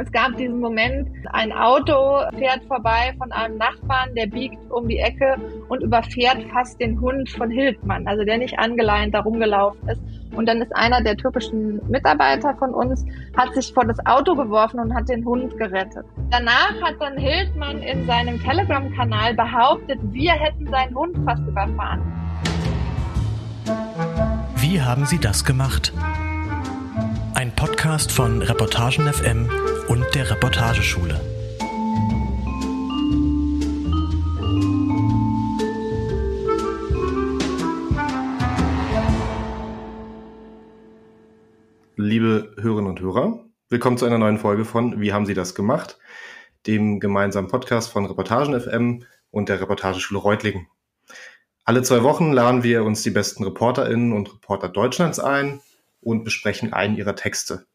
Es 0.00 0.10
gab 0.12 0.34
diesen 0.38 0.60
Moment, 0.60 1.10
ein 1.30 1.52
Auto 1.52 2.20
fährt 2.38 2.64
vorbei 2.68 3.14
von 3.18 3.30
einem 3.32 3.58
Nachbarn, 3.58 4.14
der 4.14 4.28
biegt 4.28 4.56
um 4.70 4.88
die 4.88 4.96
Ecke 4.96 5.36
und 5.68 5.82
überfährt 5.82 6.42
fast 6.50 6.80
den 6.80 6.98
Hund 6.98 7.28
von 7.28 7.50
Hildmann, 7.50 8.08
also 8.08 8.24
der 8.24 8.38
nicht 8.38 8.58
angeleint 8.58 9.12
da 9.12 9.20
rumgelaufen 9.20 9.86
ist. 9.90 10.00
Und 10.34 10.48
dann 10.48 10.62
ist 10.62 10.74
einer 10.74 11.02
der 11.02 11.18
türkischen 11.18 11.82
Mitarbeiter 11.90 12.54
von 12.54 12.72
uns, 12.72 13.04
hat 13.36 13.52
sich 13.54 13.74
vor 13.74 13.84
das 13.84 13.98
Auto 14.06 14.34
geworfen 14.34 14.80
und 14.80 14.94
hat 14.94 15.06
den 15.10 15.22
Hund 15.22 15.54
gerettet. 15.58 16.06
Danach 16.30 16.80
hat 16.80 16.94
dann 16.98 17.18
Hildmann 17.18 17.82
in 17.82 18.06
seinem 18.06 18.42
Telegram-Kanal 18.42 19.34
behauptet, 19.34 19.98
wir 20.12 20.32
hätten 20.32 20.66
seinen 20.68 20.94
Hund 20.94 21.14
fast 21.26 21.42
überfahren. 21.46 22.00
Wie 24.56 24.80
haben 24.80 25.04
Sie 25.04 25.18
das 25.18 25.44
gemacht? 25.44 25.92
Ein 27.40 27.56
Podcast 27.56 28.12
von 28.12 28.42
Reportagen 28.42 29.10
FM 29.10 29.48
und 29.88 30.04
der 30.14 30.30
Reportageschule. 30.30 31.18
Liebe 41.96 42.54
Hörerinnen 42.60 42.90
und 42.90 43.00
Hörer, 43.00 43.46
willkommen 43.70 43.96
zu 43.96 44.04
einer 44.04 44.18
neuen 44.18 44.36
Folge 44.36 44.66
von 44.66 45.00
Wie 45.00 45.14
haben 45.14 45.24
Sie 45.24 45.32
das 45.32 45.54
gemacht? 45.54 45.98
Dem 46.66 47.00
gemeinsamen 47.00 47.48
Podcast 47.48 47.90
von 47.90 48.04
Reportagen 48.04 48.60
FM 48.60 49.04
und 49.30 49.48
der 49.48 49.62
Reportageschule 49.62 50.20
Reutlingen. 50.20 50.66
Alle 51.64 51.82
zwei 51.84 52.02
Wochen 52.02 52.32
laden 52.32 52.64
wir 52.64 52.84
uns 52.84 53.02
die 53.02 53.08
besten 53.08 53.44
ReporterInnen 53.44 54.12
und 54.12 54.30
Reporter 54.30 54.68
Deutschlands 54.68 55.18
ein 55.18 55.62
und 56.00 56.24
besprechen 56.24 56.72
einen 56.72 56.96
ihrer 56.96 57.16
Texte. 57.16 57.66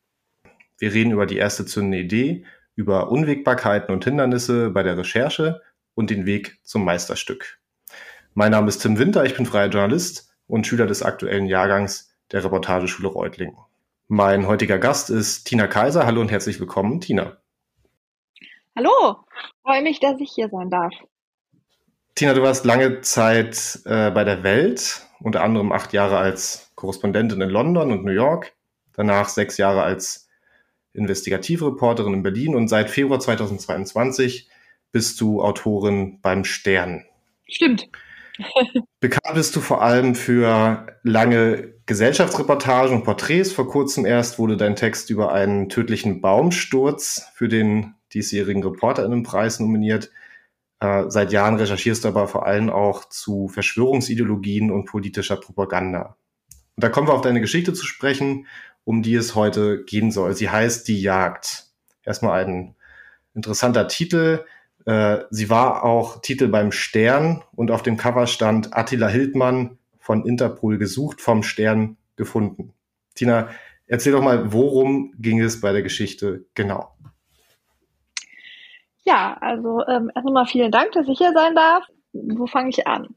Wir 0.77 0.93
reden 0.93 1.11
über 1.11 1.25
die 1.25 1.37
erste 1.37 1.65
zündende 1.65 1.99
Idee, 1.99 2.45
über 2.75 3.11
Unwägbarkeiten 3.11 3.93
und 3.93 4.03
Hindernisse 4.03 4.69
bei 4.71 4.83
der 4.83 4.97
Recherche 4.97 5.61
und 5.93 6.09
den 6.09 6.25
Weg 6.25 6.59
zum 6.63 6.83
Meisterstück. 6.83 7.59
Mein 8.33 8.51
Name 8.51 8.67
ist 8.67 8.79
Tim 8.79 8.99
Winter, 8.99 9.23
ich 9.25 9.35
bin 9.35 9.45
freier 9.45 9.69
Journalist 9.69 10.29
und 10.47 10.67
Schüler 10.67 10.87
des 10.87 11.03
aktuellen 11.03 11.45
Jahrgangs 11.45 12.13
der 12.31 12.43
Reportageschule 12.43 13.07
Reutlingen. 13.07 13.57
Mein 14.07 14.47
heutiger 14.47 14.77
Gast 14.77 15.09
ist 15.09 15.45
Tina 15.45 15.67
Kaiser. 15.67 16.05
Hallo 16.05 16.21
und 16.21 16.31
herzlich 16.31 16.59
willkommen, 16.59 17.01
Tina. 17.01 17.37
Hallo, 18.75 19.25
freue 19.63 19.81
mich, 19.81 19.99
dass 19.99 20.19
ich 20.19 20.31
hier 20.35 20.49
sein 20.49 20.69
darf. 20.69 20.93
Tina, 22.15 22.33
du 22.33 22.41
warst 22.41 22.63
lange 22.63 23.01
Zeit 23.01 23.81
äh, 23.83 24.09
bei 24.09 24.23
der 24.23 24.41
Welt, 24.43 25.05
unter 25.19 25.43
anderem 25.43 25.73
acht 25.73 25.91
Jahre 25.91 26.17
als 26.17 26.71
Korrespondentin 26.75 27.41
in 27.41 27.49
London 27.49 27.91
und 27.91 28.05
New 28.05 28.13
York, 28.13 28.53
danach 28.93 29.27
sechs 29.27 29.57
Jahre 29.57 29.83
als 29.83 30.29
Investigativreporterin 30.93 32.13
in 32.13 32.23
Berlin 32.23 32.55
und 32.55 32.69
seit 32.69 32.89
Februar 32.89 33.19
2022 33.19 34.49
bist 34.93 35.19
du 35.19 35.41
Autorin 35.41 36.21
beim 36.21 36.45
Stern. 36.45 37.03
Stimmt. 37.49 37.89
Bekannt 39.01 39.35
bist 39.35 39.53
du 39.57 39.59
vor 39.59 39.81
allem 39.81 40.15
für 40.15 40.87
lange 41.03 41.73
Gesellschaftsreportagen 41.85 42.95
und 42.95 43.03
Porträts. 43.03 43.51
Vor 43.51 43.67
kurzem 43.67 44.05
erst 44.05 44.39
wurde 44.39 44.55
dein 44.55 44.77
Text 44.77 45.09
über 45.09 45.33
einen 45.33 45.67
tödlichen 45.67 46.21
Baumsturz 46.21 47.27
für 47.35 47.49
den 47.49 47.95
diesjährigen 48.13 48.63
Reporterinnenpreis 48.63 49.59
nominiert. 49.59 50.11
Äh, 50.79 51.05
seit 51.09 51.31
Jahren 51.31 51.55
recherchierst 51.55 52.03
du 52.03 52.09
aber 52.09 52.27
vor 52.27 52.45
allem 52.45 52.69
auch 52.69 53.05
zu 53.05 53.47
Verschwörungsideologien 53.47 54.71
und 54.71 54.85
politischer 54.85 55.37
Propaganda. 55.37 56.17
Und 56.75 56.83
da 56.83 56.89
kommen 56.89 57.07
wir 57.07 57.13
auf 57.13 57.21
deine 57.21 57.41
Geschichte 57.41 57.73
zu 57.73 57.85
sprechen, 57.85 58.47
um 58.83 59.01
die 59.01 59.15
es 59.15 59.35
heute 59.35 59.83
gehen 59.83 60.11
soll. 60.11 60.35
Sie 60.35 60.49
heißt 60.49 60.87
Die 60.87 61.01
Jagd. 61.01 61.67
Erstmal 62.03 62.45
ein 62.45 62.75
interessanter 63.33 63.87
Titel. 63.87 64.45
Äh, 64.85 65.19
sie 65.29 65.49
war 65.49 65.83
auch 65.83 66.21
Titel 66.21 66.47
beim 66.47 66.71
Stern 66.71 67.43
und 67.55 67.71
auf 67.71 67.81
dem 67.81 67.97
Cover 67.97 68.27
stand 68.27 68.75
Attila 68.77 69.07
Hildmann 69.07 69.77
von 69.99 70.25
Interpol 70.25 70.77
gesucht, 70.77 71.21
vom 71.21 71.41
Stern 71.41 71.97
gefunden. 72.15 72.73
Tina, 73.15 73.49
erzähl 73.87 74.11
doch 74.11 74.21
mal, 74.21 74.53
worum 74.53 75.13
ging 75.17 75.41
es 75.41 75.61
bei 75.61 75.71
der 75.71 75.81
Geschichte 75.81 76.45
genau? 76.53 76.95
Ja, 79.05 79.37
also 79.39 79.85
ähm, 79.87 80.11
erst 80.15 80.27
einmal 80.27 80.47
vielen 80.47 80.71
Dank, 80.71 80.91
dass 80.93 81.07
ich 81.07 81.17
hier 81.19 81.31
sein 81.33 81.55
darf. 81.55 81.85
Wo 82.11 82.47
fange 82.47 82.69
ich 82.69 82.87
an? 82.87 83.13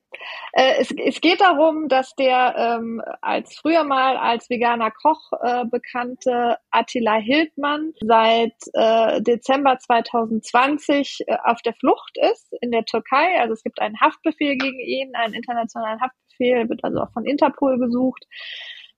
Äh, 0.53 0.81
es, 0.81 0.91
es 0.91 1.21
geht 1.21 1.41
darum, 1.41 1.89
dass 1.89 2.15
der 2.17 2.55
ähm, 2.57 3.01
als 3.23 3.57
früher 3.57 3.85
mal 3.85 4.17
als 4.17 4.51
veganer 4.51 4.91
Koch 4.91 5.33
äh, 5.41 5.65
bekannte 5.67 6.59
Attila 6.71 7.15
Hildmann 7.15 7.93
seit 8.01 8.55
äh, 8.75 9.23
Dezember 9.23 9.79
2020 9.79 11.21
äh, 11.27 11.37
auf 11.45 11.63
der 11.63 11.75
Flucht 11.75 12.19
ist 12.33 12.53
in 12.61 12.73
der 12.73 12.85
Türkei. 12.85 13.41
Also 13.41 13.55
es 13.55 13.63
gibt 13.63 13.81
einen 13.81 14.01
Haftbefehl 14.01 14.57
gegen 14.57 14.81
ihn, 14.81 15.15
einen 15.15 15.35
internationalen 15.35 16.01
Haftbefehl, 16.01 16.69
wird 16.69 16.83
also 16.83 17.01
auch 17.03 17.13
von 17.13 17.25
Interpol 17.25 17.79
gesucht 17.79 18.27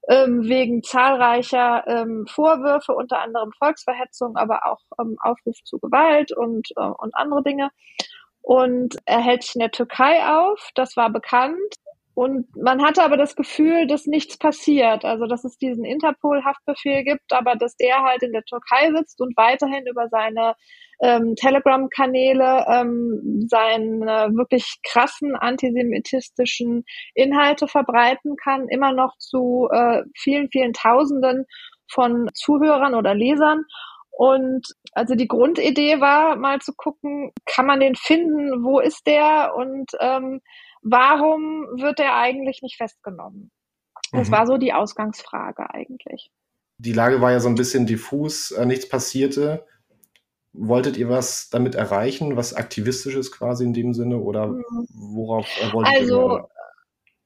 ähm, 0.08 0.48
wegen 0.48 0.82
zahlreicher 0.82 1.84
ähm, 1.86 2.26
Vorwürfe, 2.28 2.94
unter 2.94 3.20
anderem 3.20 3.52
Volksverhetzung, 3.52 4.36
aber 4.36 4.66
auch 4.66 4.80
ähm, 5.00 5.16
Aufruf 5.20 5.56
zu 5.64 5.78
Gewalt 5.78 6.32
und, 6.32 6.68
äh, 6.76 6.80
und 6.80 7.14
andere 7.14 7.42
Dinge. 7.42 7.70
Und 8.42 8.96
er 9.04 9.20
hält 9.20 9.42
sich 9.42 9.54
in 9.54 9.60
der 9.60 9.70
Türkei 9.70 10.26
auf, 10.26 10.70
das 10.74 10.96
war 10.96 11.10
bekannt. 11.10 11.74
Und 12.20 12.54
man 12.54 12.82
hatte 12.82 13.02
aber 13.02 13.16
das 13.16 13.34
Gefühl, 13.34 13.86
dass 13.86 14.04
nichts 14.04 14.36
passiert. 14.36 15.06
Also, 15.06 15.24
dass 15.24 15.42
es 15.44 15.56
diesen 15.56 15.86
Interpol-Haftbefehl 15.86 17.02
gibt, 17.02 17.32
aber 17.32 17.56
dass 17.56 17.76
der 17.76 18.02
halt 18.02 18.22
in 18.22 18.32
der 18.32 18.44
Türkei 18.44 18.90
sitzt 18.94 19.22
und 19.22 19.34
weiterhin 19.38 19.86
über 19.86 20.06
seine 20.10 20.52
ähm, 21.00 21.34
Telegram-Kanäle 21.34 22.66
ähm, 22.68 23.46
seine 23.48 24.36
wirklich 24.36 24.80
krassen 24.86 25.34
antisemitistischen 25.34 26.84
Inhalte 27.14 27.66
verbreiten 27.68 28.36
kann, 28.36 28.68
immer 28.68 28.92
noch 28.92 29.16
zu 29.16 29.70
äh, 29.72 30.02
vielen, 30.14 30.50
vielen 30.50 30.74
Tausenden 30.74 31.46
von 31.90 32.28
Zuhörern 32.34 32.94
oder 32.94 33.14
Lesern. 33.14 33.64
Und 34.10 34.66
also 34.92 35.14
die 35.14 35.26
Grundidee 35.26 36.02
war 36.02 36.36
mal 36.36 36.58
zu 36.58 36.74
gucken, 36.76 37.32
kann 37.46 37.64
man 37.64 37.80
den 37.80 37.94
finden, 37.94 38.62
wo 38.62 38.78
ist 38.78 39.06
der 39.06 39.54
und 39.56 39.92
ähm, 40.00 40.42
warum 40.82 41.66
wird 41.80 42.00
er 42.00 42.16
eigentlich 42.16 42.62
nicht 42.62 42.76
festgenommen? 42.76 43.50
Das 44.12 44.28
mhm. 44.28 44.32
war 44.32 44.46
so 44.46 44.56
die 44.56 44.72
Ausgangsfrage 44.72 45.70
eigentlich. 45.70 46.30
Die 46.78 46.92
Lage 46.92 47.20
war 47.20 47.30
ja 47.30 47.40
so 47.40 47.48
ein 47.48 47.54
bisschen 47.54 47.86
diffus, 47.86 48.50
äh, 48.52 48.64
nichts 48.64 48.88
passierte. 48.88 49.66
Wolltet 50.52 50.96
ihr 50.96 51.08
was 51.08 51.48
damit 51.50 51.74
erreichen, 51.74 52.36
was 52.36 52.54
aktivistisches 52.54 53.30
quasi 53.30 53.64
in 53.64 53.72
dem 53.72 53.94
Sinne 53.94 54.18
oder 54.18 54.48
mhm. 54.48 54.88
worauf 54.92 55.46
äh, 55.60 55.72
wolltet 55.72 55.94
also, 55.94 56.14
ihr? 56.14 56.34
Also 56.34 56.48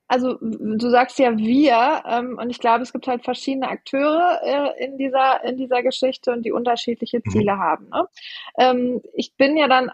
du 0.08 0.90
sagst 0.90 1.18
ja 1.18 1.36
wir 1.36 2.02
ähm, 2.06 2.38
und 2.40 2.50
ich 2.50 2.58
glaube, 2.58 2.82
es 2.82 2.92
gibt 2.92 3.06
halt 3.06 3.24
verschiedene 3.24 3.68
Akteure 3.68 4.40
äh, 4.42 4.84
in 4.84 4.98
dieser 4.98 5.42
in 5.44 5.56
dieser 5.56 5.82
Geschichte 5.82 6.30
und 6.30 6.44
die 6.44 6.52
unterschiedliche 6.52 7.22
mhm. 7.24 7.30
Ziele 7.30 7.54
mhm. 7.54 7.60
haben. 7.60 7.88
Ne? 7.88 8.08
Ähm, 8.58 9.02
ich 9.14 9.34
bin 9.36 9.56
ja 9.56 9.66
dann 9.66 9.90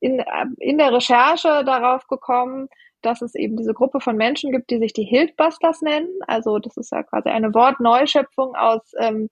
in, 0.00 0.22
in 0.58 0.78
der 0.78 0.92
Recherche 0.92 1.64
darauf 1.64 2.06
gekommen, 2.06 2.68
dass 3.02 3.22
es 3.22 3.34
eben 3.34 3.56
diese 3.56 3.74
Gruppe 3.74 4.00
von 4.00 4.16
Menschen 4.16 4.52
gibt, 4.52 4.70
die 4.70 4.78
sich 4.78 4.92
die 4.92 5.04
Hildbusters 5.04 5.82
nennen. 5.82 6.08
Also 6.26 6.58
das 6.58 6.76
ist 6.76 6.92
ja 6.92 7.02
quasi 7.02 7.28
eine 7.28 7.52
Wortneuschöpfung 7.52 8.54
aus 8.54 8.92
ähm, 8.98 9.28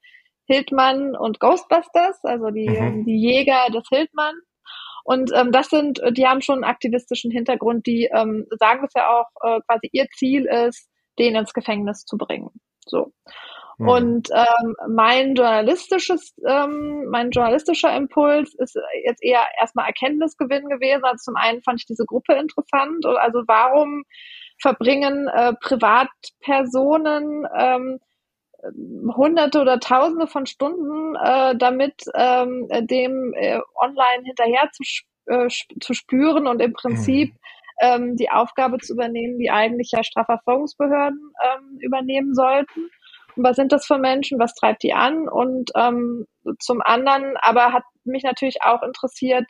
Hildmann 0.47 1.15
und 1.15 1.39
Ghostbusters, 1.39 2.25
also 2.25 2.51
die, 2.51 2.69
mhm. 2.69 3.05
die 3.05 3.21
Jäger 3.21 3.67
des 3.73 3.89
Hildmann. 3.89 4.35
Und 5.11 5.33
ähm, 5.35 5.51
das 5.51 5.71
sind, 5.71 6.01
die 6.13 6.25
haben 6.25 6.41
schon 6.41 6.63
einen 6.63 6.73
aktivistischen 6.73 7.33
Hintergrund, 7.33 7.85
die 7.85 8.09
ähm, 8.15 8.47
sagen 8.61 8.85
es 8.87 8.93
ja 8.95 9.09
auch, 9.11 9.27
äh, 9.43 9.61
quasi 9.67 9.89
ihr 9.91 10.07
Ziel 10.17 10.45
ist, 10.47 10.89
den 11.19 11.35
ins 11.35 11.53
Gefängnis 11.53 12.05
zu 12.05 12.17
bringen. 12.17 12.51
So. 12.87 13.13
Mhm. 13.79 13.89
Und 13.89 14.29
ähm, 14.33 14.77
mein 14.89 15.35
journalistisches, 15.35 16.33
ähm, 16.47 17.07
mein 17.11 17.33
journalistischer 17.33 17.93
Impuls 17.97 18.55
ist 18.55 18.79
jetzt 19.05 19.25
eher 19.25 19.43
erstmal 19.61 19.87
Erkenntnisgewinn 19.87 20.69
gewesen. 20.69 21.03
Also 21.03 21.33
zum 21.33 21.35
einen 21.35 21.61
fand 21.63 21.81
ich 21.81 21.87
diese 21.87 22.05
Gruppe 22.05 22.35
interessant. 22.35 23.05
Also 23.05 23.43
warum 23.49 24.05
verbringen 24.63 25.27
äh, 25.27 25.55
Privatpersonen 25.55 27.49
ähm, 27.59 27.99
hunderte 29.15 29.61
oder 29.61 29.81
tausende 29.81 30.27
von 30.27 30.47
Stunden 30.47 31.17
äh, 31.17 31.57
damit 31.57 32.05
ähm, 32.15 32.69
dem 32.83 33.33
äh, 33.35 33.61
online 33.77 34.25
hinterher 34.25 34.71
zu, 34.73 34.83
äh, 35.27 35.49
zu 35.81 35.95
spüren 35.95 36.47
und 36.47 36.61
im 36.61 36.73
Prinzip 36.73 37.33
mhm. 37.33 37.39
ähm, 37.81 38.17
die 38.17 38.31
Aufgabe 38.31 38.79
zu 38.79 38.95
übernehmen, 38.95 39.39
die 39.39 39.51
eigentlich 39.51 39.91
ja 39.93 40.05
Strafverfolgungsbehörden 40.05 41.33
ähm, 41.43 41.79
übernehmen 41.81 42.35
sollten. 42.35 42.91
Und 43.37 43.45
was 43.45 43.57
sind 43.57 43.73
das 43.73 43.87
für 43.87 43.99
Menschen? 43.99 44.39
Was 44.39 44.55
treibt 44.55 44.83
die 44.83 44.93
an? 44.93 45.29
Und 45.29 45.71
ähm, 45.77 46.27
zum 46.59 46.81
anderen, 46.83 47.37
aber 47.41 47.73
hat 47.73 47.85
mich 48.05 48.25
natürlich 48.25 48.63
auch 48.63 48.83
interessiert, 48.83 49.47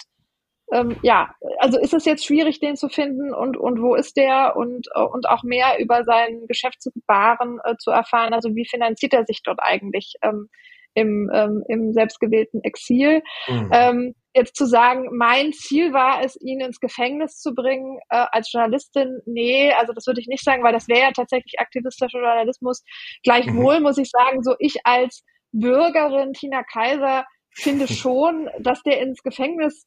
ähm, 0.73 0.97
ja, 1.03 1.35
also 1.59 1.79
ist 1.79 1.95
es 1.95 2.05
jetzt 2.05 2.25
schwierig, 2.25 2.61
den 2.61 2.77
zu 2.77 2.89
finden 2.89 3.35
und, 3.35 3.57
und 3.57 3.81
wo 3.81 3.95
ist 3.95 4.17
der 4.17 4.57
und, 4.57 4.87
äh, 4.95 5.03
und 5.03 5.29
auch 5.29 5.43
mehr 5.43 5.79
über 5.79 6.05
sein 6.05 6.47
Geschäftsgebaren 6.47 7.59
äh, 7.65 7.77
zu 7.79 7.91
erfahren. 7.91 8.35
Also 8.35 8.55
wie 8.55 8.67
finanziert 8.67 9.15
er 9.15 9.25
sich 9.25 9.43
dort 9.43 9.61
eigentlich? 9.61 10.15
Ähm, 10.23 10.49
im, 10.95 11.31
ähm, 11.33 11.63
im 11.69 11.93
selbstgewählten 11.93 12.63
Exil. 12.65 13.23
Mhm. 13.47 13.71
Ähm, 13.73 14.15
jetzt 14.35 14.57
zu 14.57 14.67
sagen, 14.67 15.09
mein 15.13 15.53
Ziel 15.53 15.93
war 15.93 16.23
es, 16.25 16.41
ihn 16.41 16.61
ins 16.61 16.81
Gefängnis 16.81 17.39
zu 17.41 17.55
bringen 17.55 17.99
äh, 18.11 18.27
als 18.31 18.53
Journalistin, 18.53 19.21
nee, 19.27 19.73
also 19.73 19.93
das 19.93 20.07
würde 20.07 20.21
ich 20.21 20.29
nicht 20.29 20.45
sagen, 20.45 20.63
weil 20.63 20.73
das 20.73 20.89
wäre 20.89 21.01
ja 21.01 21.13
tatsächlich 21.13 21.59
aktivistischer 21.59 22.19
Journalismus. 22.19 22.83
Gleichwohl 23.23 23.79
mhm. 23.79 23.83
muss 23.85 23.99
ich 23.99 24.11
sagen, 24.11 24.43
so 24.43 24.55
ich 24.59 24.79
als 24.85 25.25
Bürgerin 25.53 26.33
Tina 26.33 26.63
Kaiser 26.63 27.25
finde 27.51 27.89
schon, 27.93 28.49
dass 28.59 28.83
der 28.83 29.01
ins 29.01 29.23
Gefängnis 29.23 29.87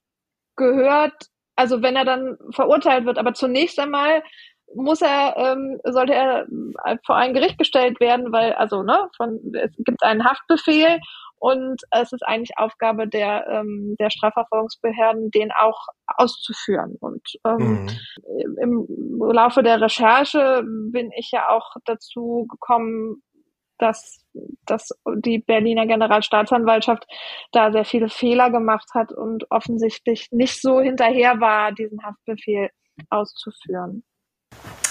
gehört, 0.56 1.14
also 1.56 1.82
wenn 1.82 1.96
er 1.96 2.06
dann 2.06 2.38
verurteilt 2.52 3.06
wird. 3.06 3.18
Aber 3.18 3.34
zunächst 3.34 3.80
einmal 3.80 4.24
muss 4.76 5.02
er, 5.02 5.36
ähm, 5.38 5.80
sollte 5.84 6.14
er 6.14 6.48
vor 7.06 7.16
ein 7.16 7.34
Gericht 7.34 7.58
gestellt 7.58 8.00
werden, 8.00 8.32
weil, 8.32 8.54
also, 8.54 8.84
ne, 8.84 9.10
von, 9.18 9.40
es 9.54 9.72
gibt 9.78 10.04
einen 10.04 10.26
Haftbefehl 10.26 11.00
und 11.38 11.82
es 11.92 12.14
ist 12.14 12.26
eigentlich 12.26 12.58
Aufgabe 12.58 13.08
der, 13.08 13.46
ähm, 13.48 13.96
der 14.00 14.10
Strafverfolgungsbehörden, 14.10 15.30
den 15.32 15.52
auch 15.52 15.88
auszuführen. 16.08 16.96
Und 17.02 17.22
ähm, 17.46 17.86
mhm. 17.86 18.58
im 18.62 19.20
Laufe 19.20 19.62
der 19.62 19.82
Recherche 19.82 20.64
bin 20.66 21.12
ich 21.18 21.32
ja 21.32 21.50
auch 21.50 21.76
dazu 21.86 22.48
gekommen, 22.50 23.22
dass, 23.84 24.26
dass 24.66 24.90
die 25.18 25.40
Berliner 25.40 25.86
Generalstaatsanwaltschaft 25.86 27.06
da 27.52 27.72
sehr 27.72 27.86
viele 27.86 28.10
Fehler 28.10 28.50
gemacht 28.50 28.90
hat 28.94 29.12
und 29.12 29.52
offensichtlich 29.52 30.30
nicht 30.32 30.62
so 30.62 30.82
hinterher 30.82 31.40
war, 31.40 31.72
diesen 31.72 32.02
Haftbefehl 32.04 32.70
auszuführen. 33.10 34.04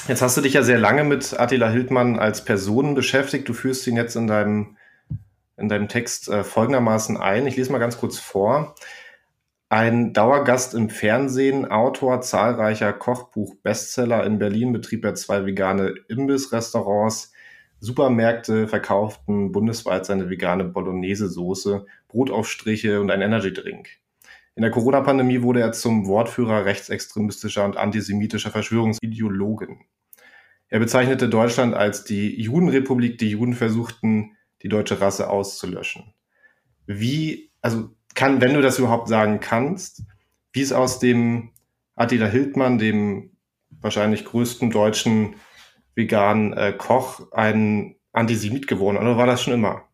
Jetzt 0.08 0.20
hast 0.20 0.36
du 0.36 0.40
dich 0.40 0.54
ja 0.54 0.62
sehr 0.62 0.78
lange 0.78 1.04
mit 1.04 1.38
Attila 1.38 1.68
Hildmann 1.70 2.18
als 2.18 2.44
Person 2.44 2.94
beschäftigt. 2.94 3.48
Du 3.48 3.54
führst 3.54 3.86
ihn 3.86 3.96
jetzt 3.96 4.16
in 4.16 4.26
deinem, 4.26 4.76
in 5.56 5.68
deinem 5.68 5.88
Text 5.88 6.28
äh, 6.28 6.44
folgendermaßen 6.44 7.16
ein. 7.16 7.46
Ich 7.46 7.56
lese 7.56 7.72
mal 7.72 7.78
ganz 7.78 7.98
kurz 7.98 8.18
vor. 8.18 8.74
Ein 9.68 10.12
Dauergast 10.12 10.74
im 10.74 10.90
Fernsehen, 10.90 11.64
Autor 11.64 12.20
zahlreicher 12.20 12.92
Kochbuch-Bestseller 12.92 14.22
in 14.26 14.38
Berlin 14.38 14.72
betrieb 14.72 15.02
er 15.02 15.14
zwei 15.14 15.46
vegane 15.46 15.94
Imbissrestaurants, 16.08 17.31
Supermärkte 17.82 18.68
verkauften 18.68 19.50
bundesweit 19.50 20.06
seine 20.06 20.30
vegane 20.30 20.62
Bolognese-Soße, 20.62 21.84
Brotaufstriche 22.06 23.00
und 23.00 23.10
ein 23.10 23.22
Energy-Drink. 23.22 23.88
In 24.54 24.62
der 24.62 24.70
Corona-Pandemie 24.70 25.42
wurde 25.42 25.62
er 25.62 25.72
zum 25.72 26.06
Wortführer 26.06 26.64
rechtsextremistischer 26.64 27.64
und 27.64 27.76
antisemitischer 27.76 28.50
Verschwörungsideologen. 28.50 29.80
Er 30.68 30.78
bezeichnete 30.78 31.28
Deutschland 31.28 31.74
als 31.74 32.04
die 32.04 32.40
Judenrepublik, 32.40 33.18
die 33.18 33.30
Juden 33.30 33.54
versuchten, 33.54 34.36
die 34.62 34.68
deutsche 34.68 35.00
Rasse 35.00 35.28
auszulöschen. 35.28 36.14
Wie, 36.86 37.50
also 37.62 37.90
kann, 38.14 38.40
wenn 38.40 38.54
du 38.54 38.62
das 38.62 38.78
überhaupt 38.78 39.08
sagen 39.08 39.40
kannst, 39.40 40.04
wie 40.52 40.60
ist 40.60 40.72
aus 40.72 41.00
dem 41.00 41.50
Attila 41.96 42.26
Hildmann, 42.26 42.78
dem 42.78 43.32
wahrscheinlich 43.80 44.24
größten 44.24 44.70
deutschen 44.70 45.34
veganen 45.94 46.52
äh, 46.52 46.72
Koch 46.72 47.32
ein 47.32 47.96
Antisemit 48.12 48.66
geworden 48.66 48.96
oder 48.96 49.16
war 49.16 49.26
das 49.26 49.42
schon 49.42 49.54
immer? 49.54 49.84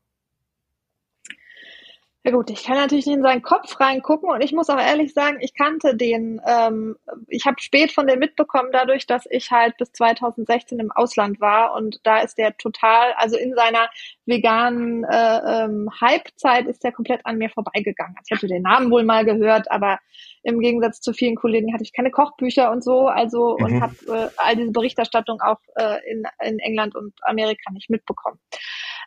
Ja 2.28 2.34
gut, 2.34 2.50
ich 2.50 2.62
kann 2.62 2.76
natürlich 2.76 3.06
nicht 3.06 3.16
in 3.16 3.22
seinen 3.22 3.40
Kopf 3.40 3.80
reingucken 3.80 4.28
und 4.28 4.42
ich 4.42 4.52
muss 4.52 4.69
auch 4.69 4.78
ehrlich 4.78 5.14
sagen, 5.14 5.38
ich 5.40 5.54
kannte 5.54 5.96
den, 5.96 6.42
ähm, 6.46 6.94
ich 7.26 7.46
habe 7.46 7.56
spät 7.58 7.90
von 7.90 8.06
dem 8.06 8.19
mitbekommen, 8.19 8.69
dadurch, 8.70 9.06
dass 9.06 9.25
ich 9.30 9.50
halt 9.50 9.78
bis 9.78 9.92
2016 9.92 10.78
im 10.78 10.92
Ausland 10.92 11.40
war 11.40 11.72
und 11.72 12.00
da 12.02 12.19
ist 12.19 12.36
der 12.36 12.54
total, 12.58 13.14
also 13.16 13.38
in 13.38 13.54
seiner 13.54 13.88
veganen 14.26 15.04
äh, 15.04 15.64
ähm, 15.64 15.88
Hype-Zeit 16.02 16.66
ist 16.66 16.84
der 16.84 16.92
komplett 16.92 17.25
an 17.25 17.38
mir 17.38 17.48
vorbeigegangen. 17.48 18.14
Also 18.19 18.26
ich 18.26 18.36
hatte 18.36 18.46
den 18.46 18.60
Namen 18.60 18.90
wohl 18.90 19.04
mal 19.04 19.24
gehört, 19.24 19.70
aber 19.70 19.98
im 20.42 20.60
Gegensatz 20.60 21.00
zu 21.00 21.14
vielen 21.14 21.34
Kollegen 21.34 21.72
hatte 21.72 21.84
ich 21.84 21.94
keine 21.94 22.10
Kochbücher 22.10 22.70
und 22.70 22.84
so, 22.84 23.06
also 23.06 23.56
mhm. 23.58 23.64
und 23.64 23.81
habe 23.81 23.94
äh, 24.06 24.28
all 24.36 24.54
diese 24.54 24.72
Berichterstattung 24.72 25.40
auch 25.40 25.60
äh, 25.76 25.96
in, 26.10 26.24
in 26.44 26.58
England 26.58 26.94
und 26.94 27.14
Amerika 27.22 27.72
nicht 27.72 27.88
mitbekommen. 27.88 28.38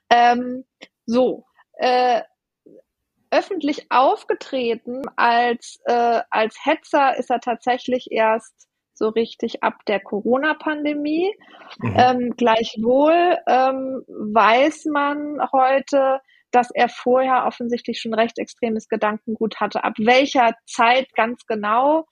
Ähm, 0.10 0.66
so, 1.06 1.46
äh, 1.74 2.22
öffentlich 3.32 3.88
aufgetreten 3.90 5.02
als, 5.16 5.80
äh, 5.86 6.22
als 6.30 6.58
Hetzer 6.64 7.18
ist 7.18 7.30
er 7.30 7.40
tatsächlich 7.40 8.12
erst 8.12 8.68
so 8.94 9.10
richtig 9.10 9.64
ab 9.64 9.76
der 9.88 10.00
Corona-Pandemie. 10.00 11.34
Mhm. 11.80 11.96
Ähm, 11.98 12.34
gleichwohl 12.38 13.38
ähm, 13.48 14.04
weiß 14.08 14.86
man 14.86 15.40
heute, 15.52 16.20
dass 16.52 16.70
er 16.72 16.90
vorher 16.90 17.46
offensichtlich 17.46 18.00
schon 18.00 18.14
recht 18.14 18.38
extremes 18.38 18.90
Gedankengut 18.90 19.60
hatte. 19.60 19.84
Ab 19.84 19.94
welcher 19.98 20.54
Zeit 20.68 21.08
ganz 21.16 21.46
genau, 21.48 22.06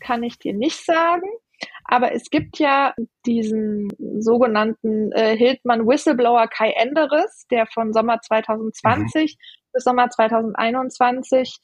kann 0.00 0.22
ich 0.22 0.38
dir 0.38 0.54
nicht 0.54 0.84
sagen. 0.84 1.28
Aber 1.84 2.14
es 2.14 2.30
gibt 2.30 2.58
ja 2.58 2.94
diesen 3.26 3.88
sogenannten 4.20 5.12
äh, 5.12 5.36
Hildmann 5.36 5.86
Whistleblower 5.86 6.46
Kai 6.46 6.70
Enderes, 6.70 7.46
der 7.50 7.66
von 7.66 7.92
Sommer 7.92 8.20
2020 8.22 9.36
mhm 9.36 9.59
bis 9.72 9.84
Sommer 9.84 10.10
2021 10.10 11.60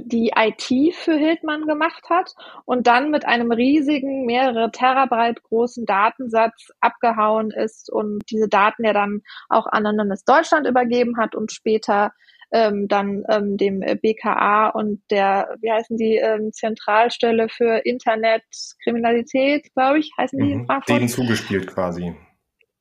die 0.00 0.32
IT 0.36 0.94
für 0.94 1.16
Hildmann 1.16 1.66
gemacht 1.66 2.10
hat 2.10 2.34
und 2.64 2.86
dann 2.86 3.10
mit 3.10 3.24
einem 3.26 3.50
riesigen, 3.50 4.26
mehrere 4.26 4.70
Terabyte 4.70 5.42
großen 5.44 5.86
Datensatz 5.86 6.68
abgehauen 6.80 7.50
ist 7.50 7.90
und 7.90 8.22
diese 8.30 8.48
Daten 8.48 8.84
ja 8.84 8.92
dann 8.92 9.22
auch 9.48 9.66
Anonymous 9.66 10.24
Deutschland 10.24 10.66
übergeben 10.66 11.16
hat 11.18 11.34
und 11.34 11.52
später 11.52 12.12
ähm, 12.50 12.88
dann 12.88 13.24
ähm, 13.28 13.56
dem 13.56 13.80
BKA 13.80 14.68
und 14.70 15.02
der, 15.10 15.56
wie 15.60 15.70
heißen 15.70 15.96
die, 15.96 16.16
ähm, 16.16 16.50
Zentralstelle 16.52 17.48
für 17.48 17.84
Internetkriminalität, 17.84 19.72
glaube 19.74 19.98
ich, 19.98 20.10
heißen 20.18 20.38
die 20.38 20.54
mhm. 20.54 20.60
in 20.60 20.66
Frankfurt. 20.66 20.96
Denen 20.96 21.08
zugespielt 21.08 21.66
quasi. 21.66 22.14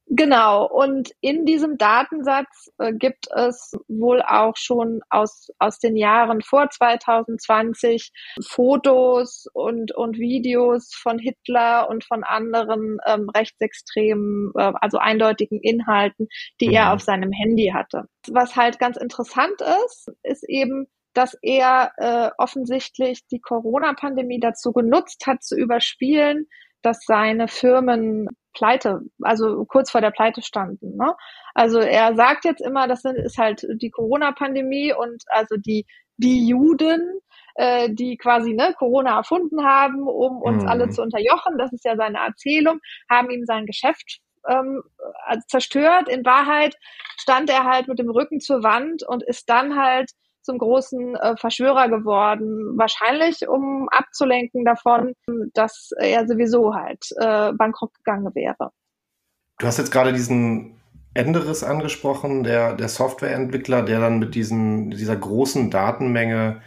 Genau, 0.10 0.66
und 0.66 1.12
in 1.20 1.46
diesem 1.46 1.78
Datensatz 1.78 2.72
äh, 2.78 2.94
gibt 2.94 3.28
es 3.36 3.74
wohl 3.90 4.22
auch 4.22 4.56
schon 4.56 5.02
aus, 5.10 5.50
aus 5.60 5.80
den 5.80 5.98
Jahren 5.98 6.42
vor 6.42 6.70
2020 6.70 8.14
Fotos 8.42 9.48
und, 9.52 9.94
und 9.94 10.18
Videos 10.18 10.94
von 10.94 11.20
Hitler 11.20 11.90
und 11.90 12.06
von 12.06 12.24
anderen 12.24 13.00
ähm, 13.06 13.30
rechtsextremen, 13.36 14.54
äh, 14.56 14.72
also 14.80 14.98
eindeutigen 14.98 15.60
Inhalten, 15.60 16.30
die 16.62 16.70
mhm. 16.70 16.76
er 16.76 16.94
auf 16.94 17.02
seinem 17.02 17.34
Handy 17.34 17.72
hatte. 17.74 18.06
Was 18.30 18.56
halt 18.56 18.80
ganz 18.80 18.96
interessant 18.96 19.60
ist, 19.86 20.10
ist 20.24 20.48
eben, 20.48 20.88
dass 21.14 21.38
er 21.42 21.92
äh, 21.98 22.30
offensichtlich 22.38 23.28
die 23.28 23.42
Corona-Pandemie 23.42 24.40
dazu 24.40 24.72
genutzt 24.72 25.28
hat, 25.28 25.44
zu 25.44 25.58
überspielen, 25.58 26.48
dass 26.82 27.04
seine 27.06 27.50
Firmen 27.50 28.30
pleite, 28.58 29.02
also 29.22 29.66
kurz 29.66 29.92
vor 29.92 30.02
der 30.02 30.12
Pleite 30.12 30.42
standen. 30.42 30.98
Ne? 30.98 31.14
Also 31.54 31.80
er 31.80 32.16
sagt 32.16 32.44
jetzt 32.44 32.62
immer, 32.62 32.88
das 32.88 33.06
ist 33.06 33.38
halt 33.38 33.66
die 33.76 33.92
Corona-Pandemie 33.92 34.94
und 34.94 35.24
also 35.28 35.56
die, 35.58 35.86
die 36.18 36.48
Juden, 36.48 37.20
äh, 37.56 37.90
die 37.92 38.18
quasi 38.18 38.54
ne, 38.54 38.74
Corona 38.78 39.18
erfunden 39.18 39.64
haben, 39.64 40.08
um 40.08 40.42
uns 40.42 40.64
mhm. 40.64 40.70
alle 40.70 40.90
zu 40.90 41.04
unterjochen, 41.04 41.58
das 41.58 41.72
ist 41.72 41.86
ja 41.86 41.96
seine 41.96 42.18
Erzählung, 42.18 42.80
haben 43.10 43.30
ihm 43.30 43.46
sein 43.46 43.66
Geschäft 43.66 44.20
ähm, 44.50 44.82
zerstört. 45.48 46.10
In 46.10 46.26
Wahrheit 46.26 46.76
stand 47.20 47.50
er 47.50 47.66
halt 47.66 47.88
mit 47.88 48.00
dem 48.00 48.10
Rücken 48.10 48.40
zur 48.40 48.64
Wand 48.64 49.04
und 49.04 49.24
ist 49.24 49.50
dann 49.50 49.76
halt 49.76 50.10
zum 50.48 50.58
großen 50.58 51.16
äh, 51.16 51.36
Verschwörer 51.36 51.90
geworden, 51.90 52.78
wahrscheinlich 52.78 53.48
um 53.48 53.90
abzulenken 53.90 54.64
davon, 54.64 55.14
dass 55.54 55.92
er 56.00 56.26
sowieso 56.26 56.74
halt 56.74 57.06
äh, 57.18 57.52
bankrott 57.52 57.94
gegangen 57.94 58.34
wäre. 58.34 58.72
Du 59.60 59.68
hast 59.68 59.78
jetzt 59.78 59.92
gerade 59.92 60.14
diesen 60.14 60.80
Enderes 61.14 61.64
angesprochen, 61.64 62.44
der, 62.44 62.76
der 62.76 62.88
Softwareentwickler, 62.88 63.84
der 63.84 64.00
dann 64.00 64.20
mit 64.20 64.36
diesen, 64.36 64.92
dieser 64.92 65.18
großen 65.18 65.70
Datenmenge 65.70 66.62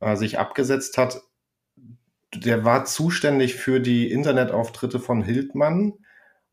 äh, 0.00 0.16
sich 0.16 0.38
abgesetzt 0.38 0.98
hat. 0.98 1.22
Der 2.34 2.64
war 2.64 2.84
zuständig 2.84 3.54
für 3.54 3.78
die 3.80 4.10
Internetauftritte 4.10 4.98
von 4.98 5.22
Hildmann 5.22 5.94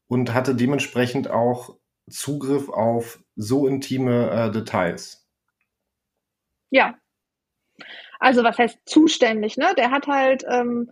und 0.08 0.34
hatte 0.34 0.54
dementsprechend 0.54 1.30
auch 1.30 1.76
Zugriff 2.10 2.70
auf 2.70 3.20
so 3.36 3.68
intime 3.68 4.30
äh, 4.30 4.52
Details. 4.52 5.27
Ja. 6.70 6.96
Also 8.20 8.44
was 8.44 8.58
heißt 8.58 8.80
zuständig, 8.86 9.58
ne? 9.58 9.68
Der 9.78 9.92
hat 9.92 10.08
halt 10.08 10.44
ähm, 10.50 10.92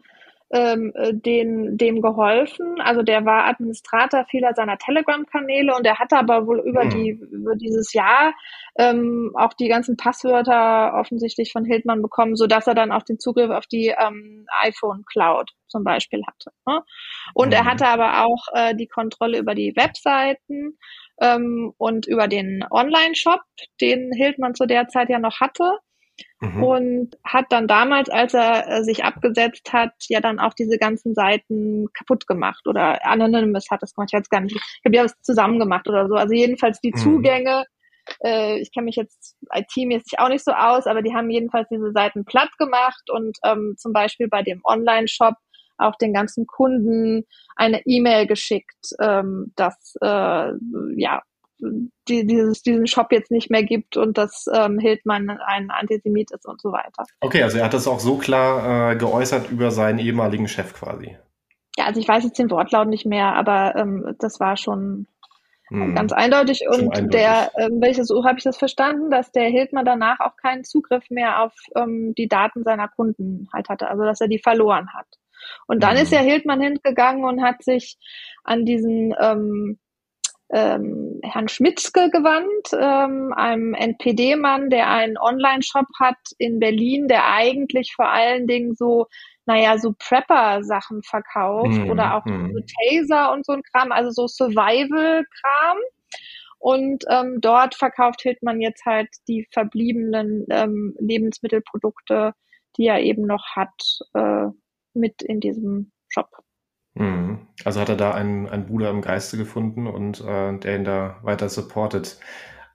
ähm, 0.51 0.93
äh, 0.95 1.13
den, 1.13 1.77
dem 1.77 2.01
geholfen. 2.01 2.79
Also 2.79 3.01
der 3.01 3.25
war 3.25 3.47
Administrator 3.47 4.25
vieler 4.29 4.53
seiner 4.53 4.77
Telegram-Kanäle 4.77 5.75
und 5.75 5.85
der 5.85 5.97
hatte 5.97 6.17
aber 6.17 6.45
wohl 6.45 6.59
über, 6.59 6.85
mhm. 6.85 6.89
die, 6.91 7.09
über 7.09 7.55
dieses 7.55 7.93
Jahr 7.93 8.33
ähm, 8.77 9.31
auch 9.35 9.53
die 9.53 9.67
ganzen 9.67 9.97
Passwörter 9.97 10.93
offensichtlich 10.93 11.51
von 11.51 11.65
Hildmann 11.65 12.01
bekommen, 12.01 12.35
so 12.35 12.45
dass 12.45 12.67
er 12.67 12.75
dann 12.75 12.91
auch 12.91 13.03
den 13.03 13.19
Zugriff 13.19 13.49
auf 13.49 13.65
die 13.65 13.87
ähm, 13.87 14.45
iPhone 14.61 15.03
Cloud 15.11 15.51
zum 15.67 15.83
Beispiel 15.83 16.21
hatte. 16.27 16.51
Ne? 16.67 16.81
Und 17.33 17.47
mhm. 17.47 17.53
er 17.53 17.65
hatte 17.65 17.87
aber 17.87 18.23
auch 18.23 18.45
äh, 18.53 18.75
die 18.75 18.87
Kontrolle 18.87 19.39
über 19.39 19.55
die 19.55 19.75
Webseiten 19.75 20.77
ähm, 21.21 21.73
und 21.77 22.07
über 22.07 22.27
den 22.27 22.63
Online-Shop, 22.69 23.41
den 23.81 24.11
Hildmann 24.13 24.55
zu 24.55 24.65
der 24.65 24.87
Zeit 24.87 25.09
ja 25.09 25.19
noch 25.19 25.39
hatte. 25.39 25.77
Mhm. 26.39 26.63
Und 26.63 27.17
hat 27.25 27.45
dann 27.49 27.67
damals, 27.67 28.09
als 28.09 28.33
er 28.33 28.67
äh, 28.69 28.83
sich 28.83 29.03
abgesetzt 29.03 29.73
hat, 29.73 29.91
ja 30.07 30.21
dann 30.21 30.39
auch 30.39 30.53
diese 30.53 30.77
ganzen 30.77 31.13
Seiten 31.13 31.87
kaputt 31.93 32.25
gemacht 32.25 32.67
oder 32.67 33.05
Anonymous 33.05 33.69
hat 33.69 33.81
das 33.81 33.93
gemacht. 33.93 34.11
Ich 34.13 34.19
weiß 34.19 34.29
gar 34.29 34.39
nicht. 34.39 34.55
Ich 34.55 34.85
habe 34.85 34.95
ja 34.95 35.03
das 35.03 35.19
zusammen 35.21 35.59
gemacht 35.59 35.87
oder 35.89 36.07
so. 36.07 36.15
Also 36.15 36.33
jedenfalls 36.33 36.79
die 36.79 36.93
mhm. 36.93 36.99
Zugänge. 36.99 37.65
Äh, 38.23 38.59
ich 38.59 38.71
kenne 38.71 38.85
mich 38.85 38.95
jetzt 38.95 39.35
IT-mäßig 39.53 40.19
auch 40.19 40.29
nicht 40.29 40.45
so 40.45 40.51
aus, 40.51 40.87
aber 40.87 41.01
die 41.01 41.13
haben 41.13 41.29
jedenfalls 41.29 41.67
diese 41.69 41.91
Seiten 41.91 42.23
platt 42.23 42.51
gemacht 42.57 43.09
und 43.09 43.37
ähm, 43.43 43.75
zum 43.77 43.93
Beispiel 43.93 44.27
bei 44.27 44.41
dem 44.41 44.61
Online-Shop 44.63 45.35
auch 45.77 45.95
den 45.95 46.13
ganzen 46.13 46.47
Kunden 46.47 47.25
eine 47.55 47.81
E-Mail 47.85 48.27
geschickt, 48.27 48.93
ähm, 48.99 49.51
dass 49.55 49.95
äh, 50.01 50.51
ja 50.95 51.21
die, 51.59 52.25
dieses, 52.25 52.61
diesen 52.61 52.87
Shop 52.87 53.11
jetzt 53.11 53.31
nicht 53.31 53.49
mehr 53.49 53.63
gibt 53.63 53.97
und 53.97 54.17
dass 54.17 54.45
ähm, 54.53 54.79
Hildmann 54.79 55.29
ein 55.29 55.71
Antisemit 55.71 56.31
ist 56.31 56.45
und 56.45 56.61
so 56.61 56.71
weiter. 56.71 57.05
Okay, 57.21 57.43
also 57.43 57.57
er 57.57 57.65
hat 57.65 57.73
das 57.73 57.87
auch 57.87 57.99
so 57.99 58.17
klar 58.17 58.91
äh, 58.91 58.95
geäußert 58.95 59.49
über 59.51 59.71
seinen 59.71 59.99
ehemaligen 59.99 60.47
Chef 60.47 60.73
quasi. 60.73 61.17
Ja, 61.77 61.85
also 61.85 61.99
ich 61.99 62.07
weiß 62.07 62.23
jetzt 62.23 62.39
den 62.39 62.51
Wortlaut 62.51 62.87
nicht 62.87 63.05
mehr, 63.05 63.33
aber 63.33 63.75
ähm, 63.75 64.15
das 64.19 64.39
war 64.39 64.57
schon 64.57 65.07
hm. 65.67 65.95
ganz 65.95 66.13
eindeutig. 66.13 66.61
Und 66.67 66.95
eindeutig. 66.95 67.09
der, 67.11 67.51
ähm, 67.57 67.81
welches 67.81 68.07
so 68.07 68.23
habe 68.23 68.37
ich 68.37 68.43
das 68.43 68.57
verstanden, 68.57 69.09
dass 69.09 69.31
der 69.31 69.49
Hildmann 69.49 69.85
danach 69.85 70.19
auch 70.19 70.37
keinen 70.37 70.63
Zugriff 70.63 71.09
mehr 71.09 71.41
auf 71.41 71.53
ähm, 71.75 72.13
die 72.15 72.27
Daten 72.27 72.63
seiner 72.63 72.87
Kunden 72.87 73.49
halt 73.51 73.69
hatte, 73.69 73.89
also 73.89 74.03
dass 74.03 74.21
er 74.21 74.27
die 74.27 74.39
verloren 74.39 74.93
hat. 74.93 75.07
Und 75.67 75.83
dann 75.83 75.95
mhm. 75.95 76.01
ist 76.03 76.11
ja 76.11 76.19
Hildmann 76.19 76.61
hingegangen 76.61 77.25
und 77.25 77.43
hat 77.43 77.63
sich 77.63 77.97
an 78.43 78.65
diesen 78.65 79.13
ähm, 79.19 79.79
ähm, 80.51 81.19
Herrn 81.23 81.47
Schmitzke 81.47 82.09
gewandt, 82.11 82.69
ähm, 82.73 83.33
einem 83.33 83.73
NPD-Mann, 83.73 84.69
der 84.69 84.89
einen 84.89 85.17
Online-Shop 85.17 85.87
hat 85.99 86.17
in 86.37 86.59
Berlin, 86.59 87.07
der 87.07 87.31
eigentlich 87.31 87.93
vor 87.95 88.09
allen 88.09 88.47
Dingen 88.47 88.75
so, 88.75 89.07
naja, 89.45 89.77
so 89.77 89.93
Prepper-Sachen 89.97 91.01
verkauft 91.03 91.71
mm, 91.71 91.89
oder 91.89 92.15
auch 92.15 92.25
mm. 92.25 92.51
so 92.53 92.59
Taser 92.59 93.31
und 93.31 93.45
so 93.45 93.53
ein 93.53 93.63
Kram, 93.63 93.91
also 93.91 94.11
so 94.11 94.27
Survival-Kram. 94.27 95.77
Und 96.59 97.03
ähm, 97.09 97.41
dort 97.41 97.75
verkauft 97.75 98.21
Hildmann 98.21 98.61
jetzt 98.61 98.85
halt 98.85 99.09
die 99.27 99.47
verbliebenen 99.51 100.45
ähm, 100.49 100.95
Lebensmittelprodukte, 100.99 102.33
die 102.77 102.87
er 102.87 103.01
eben 103.01 103.25
noch 103.27 103.55
hat, 103.55 103.99
äh, 104.13 104.47
mit 104.95 105.21
in 105.21 105.39
diesem 105.39 105.91
Shop. 106.07 106.29
Mhm. 106.95 107.47
Also 107.63 107.79
hat 107.79 107.89
er 107.89 107.97
da 107.97 108.13
einen, 108.13 108.47
einen 108.47 108.65
Bruder 108.65 108.89
im 108.89 109.01
Geiste 109.01 109.37
gefunden 109.37 109.87
und 109.87 110.21
äh, 110.21 110.57
der 110.57 110.75
ihn 110.75 110.85
da 110.85 111.19
weiter 111.23 111.49
supportet. 111.49 112.19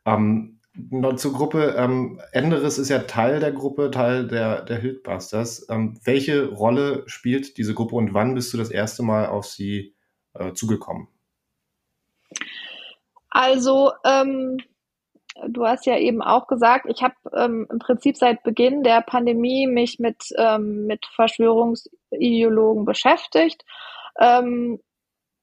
Ähm, 0.05 0.61
noch 0.75 1.17
zur 1.17 1.33
Gruppe. 1.33 1.75
Ähm, 1.77 2.21
Enderes 2.33 2.79
ist 2.79 2.89
ja 2.89 3.01
Teil 3.01 3.41
der 3.41 3.53
Gruppe, 3.53 3.91
Teil 3.91 4.27
der, 4.29 4.63
der 4.63 4.79
Hildbusters. 4.79 5.67
Ähm, 5.69 5.99
welche 6.05 6.49
Rolle 6.49 7.03
spielt 7.07 7.57
diese 7.59 7.75
Gruppe 7.75 7.97
und 7.97 8.15
wann 8.15 8.35
bist 8.35 8.53
du 8.53 8.59
das 8.59 8.71
erste 8.71 9.03
Mal 9.03 9.27
auf 9.27 9.47
sie 9.47 9.95
äh, 10.35 10.53
zugekommen? 10.53 11.09
Also, 13.31 13.93
ähm, 14.05 14.59
du 15.49 15.67
hast 15.67 15.87
ja 15.87 15.97
eben 15.97 16.23
auch 16.23 16.47
gesagt, 16.47 16.87
ich 16.89 17.03
habe 17.03 17.15
ähm, 17.37 17.67
im 17.71 17.79
Prinzip 17.79 18.17
seit 18.17 18.43
Beginn 18.43 18.83
der 18.83 19.01
Pandemie 19.03 19.67
mich 19.67 19.99
mit, 19.99 20.25
ähm, 20.37 20.87
mit 20.87 21.07
Verschwörungsideologen 21.15 22.85
beschäftigt. 22.85 23.65
Ähm, 24.19 24.81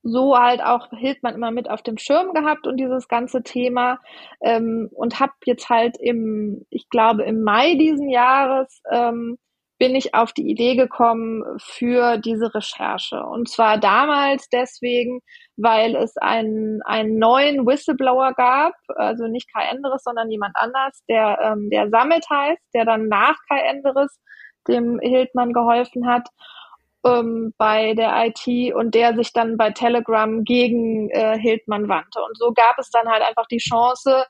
so 0.03 0.37
halt 0.37 0.61
auch 0.61 0.89
Hildmann 0.91 1.35
immer 1.35 1.51
mit 1.51 1.69
auf 1.69 1.81
dem 1.81 1.97
Schirm 1.97 2.33
gehabt 2.33 2.65
und 2.65 2.77
dieses 2.77 3.07
ganze 3.07 3.43
Thema 3.43 3.99
ähm, 4.41 4.89
und 4.93 5.19
habe 5.19 5.33
jetzt 5.45 5.69
halt 5.69 5.97
im, 5.99 6.65
ich 6.69 6.89
glaube 6.89 7.23
im 7.23 7.41
Mai 7.43 7.75
diesen 7.75 8.09
Jahres 8.09 8.81
ähm, 8.89 9.37
bin 9.77 9.95
ich 9.95 10.15
auf 10.15 10.33
die 10.33 10.49
Idee 10.49 10.75
gekommen 10.75 11.43
für 11.59 12.17
diese 12.17 12.53
Recherche. 12.53 13.23
Und 13.23 13.49
zwar 13.49 13.77
damals 13.77 14.49
deswegen, 14.49 15.21
weil 15.55 15.95
es 15.95 16.17
einen, 16.17 16.81
einen 16.83 17.19
neuen 17.19 17.65
Whistleblower 17.65 18.33
gab, 18.33 18.73
also 18.95 19.27
nicht 19.27 19.51
Kai 19.53 19.65
Enderes, 19.65 20.03
sondern 20.03 20.31
jemand 20.31 20.55
anders, 20.55 21.03
der, 21.07 21.39
ähm, 21.41 21.69
der 21.69 21.89
Sammelt 21.89 22.25
heißt, 22.29 22.63
der 22.73 22.85
dann 22.85 23.07
nach 23.07 23.37
Kai 23.47 23.61
Enderes 23.61 24.19
dem 24.67 24.99
Hildmann 24.99 25.53
geholfen 25.53 26.07
hat 26.07 26.27
ähm, 27.05 27.53
bei 27.57 27.93
der 27.93 28.13
IT 28.25 28.73
und 28.73 28.95
der 28.95 29.15
sich 29.15 29.33
dann 29.33 29.57
bei 29.57 29.71
Telegram 29.71 30.43
gegen 30.43 31.09
äh, 31.11 31.37
Hildmann 31.37 31.87
wandte. 31.87 32.19
Und 32.21 32.37
so 32.37 32.51
gab 32.53 32.77
es 32.79 32.89
dann 32.89 33.07
halt 33.07 33.23
einfach 33.23 33.47
die 33.47 33.57
Chance, 33.57 34.25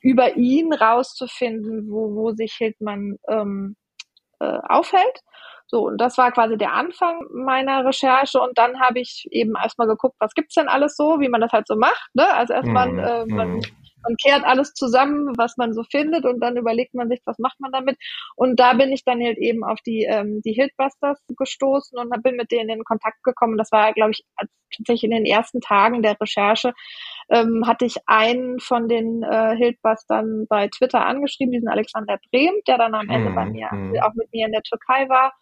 über 0.00 0.36
ihn 0.36 0.72
rauszufinden, 0.72 1.90
wo, 1.90 2.14
wo 2.14 2.32
sich 2.32 2.54
Hildmann 2.54 3.16
ähm, 3.28 3.76
äh, 4.40 4.58
aufhält. 4.68 5.20
So, 5.68 5.86
und 5.86 6.00
das 6.00 6.16
war 6.16 6.30
quasi 6.30 6.56
der 6.56 6.72
Anfang 6.74 7.26
meiner 7.32 7.84
Recherche. 7.84 8.40
Und 8.40 8.56
dann 8.56 8.80
habe 8.80 9.00
ich 9.00 9.26
eben 9.30 9.54
erstmal 9.60 9.88
geguckt, 9.88 10.14
was 10.20 10.34
gibt's 10.34 10.54
denn 10.54 10.68
alles 10.68 10.96
so, 10.96 11.18
wie 11.18 11.28
man 11.28 11.40
das 11.40 11.52
halt 11.52 11.66
so 11.66 11.74
macht. 11.74 12.08
Ne? 12.14 12.32
Also 12.32 12.54
erstmal, 12.54 12.92
mm, 12.92 12.98
äh, 12.98 13.26
man, 13.26 13.56
mm 13.56 13.62
man 14.06 14.16
kehrt 14.16 14.44
alles 14.44 14.72
zusammen, 14.74 15.36
was 15.36 15.56
man 15.56 15.72
so 15.72 15.82
findet 15.82 16.24
und 16.24 16.40
dann 16.40 16.56
überlegt 16.56 16.94
man 16.94 17.08
sich, 17.08 17.20
was 17.24 17.38
macht 17.38 17.58
man 17.60 17.72
damit. 17.72 17.96
Und 18.36 18.58
da 18.60 18.74
bin 18.74 18.92
ich 18.92 19.04
dann 19.04 19.22
halt 19.22 19.38
eben 19.38 19.64
auf 19.64 19.80
die, 19.84 20.04
ähm, 20.04 20.40
die 20.44 20.52
Hildbusters 20.52 21.18
gestoßen 21.36 21.98
und 21.98 22.22
bin 22.22 22.36
mit 22.36 22.50
denen 22.50 22.70
in 22.70 22.84
Kontakt 22.84 23.22
gekommen. 23.22 23.58
Das 23.58 23.72
war, 23.72 23.92
glaube 23.92 24.12
ich, 24.12 24.24
tatsächlich 24.76 25.04
in 25.04 25.10
den 25.10 25.26
ersten 25.26 25.60
Tagen 25.60 26.02
der 26.02 26.16
Recherche 26.20 26.72
ähm, 27.28 27.64
hatte 27.66 27.84
ich 27.84 27.96
einen 28.06 28.60
von 28.60 28.88
den 28.88 29.22
äh, 29.22 29.56
Hildbustern 29.56 30.46
bei 30.48 30.68
Twitter 30.68 31.04
angeschrieben, 31.04 31.52
diesen 31.52 31.68
Alexander 31.68 32.18
Brehm, 32.30 32.54
der 32.66 32.78
dann 32.78 32.94
am 32.94 33.08
Ende 33.08 33.30
mm, 33.30 33.34
bei 33.34 33.46
mir 33.46 33.68
mm. 33.72 33.96
auch 34.02 34.14
mit 34.14 34.32
mir 34.32 34.46
in 34.46 34.52
der 34.52 34.62
Türkei 34.62 35.08
war 35.08 35.32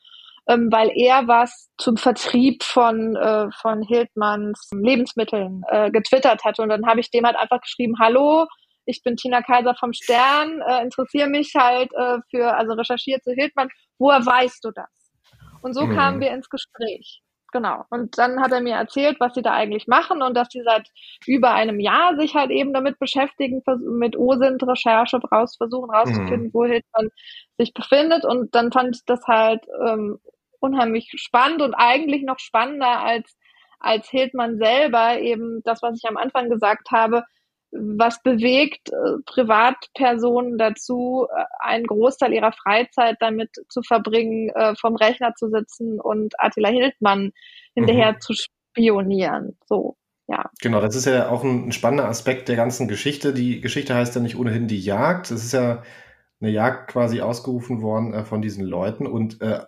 ähm, 0.49 0.69
weil 0.71 0.91
er 0.95 1.27
was 1.27 1.71
zum 1.79 1.97
Vertrieb 1.97 2.63
von, 2.63 3.17
äh, 3.17 3.51
von 3.61 3.83
Hildmanns 3.83 4.71
Lebensmitteln 4.73 5.63
äh, 5.69 5.91
getwittert 5.91 6.45
hatte. 6.45 6.63
Und 6.63 6.69
dann 6.69 6.87
habe 6.87 7.01
ich 7.01 7.11
dem 7.11 7.25
halt 7.25 7.37
einfach 7.37 7.61
geschrieben, 7.61 7.95
hallo, 7.99 8.47
ich 8.85 9.03
bin 9.03 9.17
Tina 9.17 9.41
Kaiser 9.41 9.75
vom 9.75 9.93
Stern, 9.93 10.61
äh, 10.61 10.83
interessiere 10.83 11.29
mich 11.29 11.55
halt 11.57 11.91
äh, 11.95 12.19
für, 12.31 12.55
also 12.55 12.75
recherchiert 12.75 13.25
zu 13.25 13.33
Hildmann, 13.33 13.69
woher 13.99 14.25
weißt 14.25 14.63
du 14.65 14.71
das? 14.73 15.13
Und 15.63 15.73
so 15.73 15.87
mhm. 15.87 15.95
kamen 15.95 16.21
wir 16.21 16.31
ins 16.33 16.51
Gespräch. 16.51 17.23
Genau. 17.55 17.85
Und 17.89 18.19
dann 18.19 18.41
hat 18.41 18.51
er 18.51 18.61
mir 18.61 18.75
erzählt, 18.75 19.21
was 19.21 19.35
sie 19.35 19.43
da 19.43 19.53
eigentlich 19.53 19.87
machen 19.87 20.23
und 20.23 20.37
dass 20.37 20.49
sie 20.51 20.63
seit 20.65 20.89
über 21.25 21.53
einem 21.53 21.79
Jahr 21.79 22.17
sich 22.19 22.35
halt 22.35 22.51
eben 22.51 22.73
damit 22.75 22.99
beschäftigen, 22.99 23.63
mit 23.97 24.17
OSINT-Recherche 24.17 25.21
raus, 25.31 25.55
versuchen 25.57 25.89
rauszufinden, 25.89 26.47
mhm. 26.47 26.51
wo 26.53 26.65
Hildmann 26.65 27.11
sich 27.57 27.73
befindet. 27.73 28.25
Und 28.25 28.57
dann 28.57 28.73
fand 28.73 28.97
ich 28.97 29.05
das 29.07 29.25
halt 29.29 29.65
ähm, 29.87 30.19
unheimlich 30.59 31.13
spannend 31.15 31.63
und 31.63 31.75
eigentlich 31.75 32.25
noch 32.25 32.41
spannender 32.41 33.01
als, 33.05 33.37
als 33.79 34.09
Hildmann 34.09 34.59
selber 34.59 35.21
eben 35.21 35.63
das, 35.63 35.81
was 35.81 35.97
ich 36.03 36.11
am 36.11 36.17
Anfang 36.17 36.51
gesagt 36.51 36.91
habe, 36.91 37.23
was 37.75 38.23
bewegt 38.23 38.91
äh, 38.91 39.23
Privatpersonen 39.27 40.59
dazu, 40.59 41.27
äh, 41.31 41.45
einen 41.59 41.87
Großteil 41.87 42.33
ihrer 42.33 42.53
Freizeit 42.53 43.17
damit 43.21 43.51
zu 43.69 43.83
verbringen, 43.83 44.51
äh, 44.51 44.75
vom 44.77 44.97
Rechner 44.97 45.35
zu 45.35 45.51
sitzen 45.51 46.01
und 46.01 46.35
Attila 46.39 46.69
Hildmann 46.69 47.33
hinterher 47.75 48.13
mhm. 48.13 48.21
zu 48.21 48.35
spionieren. 48.35 49.59
So, 49.67 49.97
ja. 50.27 50.51
Genau, 50.61 50.81
das 50.81 50.95
ist 50.95 51.07
ja 51.07 51.29
auch 51.29 51.43
ein, 51.45 51.73
spannender 51.73 52.09
Aspekt 52.09 52.49
der 52.49 52.57
ganzen 52.57 52.89
Geschichte. 52.89 53.33
Die 53.33 53.61
Geschichte 53.61 53.95
heißt 53.95 54.15
ja 54.15 54.21
nicht 54.21 54.37
ohnehin 54.37 54.69
die 54.69 54.81
Jagd. 54.81 55.31
Es 55.31 55.45
ist 55.45 55.53
ja 55.53 55.83
eine 56.41 56.51
Jagd 56.51 56.91
quasi 56.91 57.21
ausgerufen 57.21 57.83
worden 57.83 58.25
von 58.25 58.43
diesen 58.43 58.65
Leuten 58.65 59.07
und 59.07 59.41
äh, 59.41 59.61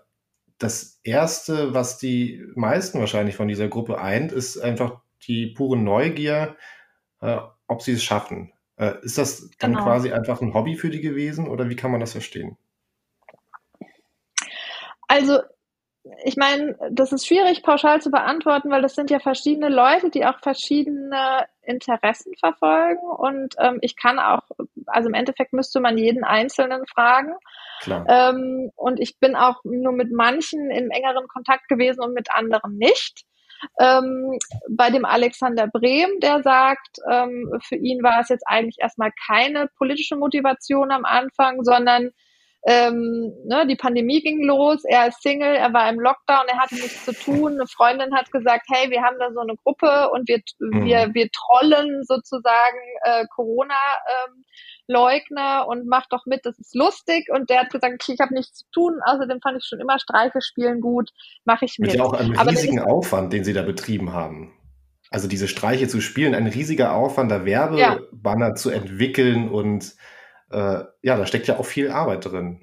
das 0.59 1.01
erste, 1.03 1.75
was 1.75 1.99
die 1.99 2.43
meisten 2.55 2.99
wahrscheinlich 2.99 3.37
von 3.37 3.49
dieser 3.49 3.69
Gruppe 3.69 4.01
eint, 4.01 4.33
ist 4.33 4.59
einfach 4.59 5.01
die 5.27 5.49
pure 5.49 5.77
Neugier, 5.77 6.57
äh, 7.21 7.39
ob 7.69 7.83
sie 7.83 7.93
es 7.93 8.03
schaffen. 8.03 8.53
Äh, 8.77 8.95
ist 9.03 9.19
das 9.19 9.51
dann 9.59 9.73
genau. 9.73 9.85
quasi 9.85 10.13
einfach 10.13 10.41
ein 10.41 10.55
Hobby 10.55 10.77
für 10.77 10.91
die 10.91 11.01
gewesen 11.01 11.49
oder 11.49 11.69
wie 11.69 11.77
kann 11.77 11.91
man 11.91 12.01
das 12.01 12.13
verstehen? 12.13 12.57
Also 15.09 15.41
ich 16.25 16.37
meine, 16.37 16.77
das 16.91 17.13
ist 17.13 17.27
schwierig 17.27 17.63
pauschal 17.63 18.01
zu 18.01 18.11
beantworten, 18.11 18.71
weil 18.71 18.83
das 18.83 18.95
sind 18.95 19.11
ja 19.11 19.19
verschiedene 19.19 19.69
Leute, 19.69 20.11
die 20.11 20.25
auch 20.25 20.39
verschiedene 20.41 21.47
Interessen 21.63 22.33
verfolgen. 22.39 23.03
Und 23.03 23.55
ähm, 23.59 23.79
ich 23.81 23.97
kann 23.97 24.19
auch, 24.19 24.43
also 24.87 25.09
im 25.09 25.15
Endeffekt 25.15 25.53
müsste 25.53 25.81
man 25.81 25.99
jeden 25.99 26.25
Einzelnen 26.25 26.87
fragen. 26.87 27.35
Ähm, 28.09 28.71
und 28.77 29.01
ich 29.01 29.19
bin 29.19 29.35
auch 29.35 29.63
nur 29.65 29.93
mit 29.93 30.13
manchen 30.13 30.71
im 30.71 30.91
engeren 30.91 31.27
Kontakt 31.29 31.69
gewesen 31.69 32.01
und 32.01 32.15
mit 32.15 32.31
anderen 32.31 32.77
nicht. 32.77 33.25
Ähm, 33.79 34.39
bei 34.71 34.91
dem 34.91 35.05
Alexander 35.05 35.67
Brehm, 35.67 36.11
der 36.21 36.43
sagt, 36.43 36.99
ähm, 37.11 37.51
für 37.63 37.77
ihn 37.77 38.03
war 38.03 38.21
es 38.21 38.29
jetzt 38.29 38.47
eigentlich 38.47 38.77
erstmal 38.81 39.11
keine 39.27 39.69
politische 39.79 40.17
Motivation 40.17 40.91
am 40.91 41.05
Anfang, 41.05 41.63
sondern 41.65 42.11
ähm, 42.69 43.33
ne, 43.45 43.65
die 43.69 43.77
Pandemie 43.77 44.21
ging 44.21 44.45
los, 44.45 44.83
er 44.85 45.07
ist 45.07 45.23
Single, 45.23 45.55
er 45.55 45.73
war 45.73 45.89
im 45.89 46.01
Lockdown, 46.01 46.47
er 46.49 46.59
hatte 46.59 46.75
nichts 46.75 47.05
zu 47.05 47.13
tun. 47.13 47.53
Eine 47.53 47.67
Freundin 47.69 48.13
hat 48.13 48.33
gesagt, 48.33 48.67
hey, 48.69 48.91
wir 48.91 49.03
haben 49.03 49.17
da 49.21 49.33
so 49.33 49.39
eine 49.39 49.55
Gruppe 49.63 50.11
und 50.11 50.29
wir, 50.29 50.41
mhm. 50.59 50.85
wir, 50.85 51.15
wir 51.15 51.31
trollen 51.31 52.03
sozusagen 52.03 52.79
äh, 53.05 53.25
Corona. 53.35 53.75
Ähm, 54.09 54.45
und 54.89 55.87
mach 55.87 56.07
doch 56.11 56.27
mit, 56.27 56.47
das 56.47 56.59
ist 56.59 56.75
lustig. 56.75 57.29
Und 57.33 57.51
der 57.51 57.61
hat 57.61 57.71
gesagt, 57.71 58.09
ich 58.09 58.21
habe 58.21 58.35
nichts 58.35 58.59
zu 58.59 58.65
tun. 58.73 59.01
Außerdem 59.05 59.41
fand 59.41 59.59
ich 59.59 59.65
schon 59.65 59.81
immer 59.81 59.99
Streiche 59.99 60.41
spielen 60.41 60.81
gut, 60.81 61.11
mache 61.45 61.65
ich 61.65 61.79
mit. 61.79 61.91
Mit 61.91 61.99
ja 61.99 62.05
auch 62.05 62.13
einem 62.13 62.37
riesigen 62.37 62.81
Aufwand, 62.81 63.33
den 63.33 63.43
sie 63.43 63.53
da 63.53 63.63
betrieben 63.63 64.13
haben. 64.13 64.53
Also 65.11 65.29
diese 65.29 65.49
Streiche 65.49 65.89
zu 65.89 66.01
spielen, 66.01 66.35
ein 66.35 66.47
riesiger 66.47 66.95
Aufwand, 66.95 67.31
da 67.31 67.45
Werbebanner 67.45 68.49
ja. 68.49 68.55
zu 68.55 68.71
entwickeln 68.71 69.49
und 69.49 69.95
äh, 70.51 70.85
ja, 71.03 71.17
da 71.17 71.27
steckt 71.27 71.49
ja 71.49 71.59
auch 71.59 71.67
viel 71.67 71.91
Arbeit 71.91 72.25
drin. 72.25 72.63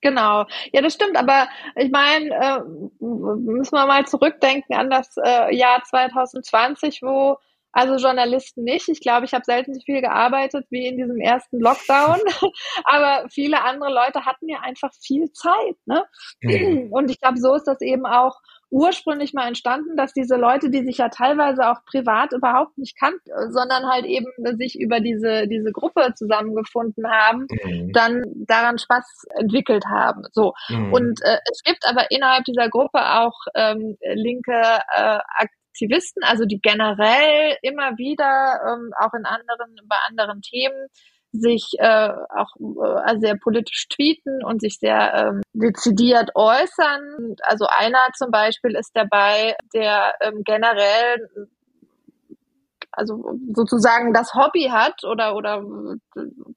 Genau, 0.00 0.46
ja, 0.72 0.82
das 0.82 0.94
stimmt, 0.94 1.16
aber 1.16 1.48
ich 1.76 1.90
meine, 1.90 2.30
äh, 2.30 2.60
müssen 2.98 3.76
wir 3.76 3.86
mal 3.86 4.04
zurückdenken 4.04 4.74
an 4.74 4.90
das 4.90 5.14
äh, 5.16 5.54
Jahr 5.54 5.82
2020, 5.84 7.02
wo 7.02 7.38
also 7.72 7.96
Journalisten 7.96 8.64
nicht. 8.64 8.88
Ich 8.88 9.00
glaube, 9.00 9.24
ich 9.24 9.32
habe 9.32 9.44
selten 9.44 9.72
so 9.74 9.80
viel 9.80 10.02
gearbeitet 10.02 10.66
wie 10.68 10.86
in 10.86 10.98
diesem 10.98 11.18
ersten 11.18 11.58
Lockdown. 11.58 12.20
Aber 12.84 13.28
viele 13.30 13.62
andere 13.64 13.90
Leute 13.90 14.26
hatten 14.26 14.48
ja 14.48 14.58
einfach 14.60 14.92
viel 15.00 15.32
Zeit. 15.32 15.76
Ne? 15.86 16.04
Mhm. 16.42 16.92
Und 16.92 17.10
ich 17.10 17.18
glaube, 17.18 17.38
so 17.38 17.54
ist 17.54 17.64
das 17.64 17.80
eben 17.80 18.04
auch 18.04 18.36
ursprünglich 18.72 19.34
mal 19.34 19.46
entstanden, 19.46 19.96
dass 19.96 20.14
diese 20.14 20.36
Leute, 20.36 20.70
die 20.70 20.82
sich 20.82 20.96
ja 20.98 21.10
teilweise 21.10 21.68
auch 21.68 21.84
privat 21.84 22.32
überhaupt 22.32 22.78
nicht 22.78 22.98
kannten, 22.98 23.30
sondern 23.50 23.86
halt 23.88 24.06
eben 24.06 24.26
sich 24.56 24.80
über 24.80 25.00
diese, 25.00 25.46
diese 25.46 25.72
Gruppe 25.72 26.14
zusammengefunden 26.16 27.06
haben, 27.06 27.46
mhm. 27.64 27.92
dann 27.92 28.22
daran 28.46 28.78
Spaß 28.78 29.26
entwickelt 29.36 29.84
haben. 29.86 30.22
So. 30.32 30.54
Mhm. 30.68 30.92
Und 30.92 31.20
äh, 31.22 31.38
es 31.52 31.62
gibt 31.62 31.86
aber 31.86 32.10
innerhalb 32.10 32.44
dieser 32.44 32.70
Gruppe 32.70 32.98
auch 32.98 33.38
ähm, 33.54 33.96
linke 34.14 34.52
äh, 34.96 35.18
Aktivisten, 35.36 36.22
also 36.24 36.46
die 36.46 36.60
generell 36.60 37.56
immer 37.60 37.98
wieder 37.98 38.58
ähm, 38.66 38.90
auch 38.98 39.12
in 39.12 39.26
anderen, 39.26 39.76
bei 39.86 39.96
anderen 40.08 40.40
Themen 40.40 40.88
sich 41.32 41.72
äh, 41.78 42.10
auch 42.28 42.54
äh, 43.06 43.18
sehr 43.18 43.36
politisch 43.36 43.88
tweeten 43.88 44.44
und 44.44 44.60
sich 44.60 44.78
sehr 44.78 45.14
ähm, 45.14 45.42
dezidiert 45.54 46.30
äußern. 46.34 47.36
Also 47.42 47.66
einer 47.66 48.06
zum 48.16 48.30
Beispiel 48.30 48.76
ist 48.76 48.90
dabei, 48.94 49.56
der 49.74 50.14
ähm, 50.20 50.42
generell 50.44 51.48
also 52.92 53.38
sozusagen 53.54 54.12
das 54.12 54.34
Hobby 54.34 54.68
hat 54.70 55.04
oder 55.04 55.34
oder 55.34 55.62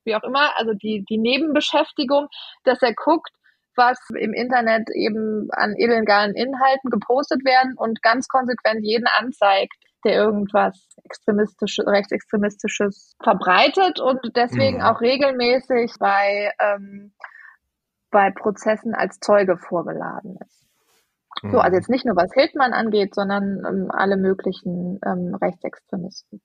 wie 0.03 0.15
auch 0.15 0.23
immer, 0.23 0.57
also 0.57 0.73
die 0.73 1.05
die 1.07 1.17
Nebenbeschäftigung, 1.17 2.27
dass 2.65 2.81
er 2.81 2.93
guckt, 2.93 3.31
was 3.77 3.97
im 4.17 4.33
Internet 4.33 4.89
eben 4.93 5.47
an 5.51 5.75
illegalen 5.75 6.35
Inhalten 6.35 6.89
gepostet 6.89 7.45
werden 7.45 7.75
und 7.77 8.01
ganz 8.01 8.27
konsequent 8.27 8.83
jeden 8.83 9.07
anzeigt, 9.17 9.75
der 10.05 10.13
irgendwas 10.13 10.87
extremistisches, 11.03 11.85
rechtsextremistisches 11.85 13.15
verbreitet 13.21 13.99
und 13.99 14.19
deswegen 14.35 14.77
mhm. 14.77 14.83
auch 14.83 15.01
regelmäßig 15.01 15.93
bei, 15.99 16.51
ähm, 16.59 17.13
bei 18.11 18.31
Prozessen 18.31 18.93
als 18.93 19.19
Zeuge 19.19 19.57
vorgeladen 19.57 20.37
ist. 20.45 20.65
So, 21.41 21.59
also 21.59 21.69
mhm. 21.69 21.75
jetzt 21.75 21.89
nicht 21.89 22.05
nur 22.05 22.15
was 22.15 22.33
Hildmann 22.33 22.73
angeht, 22.73 23.13
sondern 23.13 23.63
ähm, 23.65 23.91
alle 23.91 24.15
möglichen 24.15 24.99
ähm, 25.05 25.35
Rechtsextremisten. 25.35 26.41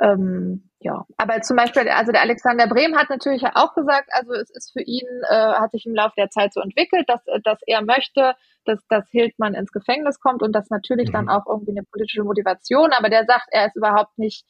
Ähm, 0.00 0.70
ja, 0.80 1.04
aber 1.16 1.40
zum 1.40 1.56
Beispiel, 1.56 1.88
also 1.88 2.12
der 2.12 2.20
Alexander 2.20 2.66
Brehm 2.66 2.96
hat 2.96 3.08
natürlich 3.08 3.42
auch 3.54 3.74
gesagt, 3.74 4.10
also 4.12 4.32
es 4.34 4.50
ist 4.50 4.72
für 4.72 4.82
ihn, 4.82 5.06
äh, 5.30 5.34
hat 5.34 5.70
sich 5.70 5.86
im 5.86 5.94
Laufe 5.94 6.14
der 6.18 6.28
Zeit 6.28 6.52
so 6.52 6.60
entwickelt, 6.60 7.08
dass, 7.08 7.22
dass 7.42 7.58
er 7.66 7.82
möchte, 7.82 8.34
dass, 8.66 8.84
dass 8.88 9.08
Hildmann 9.10 9.54
ins 9.54 9.72
Gefängnis 9.72 10.20
kommt 10.20 10.42
und 10.42 10.52
das 10.52 10.68
natürlich 10.68 11.08
mhm. 11.08 11.12
dann 11.12 11.28
auch 11.30 11.46
irgendwie 11.48 11.72
eine 11.72 11.84
politische 11.84 12.22
Motivation, 12.22 12.90
aber 12.92 13.08
der 13.08 13.24
sagt, 13.24 13.46
er 13.50 13.66
ist 13.66 13.76
überhaupt 13.76 14.18
nicht 14.18 14.44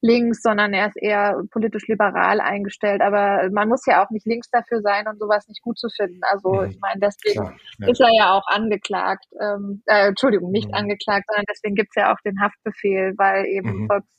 links, 0.00 0.42
sondern 0.42 0.72
er 0.74 0.88
ist 0.88 0.96
eher 0.96 1.42
politisch 1.50 1.88
liberal 1.88 2.40
eingestellt. 2.40 3.00
Aber 3.00 3.48
man 3.50 3.68
muss 3.68 3.84
ja 3.86 4.04
auch 4.04 4.10
nicht 4.10 4.26
links 4.26 4.48
dafür 4.50 4.80
sein 4.80 5.08
und 5.08 5.18
sowas 5.18 5.48
nicht 5.48 5.62
gut 5.62 5.78
zu 5.78 5.88
finden. 5.88 6.20
Also 6.22 6.50
mhm. 6.50 6.70
ich 6.70 6.78
meine, 6.80 7.00
deswegen 7.00 7.40
Klar, 7.40 7.56
ja. 7.78 7.88
ist 7.88 8.00
er 8.00 8.14
ja 8.16 8.32
auch 8.32 8.46
angeklagt. 8.46 9.26
Ähm, 9.40 9.82
äh, 9.86 10.08
Entschuldigung, 10.08 10.50
nicht 10.50 10.68
mhm. 10.68 10.74
angeklagt, 10.74 11.24
sondern 11.28 11.46
deswegen 11.50 11.74
gibt's 11.74 11.96
ja 11.96 12.12
auch 12.12 12.20
den 12.24 12.40
Haftbefehl, 12.40 13.14
weil 13.16 13.46
eben 13.46 13.82
mhm. 13.82 13.86
Volks 13.86 14.17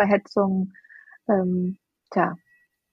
Verhetzung 0.00 0.72
ähm, 1.28 1.76
tja, 2.10 2.34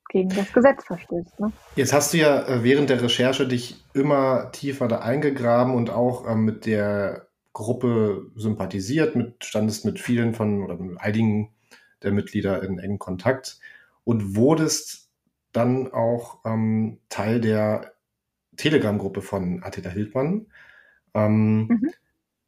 gegen 0.10 0.30
das 0.30 0.52
Gesetz 0.52 0.84
verstößt. 0.86 1.40
Ne? 1.40 1.52
Jetzt 1.76 1.94
hast 1.94 2.14
du 2.14 2.18
ja 2.18 2.48
äh, 2.48 2.64
während 2.64 2.90
der 2.90 3.02
Recherche 3.02 3.48
dich 3.48 3.84
immer 3.94 4.52
tiefer 4.52 4.88
da 4.88 5.00
eingegraben 5.00 5.74
und 5.74 5.90
auch 5.90 6.30
ähm, 6.30 6.44
mit 6.44 6.66
der 6.66 7.28
Gruppe 7.54 8.30
sympathisiert, 8.36 9.16
mit, 9.16 9.44
standest 9.44 9.86
mit 9.86 10.00
vielen 10.00 10.34
von 10.34 10.64
oder 10.64 10.78
mit 10.78 11.00
einigen 11.00 11.54
der 12.04 12.12
Mitglieder 12.12 12.62
in 12.62 12.78
engen 12.78 13.00
Kontakt 13.00 13.60
und 14.04 14.36
wurdest 14.36 15.10
dann 15.54 15.92
auch 15.92 16.40
ähm, 16.46 17.00
Teil 17.10 17.42
der 17.42 17.94
Telegram-Gruppe 18.58 19.22
von 19.22 19.64
Attila 19.64 19.90
Hildmann. 19.90 20.48
Ähm, 21.14 21.68
mhm. 21.68 21.90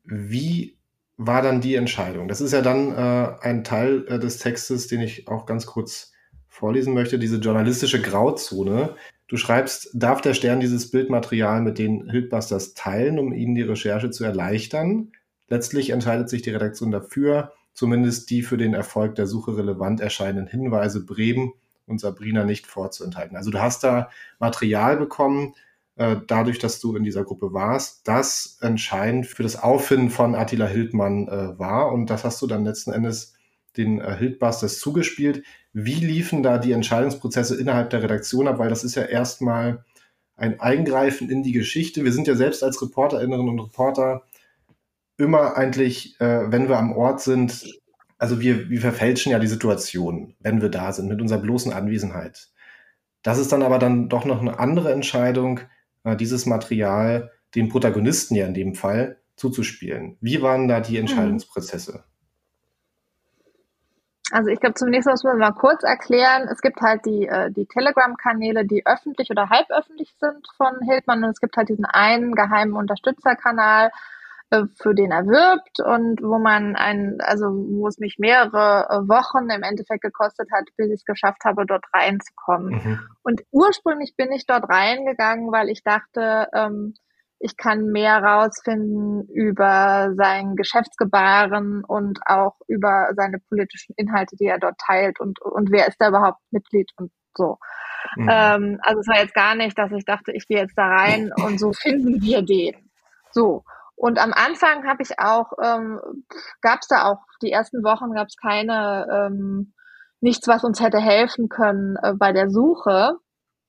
Wie 0.03 0.78
war 1.21 1.41
dann 1.41 1.59
die 1.59 1.75
Entscheidung. 1.75 2.29
Das 2.29 2.39
ist 2.39 2.53
ja 2.53 2.61
dann 2.61 2.93
äh, 2.93 3.35
ein 3.41 3.65
Teil 3.65 4.05
äh, 4.07 4.19
des 4.19 4.37
Textes, 4.37 4.87
den 4.87 5.01
ich 5.01 5.27
auch 5.27 5.45
ganz 5.45 5.65
kurz 5.65 6.13
vorlesen 6.47 6.93
möchte, 6.93 7.19
diese 7.19 7.37
journalistische 7.37 8.01
Grauzone. 8.01 8.95
Du 9.27 9.35
schreibst, 9.35 9.89
darf 9.93 10.21
der 10.21 10.33
Stern 10.33 10.61
dieses 10.61 10.91
Bildmaterial 10.91 11.61
mit 11.61 11.77
den 11.77 12.09
Hildbusters 12.09 12.73
teilen, 12.73 13.19
um 13.19 13.33
ihnen 13.33 13.53
die 13.53 13.63
Recherche 13.63 14.11
zu 14.11 14.23
erleichtern? 14.23 15.11
Letztlich 15.49 15.89
entscheidet 15.89 16.29
sich 16.29 16.41
die 16.41 16.51
Redaktion 16.51 16.89
dafür, 16.89 17.51
zumindest 17.73 18.29
die 18.29 18.41
für 18.41 18.57
den 18.57 18.73
Erfolg 18.73 19.15
der 19.15 19.27
Suche 19.27 19.57
relevant 19.57 19.99
erscheinenden 19.99 20.47
Hinweise 20.47 21.05
Bremen 21.05 21.51
und 21.85 21.99
Sabrina 21.99 22.45
nicht 22.45 22.65
vorzuenthalten. 22.65 23.35
Also 23.35 23.51
du 23.51 23.59
hast 23.59 23.83
da 23.83 24.09
Material 24.39 24.95
bekommen, 24.95 25.53
äh, 25.99 26.15
dadurch, 26.25 26.59
dass 26.59 26.79
du 26.79 26.95
in 26.95 27.03
dieser 27.03 27.25
Gruppe 27.25 27.51
warst, 27.51 28.07
das 28.07 28.57
entscheidend 28.61 29.27
für 29.27 29.43
das 29.43 29.61
Auffinden 29.61 30.09
von 30.09 30.33
Attila 30.33 30.65
Hildmann 30.65 31.27
äh, 31.27 31.59
war. 31.59 31.91
Und 31.91 32.09
das 32.09 32.23
hast 32.23 32.41
du 32.41 32.47
dann 32.47 32.63
letzten 32.63 32.93
Endes 32.93 33.33
den 33.75 33.99
äh, 33.99 34.15
Hildbusters 34.15 34.79
zugespielt. 34.79 35.43
Wie 35.73 35.95
liefen 35.95 36.41
da 36.41 36.57
die 36.57 36.71
Entscheidungsprozesse 36.71 37.59
innerhalb 37.59 37.89
der 37.89 38.01
Redaktion 38.01 38.47
ab? 38.47 38.59
Weil 38.59 38.69
das 38.69 38.85
ist 38.85 38.95
ja 38.95 39.03
erstmal 39.03 39.83
ein 40.37 40.61
Eingreifen 40.61 41.29
in 41.29 41.43
die 41.43 41.51
Geschichte. 41.51 42.05
Wir 42.05 42.13
sind 42.13 42.27
ja 42.27 42.35
selbst 42.35 42.63
als 42.63 42.81
Reporterinnen 42.81 43.49
und 43.49 43.59
Reporter 43.59 44.23
immer 45.17 45.57
eigentlich, 45.57 46.15
äh, 46.21 46.49
wenn 46.49 46.69
wir 46.69 46.77
am 46.77 46.93
Ort 46.93 47.19
sind, 47.19 47.77
also 48.17 48.39
wir, 48.39 48.69
wir 48.69 48.79
verfälschen 48.79 49.33
ja 49.33 49.39
die 49.39 49.47
Situation, 49.47 50.33
wenn 50.39 50.61
wir 50.61 50.69
da 50.69 50.93
sind, 50.93 51.09
mit 51.09 51.21
unserer 51.21 51.39
bloßen 51.39 51.73
Anwesenheit. 51.73 52.47
Das 53.21 53.37
ist 53.37 53.51
dann 53.51 53.63
aber 53.63 53.79
dann 53.79 54.07
doch 54.07 54.23
noch 54.23 54.39
eine 54.39 54.59
andere 54.59 54.93
Entscheidung, 54.93 55.59
äh, 56.03 56.15
dieses 56.15 56.45
Material 56.45 57.31
den 57.55 57.69
Protagonisten 57.69 58.35
ja 58.35 58.45
in 58.45 58.53
dem 58.53 58.75
Fall 58.75 59.17
zuzuspielen. 59.35 60.17
Wie 60.21 60.41
waren 60.41 60.67
da 60.67 60.79
die 60.79 60.93
mhm. 60.93 60.99
Entscheidungsprozesse? 60.99 62.03
Also 64.31 64.49
ich 64.49 64.59
glaube, 64.59 64.75
zunächst 64.75 65.07
muss 65.07 65.23
man 65.23 65.39
mal 65.39 65.51
kurz 65.51 65.83
erklären, 65.83 66.47
es 66.51 66.61
gibt 66.61 66.81
halt 66.81 67.05
die, 67.05 67.27
äh, 67.27 67.51
die 67.51 67.65
Telegram-Kanäle, 67.65 68.65
die 68.65 68.85
öffentlich 68.85 69.31
oder 69.31 69.49
halböffentlich 69.49 70.13
sind 70.19 70.47
von 70.55 70.81
Hildmann 70.81 71.23
und 71.23 71.31
es 71.31 71.39
gibt 71.39 71.57
halt 71.57 71.69
diesen 71.69 71.85
einen 71.85 72.35
geheimen 72.35 72.73
Unterstützerkanal, 72.73 73.91
für 74.49 74.95
den 74.95 75.11
er 75.11 75.25
wirbt 75.25 75.79
und 75.79 76.21
wo 76.23 76.39
man 76.39 76.75
ein, 76.75 77.17
also 77.19 77.45
wo 77.45 77.87
es 77.87 77.99
mich 77.99 78.17
mehrere 78.17 78.87
äh, 78.89 79.07
Wochen 79.07 79.49
im 79.49 79.63
Endeffekt 79.63 80.01
gekostet 80.01 80.49
hat, 80.51 80.65
bis 80.75 80.87
ich 80.87 81.01
es 81.01 81.05
geschafft 81.05 81.43
habe, 81.45 81.65
dort 81.65 81.85
reinzukommen. 81.93 82.73
Mhm. 82.73 82.99
Und 83.21 83.41
ursprünglich 83.51 84.15
bin 84.17 84.31
ich 84.31 84.45
dort 84.47 84.67
reingegangen, 84.67 85.51
weil 85.51 85.69
ich 85.69 85.83
dachte, 85.83 86.47
ähm, 86.53 86.95
ich 87.39 87.55
kann 87.55 87.85
mehr 87.85 88.21
rausfinden 88.21 89.27
über 89.29 90.13
sein 90.15 90.55
Geschäftsgebaren 90.55 91.83
und 91.85 92.19
auch 92.25 92.55
über 92.67 93.11
seine 93.15 93.39
politischen 93.39 93.93
Inhalte, 93.95 94.35
die 94.35 94.47
er 94.47 94.59
dort 94.59 94.77
teilt 94.77 95.19
und, 95.19 95.41
und 95.41 95.71
wer 95.71 95.87
ist 95.87 95.97
da 95.99 96.09
überhaupt 96.09 96.39
Mitglied 96.51 96.91
und 96.97 97.11
so. 97.33 97.57
Mhm. 98.15 98.29
Ähm, 98.29 98.79
also 98.81 98.99
es 98.99 99.07
war 99.07 99.19
jetzt 99.19 99.33
gar 99.33 99.55
nicht, 99.55 99.77
dass 99.77 99.91
ich 99.91 100.05
dachte, 100.05 100.31
ich 100.33 100.47
gehe 100.47 100.59
jetzt 100.59 100.77
da 100.77 100.87
rein 100.87 101.31
und 101.45 101.59
so 101.59 101.71
finden 101.71 102.21
wir 102.21 102.41
den. 102.41 102.75
So. 103.31 103.63
Und 103.99 104.17
am 104.17 104.31
Anfang 104.31 104.87
habe 104.87 105.03
ich 105.03 105.19
auch, 105.19 105.51
ähm, 105.61 105.99
gab 106.61 106.79
es 106.79 106.87
da 106.87 107.03
auch, 107.03 107.19
die 107.41 107.51
ersten 107.51 107.83
Wochen 107.83 108.13
gab 108.13 108.27
es 108.29 108.37
keine, 108.37 109.05
ähm, 109.11 109.73
nichts, 110.21 110.47
was 110.47 110.63
uns 110.63 110.79
hätte 110.79 110.99
helfen 110.99 111.49
können 111.49 111.97
äh, 112.01 112.13
bei 112.13 112.31
der 112.31 112.49
Suche. 112.49 113.17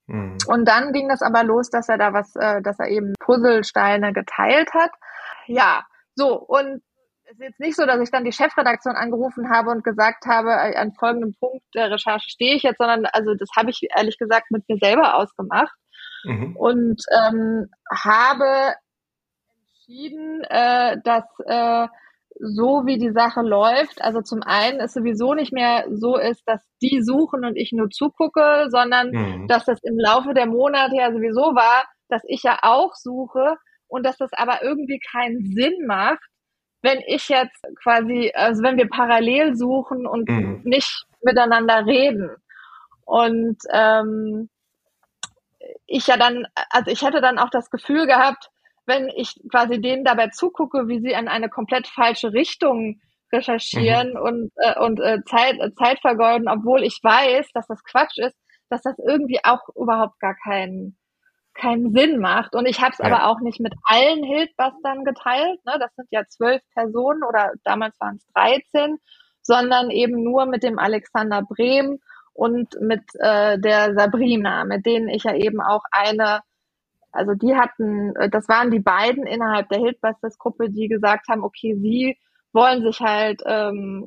Mhm. 0.06 0.38
Und 0.46 0.68
dann 0.68 0.92
ging 0.92 1.08
das 1.08 1.20
aber 1.20 1.42
los, 1.42 1.68
dass 1.70 1.88
er 1.88 1.98
da 1.98 2.12
was, 2.12 2.36
äh, 2.36 2.62
dass 2.62 2.78
er 2.78 2.86
eben 2.86 3.14
Puzzlesteine 3.18 4.12
geteilt 4.12 4.72
hat. 4.72 4.92
Ja, 5.48 5.84
so, 6.14 6.38
und 6.38 6.80
es 7.24 7.32
ist 7.32 7.40
jetzt 7.40 7.60
nicht 7.60 7.76
so, 7.76 7.84
dass 7.84 8.00
ich 8.00 8.12
dann 8.12 8.24
die 8.24 8.32
Chefredaktion 8.32 8.94
angerufen 8.94 9.50
habe 9.50 9.70
und 9.70 9.82
gesagt 9.82 10.26
habe, 10.26 10.50
äh, 10.50 10.76
an 10.76 10.92
folgendem 10.92 11.34
Punkt 11.40 11.64
der 11.74 11.90
Recherche 11.90 12.30
stehe 12.30 12.54
ich 12.54 12.62
jetzt, 12.62 12.78
sondern 12.78 13.04
also 13.06 13.34
das 13.34 13.48
habe 13.56 13.70
ich 13.70 13.80
ehrlich 13.96 14.16
gesagt 14.16 14.52
mit 14.52 14.68
mir 14.68 14.78
selber 14.80 15.16
ausgemacht 15.16 15.74
mhm. 16.22 16.54
und 16.54 17.02
ähm, 17.18 17.68
habe 17.92 18.74
entschieden, 19.90 20.42
äh, 20.48 20.96
dass 21.04 21.24
äh, 21.46 21.88
so 22.38 22.86
wie 22.86 22.98
die 22.98 23.10
Sache 23.10 23.42
läuft, 23.42 24.00
also 24.00 24.22
zum 24.22 24.42
einen 24.42 24.80
es 24.80 24.94
sowieso 24.94 25.34
nicht 25.34 25.52
mehr 25.52 25.84
so 25.90 26.16
ist, 26.16 26.42
dass 26.46 26.62
die 26.80 27.02
suchen 27.02 27.44
und 27.44 27.56
ich 27.56 27.72
nur 27.72 27.90
zugucke, 27.90 28.66
sondern 28.70 29.10
mhm. 29.10 29.48
dass 29.48 29.64
das 29.64 29.80
im 29.82 29.98
Laufe 29.98 30.32
der 30.32 30.46
Monate 30.46 30.96
ja 30.96 31.12
sowieso 31.12 31.54
war, 31.54 31.84
dass 32.08 32.22
ich 32.26 32.42
ja 32.42 32.58
auch 32.62 32.94
suche 32.94 33.56
und 33.88 34.06
dass 34.06 34.16
das 34.16 34.32
aber 34.32 34.62
irgendwie 34.62 35.00
keinen 35.00 35.52
Sinn 35.52 35.86
macht, 35.86 36.20
wenn 36.82 37.00
ich 37.06 37.28
jetzt 37.28 37.62
quasi, 37.82 38.32
also 38.34 38.62
wenn 38.62 38.78
wir 38.78 38.88
parallel 38.88 39.54
suchen 39.54 40.06
und 40.06 40.28
mhm. 40.28 40.62
nicht 40.64 41.04
miteinander 41.22 41.84
reden. 41.84 42.30
Und 43.04 43.58
ähm, 43.70 44.48
ich 45.86 46.06
ja 46.06 46.16
dann, 46.16 46.46
also 46.70 46.90
ich 46.90 47.02
hätte 47.02 47.20
dann 47.20 47.38
auch 47.38 47.50
das 47.50 47.68
Gefühl 47.70 48.06
gehabt, 48.06 48.50
wenn 48.90 49.08
ich 49.08 49.40
quasi 49.50 49.80
denen 49.80 50.04
dabei 50.04 50.28
zugucke, 50.28 50.88
wie 50.88 51.00
sie 51.00 51.12
in 51.12 51.28
eine 51.28 51.48
komplett 51.48 51.86
falsche 51.86 52.32
Richtung 52.32 53.00
recherchieren 53.32 54.10
mhm. 54.10 54.20
und, 54.20 54.52
äh, 54.56 54.78
und 54.80 55.00
äh, 55.00 55.22
Zeit, 55.24 55.58
äh, 55.60 55.72
Zeit 55.74 56.00
vergeuden, 56.00 56.48
obwohl 56.48 56.82
ich 56.82 56.98
weiß, 57.02 57.52
dass 57.54 57.66
das 57.68 57.82
Quatsch 57.84 58.18
ist, 58.18 58.36
dass 58.68 58.82
das 58.82 58.96
irgendwie 58.98 59.38
auch 59.44 59.62
überhaupt 59.76 60.18
gar 60.20 60.34
keinen 60.34 60.96
keinen 61.54 61.92
Sinn 61.92 62.20
macht. 62.20 62.54
Und 62.54 62.66
ich 62.66 62.80
habe 62.80 62.92
es 62.92 62.98
ja. 62.98 63.06
aber 63.06 63.26
auch 63.26 63.40
nicht 63.40 63.60
mit 63.60 63.74
allen 63.84 64.22
Hildbustern 64.22 65.04
geteilt. 65.04 65.58
Ne? 65.66 65.74
Das 65.78 65.94
sind 65.96 66.08
ja 66.10 66.22
zwölf 66.28 66.62
Personen 66.74 67.22
oder 67.22 67.52
damals 67.64 67.98
waren 68.00 68.16
es 68.16 68.26
13, 68.34 68.98
sondern 69.42 69.90
eben 69.90 70.22
nur 70.22 70.46
mit 70.46 70.62
dem 70.62 70.78
Alexander 70.78 71.42
Brehm 71.42 71.98
und 72.32 72.80
mit 72.80 73.02
äh, 73.18 73.58
der 73.58 73.94
Sabrina, 73.94 74.64
mit 74.64 74.86
denen 74.86 75.08
ich 75.08 75.24
ja 75.24 75.34
eben 75.34 75.60
auch 75.60 75.82
eine, 75.90 76.40
also 77.12 77.34
die 77.34 77.56
hatten, 77.56 78.14
äh, 78.16 78.28
das 78.28 78.48
waren 78.48 78.70
die 78.70 78.80
beiden 78.80 79.26
innerhalb 79.26 79.68
der 79.68 79.78
Hildbusters-Gruppe, 79.78 80.70
die 80.70 80.88
gesagt 80.88 81.28
haben, 81.28 81.44
okay, 81.44 81.76
sie 81.76 82.18
wollen 82.52 82.82
sich 82.82 83.00
halt 83.00 83.42
ähm, 83.46 84.06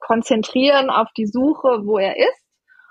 konzentrieren 0.00 0.90
auf 0.90 1.08
die 1.16 1.26
Suche, 1.26 1.82
wo 1.84 1.98
er 1.98 2.16
ist 2.16 2.48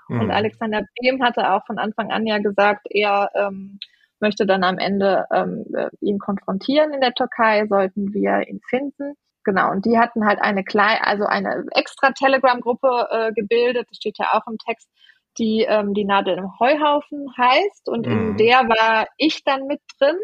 Mhm. 0.08 0.20
Und 0.22 0.30
Alexander 0.30 0.82
Brehm 0.96 1.22
hatte 1.22 1.52
auch 1.52 1.64
von 1.66 1.78
Anfang 1.78 2.10
an 2.10 2.26
ja 2.26 2.38
gesagt, 2.38 2.86
er 2.90 3.30
ähm, 3.34 3.78
möchte 4.20 4.46
dann 4.46 4.64
am 4.64 4.78
Ende 4.78 5.26
ähm, 5.32 5.64
äh, 5.74 5.90
ihn 6.00 6.18
konfrontieren 6.18 6.92
in 6.92 7.00
der 7.00 7.14
Türkei, 7.14 7.66
sollten 7.66 8.12
wir 8.12 8.48
ihn 8.48 8.60
finden. 8.68 9.14
Genau, 9.44 9.70
und 9.70 9.86
die 9.86 9.98
hatten 9.98 10.26
halt 10.26 10.40
eine 10.42 10.64
kleine, 10.64 11.06
also 11.06 11.24
eine 11.24 11.64
extra 11.70 12.10
Telegram-Gruppe 12.10 13.08
äh, 13.10 13.32
gebildet, 13.32 13.86
das 13.88 13.96
steht 13.96 14.18
ja 14.18 14.32
auch 14.32 14.46
im 14.50 14.58
Text, 14.58 14.90
die 15.38 15.48
die, 15.48 15.66
ähm, 15.68 15.94
die 15.94 16.04
Nadel 16.04 16.36
im 16.38 16.58
Heuhaufen 16.58 17.26
heißt. 17.36 17.88
Und 17.88 18.06
mhm. 18.06 18.12
in 18.12 18.36
der 18.36 18.58
war 18.68 19.06
ich 19.16 19.44
dann 19.44 19.66
mit 19.66 19.80
drin 19.98 20.16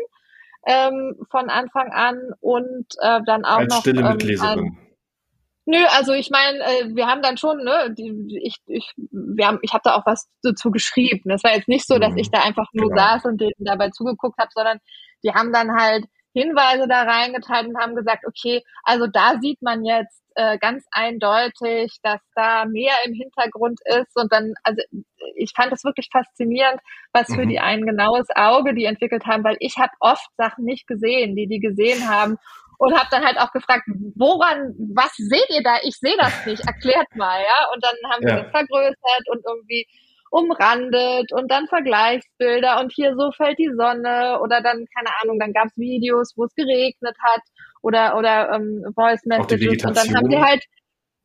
ähm, 0.67 1.17
von 1.31 1.51
Anfang 1.51 1.93
an 1.93 2.19
und 2.41 2.87
äh, 3.01 3.21
dann 3.27 3.45
auch 3.45 3.59
Als 3.59 3.75
noch. 3.75 3.81
Stille 3.81 4.03
Mitleserin. 4.03 4.59
Ähm, 4.59 4.79
Nö, 5.67 5.79
also 5.97 6.13
ich 6.13 6.29
meine, 6.29 6.59
äh, 6.59 6.95
wir 6.95 7.07
haben 7.07 7.23
dann 7.23 7.39
schon, 7.39 7.65
ne, 7.65 7.95
die, 7.97 8.39
ich, 8.43 8.57
ich, 8.67 8.93
wir 9.11 9.47
haben, 9.47 9.59
ich 9.63 9.73
habe 9.73 9.81
da 9.83 9.95
auch 9.95 10.05
was 10.05 10.29
dazu 10.43 10.71
geschrieben. 10.71 11.31
Es 11.31 11.43
war 11.43 11.55
jetzt 11.55 11.69
nicht 11.69 11.87
so, 11.87 11.99
dass 11.99 12.13
mhm, 12.13 12.19
ich 12.19 12.31
da 12.31 12.43
einfach 12.43 12.69
nur 12.75 12.91
genau. 12.91 13.01
saß 13.01 13.25
und 13.25 13.41
denen 13.41 13.53
dabei 13.59 13.89
zugeguckt 13.89 14.39
habe, 14.39 14.51
sondern 14.55 14.79
die 15.23 15.33
haben 15.33 15.53
dann 15.55 15.75
halt 15.75 16.05
Hinweise 16.35 16.87
da 16.87 17.05
reingeteilt 17.05 17.69
und 17.69 17.79
haben 17.79 17.95
gesagt, 17.95 18.25
okay, 18.27 18.63
also 18.83 19.07
da 19.07 19.39
sieht 19.41 19.63
man 19.63 19.85
jetzt 19.85 20.24
äh, 20.35 20.59
ganz 20.59 20.85
eindeutig, 20.91 21.97
dass 22.03 22.21
da 22.35 22.65
mehr 22.65 22.95
im 23.07 23.15
Hintergrund 23.15 23.81
ist 23.85 24.17
und 24.17 24.33
dann, 24.33 24.55
also 24.63 24.83
ich 25.37 25.53
fand 25.55 25.73
das 25.73 25.85
wirklich 25.85 26.09
faszinierend, 26.11 26.81
was 27.13 27.27
für 27.27 27.45
mhm. 27.45 27.49
die 27.49 27.61
ein 27.61 27.87
genaues 27.87 28.27
Auge 28.35 28.75
die 28.75 28.85
entwickelt 28.85 29.27
haben, 29.27 29.45
weil 29.45 29.57
ich 29.61 29.77
habe 29.79 29.93
oft 30.01 30.29
Sachen 30.37 30.65
nicht 30.65 30.87
gesehen, 30.87 31.37
die 31.37 31.47
die 31.47 31.61
gesehen 31.61 32.09
haben 32.09 32.37
und 32.79 32.99
habe 32.99 33.09
dann 33.11 33.25
halt 33.25 33.39
auch 33.39 33.53
gefragt, 33.53 33.85
woran, 34.17 34.75
was 34.95 35.13
seht 35.17 35.49
ihr 35.51 35.63
da? 35.63 35.77
Ich 35.83 35.97
sehe 35.99 36.17
das 36.19 36.45
nicht, 36.47 36.67
erklärt 36.67 37.15
mal, 37.15 37.41
ja. 37.41 37.69
Und 37.73 37.85
dann 37.85 38.11
haben 38.11 38.23
ja. 38.23 38.29
wir 38.29 38.43
das 38.43 38.51
vergrößert 38.51 39.29
und 39.29 39.45
irgendwie 39.47 39.87
umrandet 40.35 41.33
und 41.33 41.49
dann 41.49 41.69
Vergleichsbilder 41.69 42.81
und 42.81 42.93
hier 42.93 43.15
so 43.17 43.31
fällt 43.31 43.57
die 43.57 43.71
Sonne 43.77 44.41
oder 44.43 44.61
dann, 44.61 44.85
keine 44.93 45.11
Ahnung, 45.23 45.39
dann 45.39 45.53
gab's 45.53 45.77
Videos, 45.77 46.33
wo 46.37 46.45
es 46.45 46.55
geregnet 46.57 47.17
hat 47.23 47.41
oder 47.83 48.19
oder 48.19 48.51
ähm, 48.53 48.85
Voice 48.97 49.25
Messages 49.27 49.85
und 49.85 49.97
dann 49.97 50.13
haben 50.13 50.29
sie 50.29 50.41
halt 50.41 50.65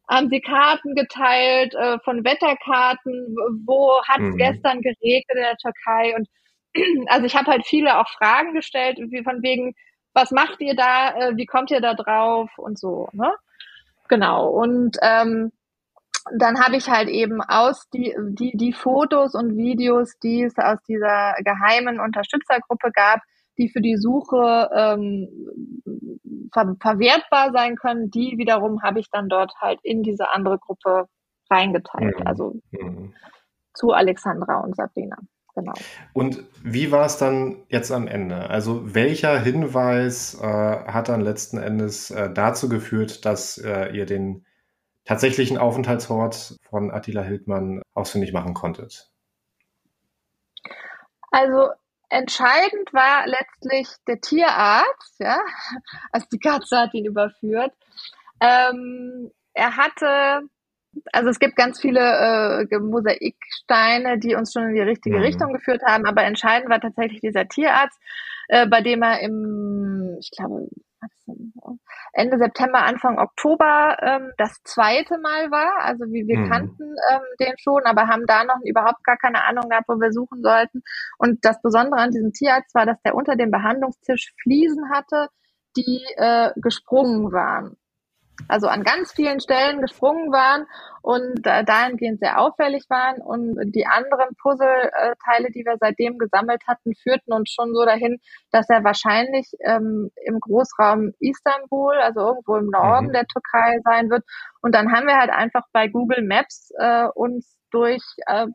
haben 0.08 0.30
sie 0.30 0.42
Karten 0.42 0.94
geteilt 0.94 1.74
äh, 1.74 1.98
von 2.04 2.24
Wetterkarten, 2.24 3.36
wo 3.66 4.00
hat 4.08 4.20
es 4.20 4.34
mhm. 4.34 4.38
gestern 4.38 4.82
geregnet 4.82 5.36
in 5.36 5.42
der 5.42 5.58
Türkei 5.58 6.16
und 6.16 6.28
also 7.10 7.26
ich 7.26 7.36
habe 7.36 7.50
halt 7.50 7.66
viele 7.66 7.98
auch 7.98 8.10
Fragen 8.10 8.54
gestellt, 8.54 9.00
wie 9.00 9.24
von 9.24 9.42
wegen, 9.42 9.74
was 10.14 10.30
macht 10.30 10.62
ihr 10.62 10.76
da, 10.76 11.16
äh, 11.16 11.36
wie 11.36 11.48
kommt 11.48 11.72
ihr 11.72 11.82
da 11.82 11.96
drauf 11.96 12.52
und 12.58 12.78
so, 12.78 13.10
ne? 13.14 13.34
Genau. 14.08 14.50
Und 14.50 14.98
ähm, 15.02 15.52
dann 16.38 16.60
habe 16.60 16.78
ich 16.78 16.90
halt 16.90 17.10
eben 17.10 17.42
aus 17.42 17.90
die, 17.94 18.16
die, 18.32 18.52
die 18.56 18.74
Fotos 18.74 19.36
und 19.36 19.58
Videos, 19.58 20.18
die 20.20 20.44
es 20.44 20.58
aus 20.58 20.80
dieser 20.88 21.36
geheimen 21.44 22.00
Unterstützergruppe 22.00 22.92
gab, 22.92 23.22
die 23.58 23.70
für 23.70 23.82
die 23.82 23.98
Suche 23.98 24.70
ähm, 24.74 25.28
ver 26.54 26.76
verwertbar 26.80 27.52
sein 27.52 27.76
können, 27.76 28.10
die 28.10 28.38
wiederum 28.38 28.82
habe 28.82 29.00
ich 29.00 29.10
dann 29.12 29.30
dort 29.30 29.54
halt 29.60 29.80
in 29.84 30.02
diese 30.02 30.32
andere 30.32 30.58
Gruppe 30.58 31.08
reingeteilt. 31.50 32.20
Mhm. 32.20 32.28
Also 32.28 32.56
mhm. 32.72 33.14
zu 33.74 33.92
Alexandra 33.92 34.60
und 34.62 34.76
Sabrina. 34.76 35.18
Genau. 35.56 35.74
Und 36.14 36.44
wie 36.64 36.92
war 36.92 37.06
es 37.06 37.18
dann 37.18 37.58
jetzt 37.68 37.92
am 37.92 38.08
Ende? 38.08 38.50
Also 38.50 38.94
welcher 38.96 39.40
Hinweis 39.40 40.40
äh, 40.40 40.46
hat 40.46 41.10
dann 41.10 41.22
letzten 41.22 41.58
Endes 41.58 42.12
äh, 42.12 42.32
dazu 42.32 42.70
geführt, 42.70 43.26
dass 43.26 43.58
äh, 43.58 43.90
ihr 43.90 44.06
den 44.06 44.46
tatsächlichen 45.10 45.58
Aufenthaltsort 45.58 46.56
von 46.70 46.92
Attila 46.92 47.24
Hildmann 47.24 47.82
ausfindig 47.96 48.32
machen 48.32 48.54
konntet? 48.54 49.10
Also 51.32 51.70
entscheidend 52.10 52.94
war 52.94 53.26
letztlich 53.26 53.88
der 54.08 54.22
Tierarzt, 54.22 55.20
ja, 55.20 55.40
also 56.12 56.28
die 56.32 56.38
Katze 56.38 56.78
hat 56.78 56.94
ihn 56.94 57.06
überführt. 57.06 57.74
Ähm, 58.40 59.32
er 59.54 59.78
hatte 59.78 60.48
also 61.12 61.30
es 61.30 61.40
gibt 61.40 61.56
ganz 61.56 61.80
viele 61.80 62.68
äh, 62.70 62.80
Mosaiksteine, 62.80 64.20
die 64.20 64.36
uns 64.36 64.54
schon 64.54 64.70
in 64.70 64.76
die 64.76 64.82
richtige 64.82 65.18
mhm. 65.18 65.24
Richtung 65.24 65.54
geführt 65.54 65.82
haben, 65.86 66.06
aber 66.06 66.24
entscheidend 66.24 66.70
war 66.70 66.82
tatsächlich 66.82 67.22
dieser 67.22 67.48
Tierarzt, 67.48 67.98
äh, 68.48 68.68
bei 68.68 68.82
dem 68.82 69.02
er 69.02 69.20
im, 69.22 70.18
ich 70.20 70.32
glaube, 70.32 70.68
Ende 72.20 72.38
September, 72.38 72.84
Anfang 72.84 73.18
Oktober 73.18 73.98
ähm, 74.02 74.32
das 74.38 74.62
zweite 74.64 75.18
Mal 75.20 75.52
war. 75.52 75.86
Also 75.86 76.04
wie 76.12 76.28
wir 76.28 76.40
mhm. 76.40 76.50
kannten 76.50 76.96
ähm, 77.12 77.22
den 77.40 77.58
schon, 77.58 77.84
aber 77.86 78.08
haben 78.08 78.26
da 78.26 78.44
noch 78.44 78.60
überhaupt 78.66 79.04
gar 79.06 79.18
keine 79.18 79.46
Ahnung 79.46 79.70
gehabt, 79.70 79.88
wo 79.88 79.96
wir 79.96 80.12
suchen 80.12 80.44
sollten. 80.44 80.84
Und 81.18 81.46
das 81.46 81.62
Besondere 81.62 82.02
an 82.02 82.12
diesem 82.12 82.34
Tierarzt 82.34 82.76
war, 82.76 82.86
dass 82.86 83.02
der 83.04 83.16
unter 83.16 83.38
dem 83.38 83.52
Behandlungstisch 83.52 84.34
Fliesen 84.44 84.90
hatte, 84.92 85.30
die 85.78 86.04
äh, 86.18 86.52
gesprungen 86.58 87.32
waren 87.32 87.78
also 88.48 88.68
an 88.68 88.84
ganz 88.84 89.12
vielen 89.12 89.40
Stellen 89.40 89.82
gesprungen 89.82 90.32
waren 90.32 90.66
und 91.02 91.46
äh, 91.46 91.64
dahingehend 91.64 92.20
sehr 92.20 92.40
auffällig 92.40 92.84
waren. 92.90 93.22
Und 93.22 93.72
die 93.74 93.86
anderen 93.86 94.36
Puzzleteile, 94.42 95.52
die 95.54 95.66
wir 95.66 95.78
seitdem 95.80 96.18
gesammelt 96.18 96.62
hatten, 96.68 96.94
führten 96.96 97.34
uns 97.34 97.52
schon 97.52 97.74
so 97.74 97.86
dahin, 97.86 98.20
dass 98.52 98.70
er 98.70 98.84
wahrscheinlich 98.84 99.52
ähm, 99.66 100.12
im 100.26 100.40
Großraum 100.40 101.12
Istanbul, 101.20 101.96
also 101.96 102.22
irgendwo 102.22 102.56
im 102.58 102.68
Norden 102.68 103.08
mhm. 103.08 103.14
der 103.14 103.26
Türkei 103.26 103.80
sein 103.84 104.10
wird. 104.10 104.24
Und 104.62 104.76
dann 104.76 104.92
haben 104.92 105.08
wir 105.08 105.18
halt 105.18 105.32
einfach 105.32 105.64
bei 105.72 105.88
Google 105.88 106.24
Maps 106.26 106.72
äh, 106.78 107.06
uns 107.16 107.58
durch 107.72 108.04
äh, 108.26 108.48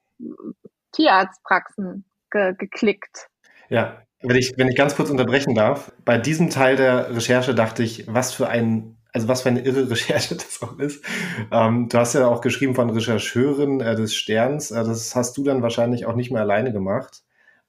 Tierarztpraxen 0.92 2.04
ge 2.30 2.54
geklickt. 2.56 3.28
Ja, 3.68 4.02
wenn 4.20 4.36
ich, 4.36 4.52
wenn 4.56 4.68
ich 4.68 4.76
ganz 4.76 4.96
kurz 4.96 5.10
unterbrechen 5.10 5.54
darf, 5.54 5.92
bei 6.04 6.18
diesem 6.18 6.50
Teil 6.50 6.76
der 6.76 7.14
Recherche 7.14 7.54
dachte 7.54 7.82
ich, 7.82 8.06
was 8.12 8.32
für 8.32 8.48
ein 8.48 8.96
also 9.14 9.28
was 9.28 9.42
für 9.42 9.48
eine 9.48 9.60
irre 9.60 9.88
Recherche 9.90 10.34
das 10.34 10.60
auch 10.60 10.78
ist. 10.78 11.02
Ähm, 11.50 11.88
du 11.88 11.98
hast 11.98 12.14
ja 12.14 12.26
auch 12.28 12.42
geschrieben 12.42 12.74
von 12.74 12.90
Rechercheurin 12.90 13.80
äh, 13.80 13.96
des 13.96 14.14
Sterns. 14.14 14.70
Äh, 14.70 14.84
das 14.84 15.14
hast 15.14 15.36
du 15.38 15.44
dann 15.44 15.62
wahrscheinlich 15.62 16.04
auch 16.04 16.16
nicht 16.16 16.30
mehr 16.30 16.42
alleine 16.42 16.72
gemacht. 16.72 17.22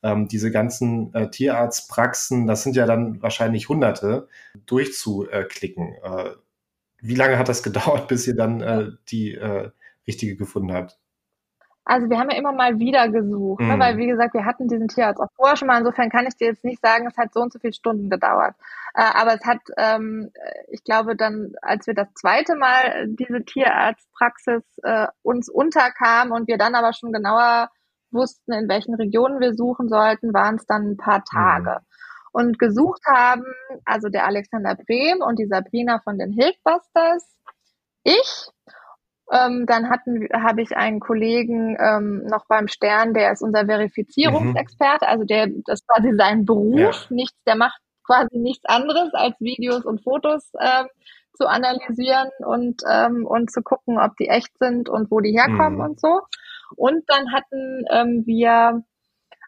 Ähm, 0.03 0.27
diese 0.27 0.51
ganzen 0.51 1.13
äh, 1.13 1.29
Tierarztpraxen, 1.29 2.47
das 2.47 2.63
sind 2.63 2.75
ja 2.75 2.85
dann 2.85 3.21
wahrscheinlich 3.21 3.69
Hunderte, 3.69 4.27
durchzuklicken. 4.65 5.95
Äh, 6.03 6.31
wie 6.99 7.15
lange 7.15 7.37
hat 7.37 7.47
das 7.47 7.63
gedauert, 7.63 8.07
bis 8.07 8.27
ihr 8.27 8.35
dann 8.35 8.61
äh, 8.61 8.91
die 9.09 9.35
äh, 9.35 9.69
richtige 10.07 10.35
gefunden 10.35 10.73
habt? 10.73 10.99
Also 11.87 12.09
wir 12.09 12.17
haben 12.17 12.31
ja 12.31 12.37
immer 12.37 12.51
mal 12.51 12.79
wieder 12.79 13.09
gesucht, 13.09 13.61
mhm. 13.61 13.67
ne? 13.67 13.79
weil 13.79 13.97
wie 13.97 14.07
gesagt, 14.07 14.33
wir 14.33 14.43
hatten 14.43 14.67
diesen 14.67 14.87
Tierarzt 14.87 15.21
auch 15.21 15.29
vorher 15.35 15.55
schon 15.55 15.67
mal. 15.67 15.77
Insofern 15.77 16.09
kann 16.09 16.25
ich 16.25 16.35
dir 16.35 16.47
jetzt 16.47 16.65
nicht 16.65 16.81
sagen, 16.81 17.07
es 17.07 17.15
hat 17.15 17.31
so 17.31 17.41
und 17.41 17.53
so 17.53 17.59
viele 17.59 17.73
Stunden 17.73 18.09
gedauert. 18.09 18.55
Äh, 18.95 19.03
aber 19.13 19.35
es 19.35 19.45
hat, 19.45 19.61
ähm, 19.77 20.31
ich 20.67 20.83
glaube, 20.83 21.15
dann, 21.15 21.53
als 21.61 21.85
wir 21.85 21.93
das 21.93 22.11
zweite 22.15 22.55
Mal 22.55 23.07
diese 23.07 23.45
Tierarztpraxis 23.45 24.63
äh, 24.81 25.07
uns 25.21 25.47
unterkam 25.47 26.31
und 26.31 26.47
wir 26.47 26.57
dann 26.57 26.73
aber 26.73 26.91
schon 26.93 27.13
genauer 27.13 27.69
wussten, 28.09 28.53
in 28.53 28.67
welchen 28.67 28.95
Regionen 28.95 29.39
wir 29.39 29.53
suchen 29.53 29.87
sollten, 29.87 30.33
waren 30.33 30.55
es 30.55 30.65
dann 30.65 30.91
ein 30.91 30.97
paar 30.97 31.23
Tage. 31.23 31.81
Mhm. 31.81 31.85
Und 32.31 32.59
gesucht 32.59 33.01
haben, 33.05 33.45
also 33.85 34.09
der 34.09 34.25
Alexander 34.25 34.75
Brehm 34.75 35.21
und 35.21 35.37
die 35.37 35.45
Sabrina 35.45 35.99
von 36.03 36.17
den 36.17 36.31
Hildbusters, 36.33 37.25
ich 38.03 38.49
ähm, 39.31 39.65
dann 39.65 39.89
hatten, 39.89 40.27
habe 40.33 40.61
ich 40.61 40.75
einen 40.77 40.99
Kollegen 40.99 41.77
ähm, 41.79 42.23
noch 42.25 42.45
beim 42.47 42.67
Stern, 42.67 43.13
der 43.13 43.31
ist 43.31 43.41
unser 43.41 43.65
Verifizierungsexperte, 43.65 45.05
mhm. 45.05 45.11
also 45.11 45.23
der, 45.25 45.47
das 45.65 45.79
ist 45.79 45.87
quasi 45.87 46.13
sein 46.15 46.45
Beruf, 46.45 47.07
ja. 47.09 47.15
nichts, 47.15 47.37
der 47.45 47.55
macht 47.55 47.79
quasi 48.05 48.37
nichts 48.37 48.65
anderes 48.65 49.13
als 49.13 49.39
Videos 49.39 49.83
und 49.83 50.03
Fotos 50.03 50.51
ähm, 50.59 50.87
zu 51.33 51.47
analysieren 51.47 52.29
und 52.39 52.81
ähm, 52.89 53.25
und 53.25 53.51
zu 53.51 53.61
gucken, 53.61 53.99
ob 53.99 54.15
die 54.17 54.29
echt 54.29 54.57
sind 54.59 54.89
und 54.89 55.11
wo 55.11 55.19
die 55.19 55.37
herkommen 55.37 55.79
mhm. 55.79 55.85
und 55.85 55.99
so. 55.99 56.21
Und 56.75 57.03
dann 57.07 57.33
hatten 57.33 57.83
ähm, 57.91 58.23
wir 58.25 58.83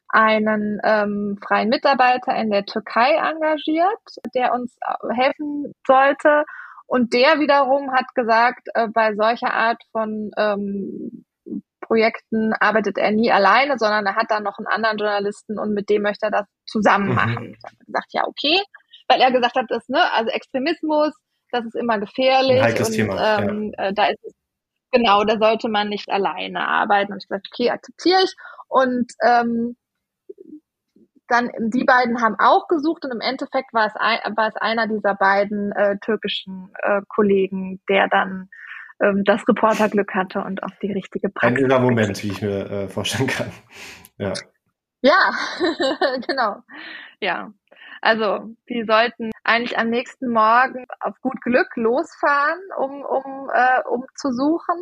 einen 0.09 0.79
ähm, 0.83 1.37
freien 1.45 1.69
Mitarbeiter 1.69 2.35
in 2.35 2.49
der 2.49 2.65
Türkei 2.65 3.15
engagiert, 3.15 3.99
der 4.33 4.53
uns 4.53 4.77
äh, 4.81 5.13
helfen 5.13 5.73
sollte 5.85 6.45
und 6.87 7.13
der 7.13 7.39
wiederum 7.39 7.91
hat 7.91 8.15
gesagt, 8.15 8.69
äh, 8.73 8.87
bei 8.87 9.13
solcher 9.13 9.53
Art 9.53 9.81
von 9.91 10.31
ähm, 10.37 11.25
Projekten 11.81 12.53
arbeitet 12.59 12.97
er 12.97 13.11
nie 13.11 13.31
alleine, 13.31 13.77
sondern 13.77 14.05
er 14.05 14.15
hat 14.15 14.29
dann 14.29 14.43
noch 14.43 14.57
einen 14.57 14.67
anderen 14.67 14.97
Journalisten 14.97 15.59
und 15.59 15.73
mit 15.73 15.89
dem 15.89 16.01
möchte 16.01 16.27
er 16.27 16.31
das 16.31 16.45
zusammen 16.65 17.09
mhm. 17.09 17.15
machen. 17.15 17.43
Mhm. 17.43 17.55
Ich 17.55 17.63
habe 17.63 17.85
gesagt, 17.85 18.07
ja, 18.11 18.23
okay. 18.25 18.61
Weil 19.07 19.21
er 19.21 19.31
gesagt 19.31 19.55
hat, 19.55 19.65
das, 19.69 19.87
ne, 19.87 20.01
also 20.13 20.31
Extremismus, 20.31 21.13
das 21.51 21.65
ist 21.65 21.75
immer 21.75 21.99
gefährlich. 21.99 22.61
Ein 22.61 22.77
und 22.77 22.91
Thema, 22.91 23.39
ähm, 23.39 23.73
ja. 23.77 23.85
äh, 23.85 23.93
da 23.93 24.07
ist 24.07 24.23
es, 24.23 24.33
genau, 24.91 25.23
da 25.23 25.37
sollte 25.37 25.69
man 25.69 25.87
nicht 25.89 26.09
alleine 26.09 26.67
arbeiten. 26.67 27.13
Und 27.13 27.23
ich 27.23 27.27
gesagt, 27.27 27.47
okay, 27.51 27.69
akzeptiere 27.69 28.21
ich. 28.23 28.33
Und 28.67 29.11
ähm, 29.23 29.77
dann 31.27 31.49
die 31.59 31.83
beiden 31.83 32.21
haben 32.21 32.35
auch 32.39 32.67
gesucht 32.67 33.05
und 33.05 33.11
im 33.11 33.21
Endeffekt 33.21 33.73
war 33.73 33.87
es, 33.87 33.93
ein, 33.95 34.19
war 34.35 34.47
es 34.49 34.55
einer 34.55 34.87
dieser 34.87 35.15
beiden 35.15 35.71
äh, 35.71 35.97
türkischen 35.99 36.69
äh, 36.81 37.01
Kollegen, 37.07 37.81
der 37.89 38.07
dann 38.07 38.49
ähm, 39.01 39.23
das 39.23 39.47
Reporterglück 39.47 40.13
hatte 40.13 40.39
und 40.39 40.63
auch 40.63 40.75
die 40.81 40.91
richtige 40.91 41.29
Praxis. 41.29 41.63
Ein 41.63 41.69
irrer 41.69 41.79
Moment, 41.79 42.23
wie 42.23 42.31
ich 42.31 42.41
mir 42.41 42.71
äh, 42.71 42.87
vorstellen 42.87 43.27
kann. 43.27 43.51
Ja. 44.17 44.33
Ja, 45.01 45.31
genau. 46.27 46.57
Ja. 47.21 47.51
Also, 48.01 48.55
die 48.69 48.83
sollten 48.85 49.31
eigentlich 49.43 49.77
am 49.77 49.89
nächsten 49.89 50.29
Morgen 50.29 50.85
auf 50.99 51.19
gut 51.21 51.41
Glück 51.41 51.75
losfahren, 51.75 52.59
um, 52.77 53.03
um, 53.03 53.49
äh, 53.53 53.81
um 53.89 54.05
zu 54.15 54.31
suchen 54.31 54.77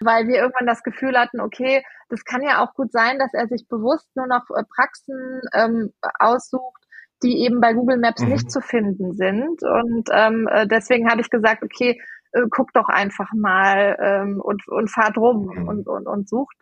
weil 0.00 0.26
wir 0.26 0.36
irgendwann 0.36 0.66
das 0.66 0.82
Gefühl 0.82 1.18
hatten, 1.18 1.40
okay, 1.40 1.82
das 2.08 2.24
kann 2.24 2.42
ja 2.42 2.62
auch 2.62 2.74
gut 2.74 2.92
sein, 2.92 3.18
dass 3.18 3.32
er 3.32 3.48
sich 3.48 3.66
bewusst 3.68 4.08
nur 4.14 4.26
noch 4.26 4.44
äh, 4.50 4.62
Praxen 4.74 5.40
ähm, 5.54 5.92
aussucht, 6.18 6.84
die 7.22 7.40
eben 7.44 7.60
bei 7.60 7.72
Google 7.72 7.98
Maps 7.98 8.22
mhm. 8.22 8.30
nicht 8.30 8.50
zu 8.50 8.60
finden 8.60 9.14
sind. 9.14 9.62
Und 9.62 10.08
ähm, 10.12 10.48
äh, 10.50 10.66
deswegen 10.66 11.10
habe 11.10 11.20
ich 11.20 11.30
gesagt, 11.30 11.62
okay, 11.62 12.00
äh, 12.32 12.42
guck 12.50 12.72
doch 12.72 12.88
einfach 12.88 13.30
mal 13.34 13.96
ähm, 14.00 14.40
und, 14.40 14.66
und 14.68 14.90
fahrt 14.90 15.16
rum 15.16 15.50
mhm. 15.54 15.68
und, 15.68 15.88
und, 15.88 16.06
und 16.06 16.28
sucht. 16.28 16.56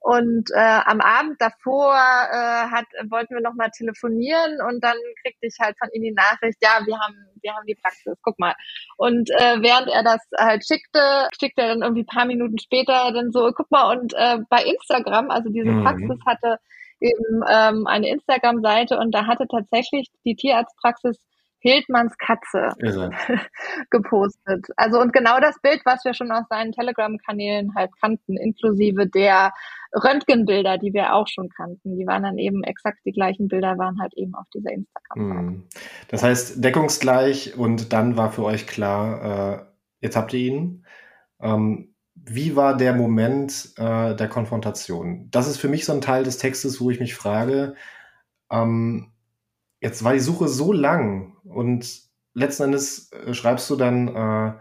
Und 0.00 0.50
äh, 0.54 0.80
am 0.84 1.00
Abend 1.00 1.40
davor 1.40 1.94
äh, 1.94 2.70
hat, 2.70 2.86
wollten 3.10 3.34
wir 3.34 3.42
nochmal 3.42 3.70
telefonieren 3.70 4.60
und 4.68 4.82
dann 4.82 4.96
kriegte 5.22 5.46
ich 5.46 5.56
halt 5.60 5.76
von 5.78 5.88
ihm 5.92 6.02
die 6.02 6.12
Nachricht, 6.12 6.58
ja, 6.62 6.80
wir 6.86 6.98
haben, 6.98 7.16
wir 7.42 7.54
haben 7.54 7.66
die 7.66 7.74
Praxis, 7.74 8.14
guck 8.22 8.38
mal. 8.38 8.54
Und 8.96 9.28
äh, 9.30 9.60
während 9.60 9.88
er 9.88 10.04
das 10.04 10.20
halt 10.38 10.64
schickte, 10.66 11.28
schickte 11.38 11.62
er 11.62 11.68
dann 11.68 11.82
irgendwie 11.82 12.04
paar 12.04 12.26
Minuten 12.26 12.58
später 12.58 13.10
dann 13.12 13.32
so, 13.32 13.50
guck 13.54 13.70
mal, 13.70 13.98
und 13.98 14.14
äh, 14.14 14.38
bei 14.48 14.62
Instagram, 14.62 15.30
also 15.30 15.50
diese 15.50 15.70
mhm. 15.70 15.82
Praxis 15.82 16.18
hatte 16.24 16.58
eben 17.00 17.42
ähm, 17.48 17.86
eine 17.86 18.08
Instagram-Seite 18.08 18.98
und 18.98 19.12
da 19.12 19.26
hatte 19.26 19.46
tatsächlich 19.48 20.08
die 20.24 20.36
Tierarztpraxis 20.36 21.18
Hildmanns 21.60 22.16
Katze 22.18 22.70
gepostet. 23.90 24.66
Also 24.76 25.00
und 25.00 25.12
genau 25.12 25.40
das 25.40 25.60
Bild, 25.60 25.80
was 25.84 26.04
wir 26.04 26.14
schon 26.14 26.30
aus 26.30 26.44
seinen 26.48 26.72
Telegram-Kanälen 26.72 27.74
halt 27.74 27.90
kannten, 28.00 28.36
inklusive 28.36 29.06
der 29.08 29.52
Röntgenbilder, 29.92 30.78
die 30.78 30.92
wir 30.92 31.14
auch 31.14 31.26
schon 31.26 31.48
kannten. 31.48 31.96
Die 31.96 32.06
waren 32.06 32.22
dann 32.22 32.38
eben 32.38 32.62
exakt 32.62 32.98
die 33.04 33.12
gleichen 33.12 33.48
Bilder, 33.48 33.78
waren 33.78 34.00
halt 34.00 34.14
eben 34.14 34.34
auf 34.34 34.46
dieser 34.54 34.70
Instagram-Seite. 34.70 35.40
Hm. 35.40 35.68
Das 36.08 36.22
heißt, 36.22 36.62
deckungsgleich 36.62 37.56
und 37.56 37.92
dann 37.92 38.16
war 38.16 38.30
für 38.30 38.44
euch 38.44 38.66
klar, 38.66 39.60
äh, 39.60 39.64
jetzt 40.00 40.16
habt 40.16 40.32
ihr 40.34 40.40
ihn. 40.40 40.86
Ähm, 41.40 41.94
wie 42.14 42.56
war 42.56 42.76
der 42.76 42.94
Moment 42.94 43.72
äh, 43.76 44.14
der 44.14 44.28
Konfrontation? 44.28 45.28
Das 45.30 45.48
ist 45.48 45.56
für 45.56 45.68
mich 45.68 45.84
so 45.84 45.92
ein 45.92 46.00
Teil 46.00 46.24
des 46.24 46.38
Textes, 46.38 46.80
wo 46.80 46.90
ich 46.90 47.00
mich 47.00 47.14
frage, 47.14 47.74
ähm, 48.50 49.12
jetzt 49.80 50.04
war 50.04 50.12
die 50.12 50.20
Suche 50.20 50.48
so 50.48 50.72
lang 50.72 51.36
und 51.44 52.02
letzten 52.34 52.64
Endes 52.64 53.12
äh, 53.12 53.34
schreibst 53.34 53.68
du 53.70 53.76
dann 53.76 54.08
äh, 54.08 54.52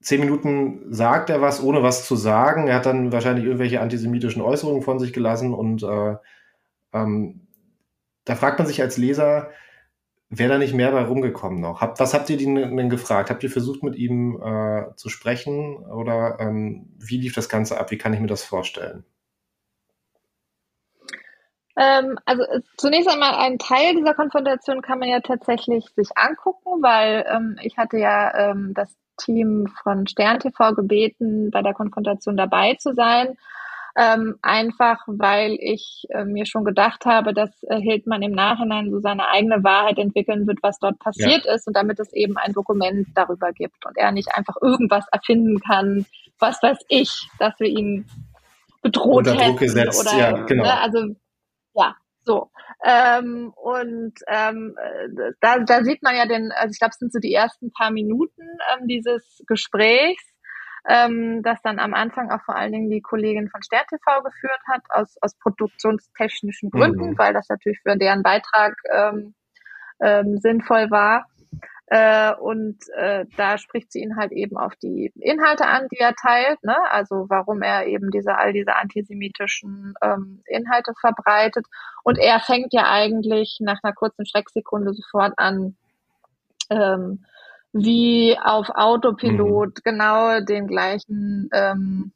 zehn 0.00 0.20
Minuten 0.20 0.92
sagt 0.92 1.30
er 1.30 1.40
was, 1.40 1.62
ohne 1.62 1.82
was 1.82 2.06
zu 2.06 2.16
sagen. 2.16 2.68
Er 2.68 2.76
hat 2.76 2.86
dann 2.86 3.12
wahrscheinlich 3.12 3.44
irgendwelche 3.44 3.80
antisemitischen 3.80 4.42
Äußerungen 4.42 4.82
von 4.82 4.98
sich 4.98 5.12
gelassen 5.12 5.54
und 5.54 5.82
äh, 5.82 6.16
ähm, 6.92 7.46
da 8.24 8.36
fragt 8.36 8.58
man 8.58 8.66
sich 8.66 8.80
als 8.82 8.96
Leser, 8.96 9.50
wäre 10.28 10.52
da 10.52 10.58
nicht 10.58 10.74
mehr 10.74 10.92
bei 10.92 11.02
rumgekommen 11.02 11.60
noch? 11.60 11.80
Hab, 11.80 11.98
was 12.00 12.14
habt 12.14 12.30
ihr 12.30 12.36
denn 12.36 12.88
gefragt? 12.88 13.30
Habt 13.30 13.42
ihr 13.42 13.50
versucht, 13.50 13.82
mit 13.82 13.96
ihm 13.96 14.40
äh, 14.42 14.94
zu 14.96 15.08
sprechen 15.08 15.76
oder 15.76 16.38
ähm, 16.40 16.88
wie 16.98 17.18
lief 17.18 17.34
das 17.34 17.48
Ganze 17.48 17.78
ab? 17.78 17.90
Wie 17.90 17.98
kann 17.98 18.12
ich 18.12 18.20
mir 18.20 18.26
das 18.28 18.44
vorstellen? 18.44 19.04
Ähm, 21.76 22.18
also 22.24 22.42
äh, 22.42 22.60
zunächst 22.76 23.08
einmal 23.08 23.34
einen 23.34 23.58
Teil 23.58 23.94
dieser 23.94 24.14
Konfrontation 24.14 24.82
kann 24.82 24.98
man 24.98 25.08
ja 25.08 25.20
tatsächlich 25.20 25.86
sich 25.94 26.08
angucken, 26.16 26.82
weil 26.82 27.24
ähm, 27.28 27.56
ich 27.62 27.76
hatte 27.78 27.98
ja 27.98 28.50
ähm, 28.50 28.72
das 28.74 28.94
Team 29.18 29.68
von 29.82 30.06
Stern 30.06 30.40
TV 30.40 30.74
gebeten, 30.74 31.50
bei 31.50 31.62
der 31.62 31.74
Konfrontation 31.74 32.36
dabei 32.36 32.74
zu 32.74 32.92
sein. 32.94 33.36
Ähm, 33.96 34.36
einfach 34.40 35.02
weil 35.06 35.56
ich 35.60 36.06
äh, 36.10 36.24
mir 36.24 36.46
schon 36.46 36.64
gedacht 36.64 37.06
habe, 37.06 37.34
dass 37.34 37.50
äh, 37.64 37.80
Hildmann 37.80 38.22
im 38.22 38.32
Nachhinein 38.32 38.90
so 38.90 39.00
seine 39.00 39.28
eigene 39.28 39.64
Wahrheit 39.64 39.98
entwickeln 39.98 40.46
wird, 40.46 40.58
was 40.62 40.78
dort 40.78 41.00
passiert 41.00 41.44
ja. 41.44 41.54
ist 41.54 41.66
und 41.66 41.74
damit 41.74 41.98
es 41.98 42.12
eben 42.12 42.36
ein 42.36 42.52
Dokument 42.52 43.08
darüber 43.16 43.50
gibt 43.52 43.84
und 43.84 43.98
er 43.98 44.12
nicht 44.12 44.32
einfach 44.32 44.54
irgendwas 44.62 45.06
erfinden 45.10 45.58
kann, 45.58 46.06
was 46.38 46.62
weiß 46.62 46.78
ich, 46.88 47.28
dass 47.40 47.58
wir 47.58 47.66
ihn 47.66 48.06
bedroht 48.80 49.26
Unter 49.26 49.34
Druck 49.34 49.58
gesetzt, 49.58 50.00
oder, 50.00 50.16
ja, 50.16 50.32
genau. 50.44 50.62
Ne, 50.62 50.80
also 50.80 51.16
ja, 51.74 51.96
so. 52.24 52.50
Ähm, 52.84 53.52
und 53.56 54.14
ähm, 54.28 54.76
da, 55.40 55.58
da 55.58 55.84
sieht 55.84 56.02
man 56.02 56.16
ja 56.16 56.26
den, 56.26 56.52
also 56.52 56.70
ich 56.72 56.78
glaube, 56.78 56.92
es 56.92 56.98
sind 56.98 57.12
so 57.12 57.18
die 57.18 57.34
ersten 57.34 57.72
paar 57.72 57.90
Minuten 57.90 58.42
ähm, 58.72 58.86
dieses 58.86 59.42
Gesprächs, 59.46 60.22
ähm, 60.88 61.42
das 61.42 61.60
dann 61.62 61.78
am 61.78 61.94
Anfang 61.94 62.30
auch 62.30 62.42
vor 62.44 62.56
allen 62.56 62.72
Dingen 62.72 62.90
die 62.90 63.02
Kollegin 63.02 63.48
von 63.48 63.62
Stern 63.62 63.84
TV 63.88 64.22
geführt 64.22 64.60
hat, 64.68 64.82
aus, 64.90 65.16
aus 65.20 65.36
produktionstechnischen 65.38 66.70
Gründen, 66.70 67.10
mhm. 67.10 67.18
weil 67.18 67.34
das 67.34 67.48
natürlich 67.48 67.80
für 67.82 67.96
deren 67.96 68.22
Beitrag 68.22 68.74
ähm, 68.92 69.34
ähm, 70.00 70.38
sinnvoll 70.38 70.90
war. 70.90 71.26
Äh, 71.92 72.34
und 72.36 72.78
äh, 72.96 73.26
da 73.36 73.58
spricht 73.58 73.90
sie 73.90 73.98
ihn 73.98 74.14
halt 74.14 74.30
eben 74.30 74.56
auf 74.56 74.76
die 74.76 75.12
Inhalte 75.18 75.66
an, 75.66 75.88
die 75.90 75.98
er 75.98 76.14
teilt, 76.14 76.62
ne? 76.62 76.76
also 76.88 77.26
warum 77.28 77.62
er 77.62 77.86
eben 77.86 78.12
diese 78.12 78.38
all 78.38 78.52
diese 78.52 78.76
antisemitischen 78.76 79.94
ähm, 80.00 80.40
Inhalte 80.46 80.92
verbreitet. 81.00 81.66
Und 82.04 82.16
er 82.16 82.38
fängt 82.38 82.72
ja 82.72 82.88
eigentlich 82.88 83.58
nach 83.60 83.80
einer 83.82 83.92
kurzen 83.92 84.24
Schrecksekunde 84.24 84.94
sofort 84.94 85.32
an, 85.36 85.76
ähm, 86.70 87.24
wie 87.72 88.38
auf 88.40 88.70
Autopilot 88.70 89.78
mhm. 89.78 89.82
genau 89.82 90.40
den 90.42 90.68
gleichen 90.68 91.50
ähm, 91.52 92.12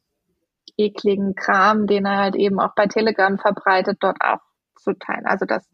ekligen 0.77 1.35
Kram, 1.35 1.85
den 1.85 2.05
er 2.05 2.17
halt 2.17 2.35
eben 2.35 2.61
auch 2.61 2.75
bei 2.75 2.87
Telegram 2.87 3.37
verbreitet, 3.37 3.97
dort 3.99 4.21
auch 4.21 4.39
zu 4.77 4.93
teilen. 4.93 5.25
Also 5.25 5.45
das 5.45 5.69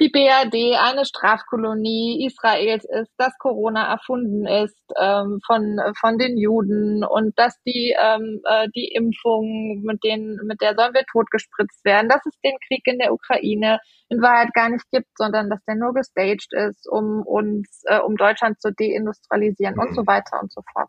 die 0.00 0.08
BRD 0.08 0.78
eine 0.80 1.04
Strafkolonie 1.04 2.26
Israels 2.26 2.84
ist, 2.84 3.12
dass 3.18 3.36
Corona 3.38 3.86
erfunden 3.92 4.46
ist 4.46 4.80
ähm, 4.98 5.40
von, 5.46 5.78
von 6.00 6.16
den 6.16 6.38
Juden 6.38 7.04
und 7.04 7.38
dass 7.38 7.54
die, 7.66 7.94
ähm, 8.00 8.40
äh, 8.44 8.68
die 8.74 8.88
Impfung, 8.88 9.82
mit, 9.82 10.02
denen, 10.02 10.38
mit 10.46 10.60
der 10.62 10.74
sollen 10.74 10.94
wir 10.94 11.04
totgespritzt 11.12 11.84
werden, 11.84 12.08
dass 12.08 12.24
es 12.24 12.34
den 12.42 12.56
Krieg 12.66 12.82
in 12.86 12.98
der 12.98 13.12
Ukraine 13.12 13.78
in 14.08 14.22
Wahrheit 14.22 14.54
gar 14.54 14.70
nicht 14.70 14.84
gibt, 14.90 15.10
sondern 15.16 15.50
dass 15.50 15.62
der 15.66 15.76
nur 15.76 15.92
gestaged 15.92 16.52
ist, 16.52 16.88
um 16.88 17.22
uns, 17.26 17.82
äh, 17.84 17.98
um 17.98 18.16
Deutschland 18.16 18.60
zu 18.60 18.72
deindustrialisieren 18.72 19.74
mhm. 19.74 19.80
und 19.82 19.94
so 19.94 20.06
weiter 20.06 20.40
und 20.40 20.50
so 20.50 20.62
fort. 20.72 20.88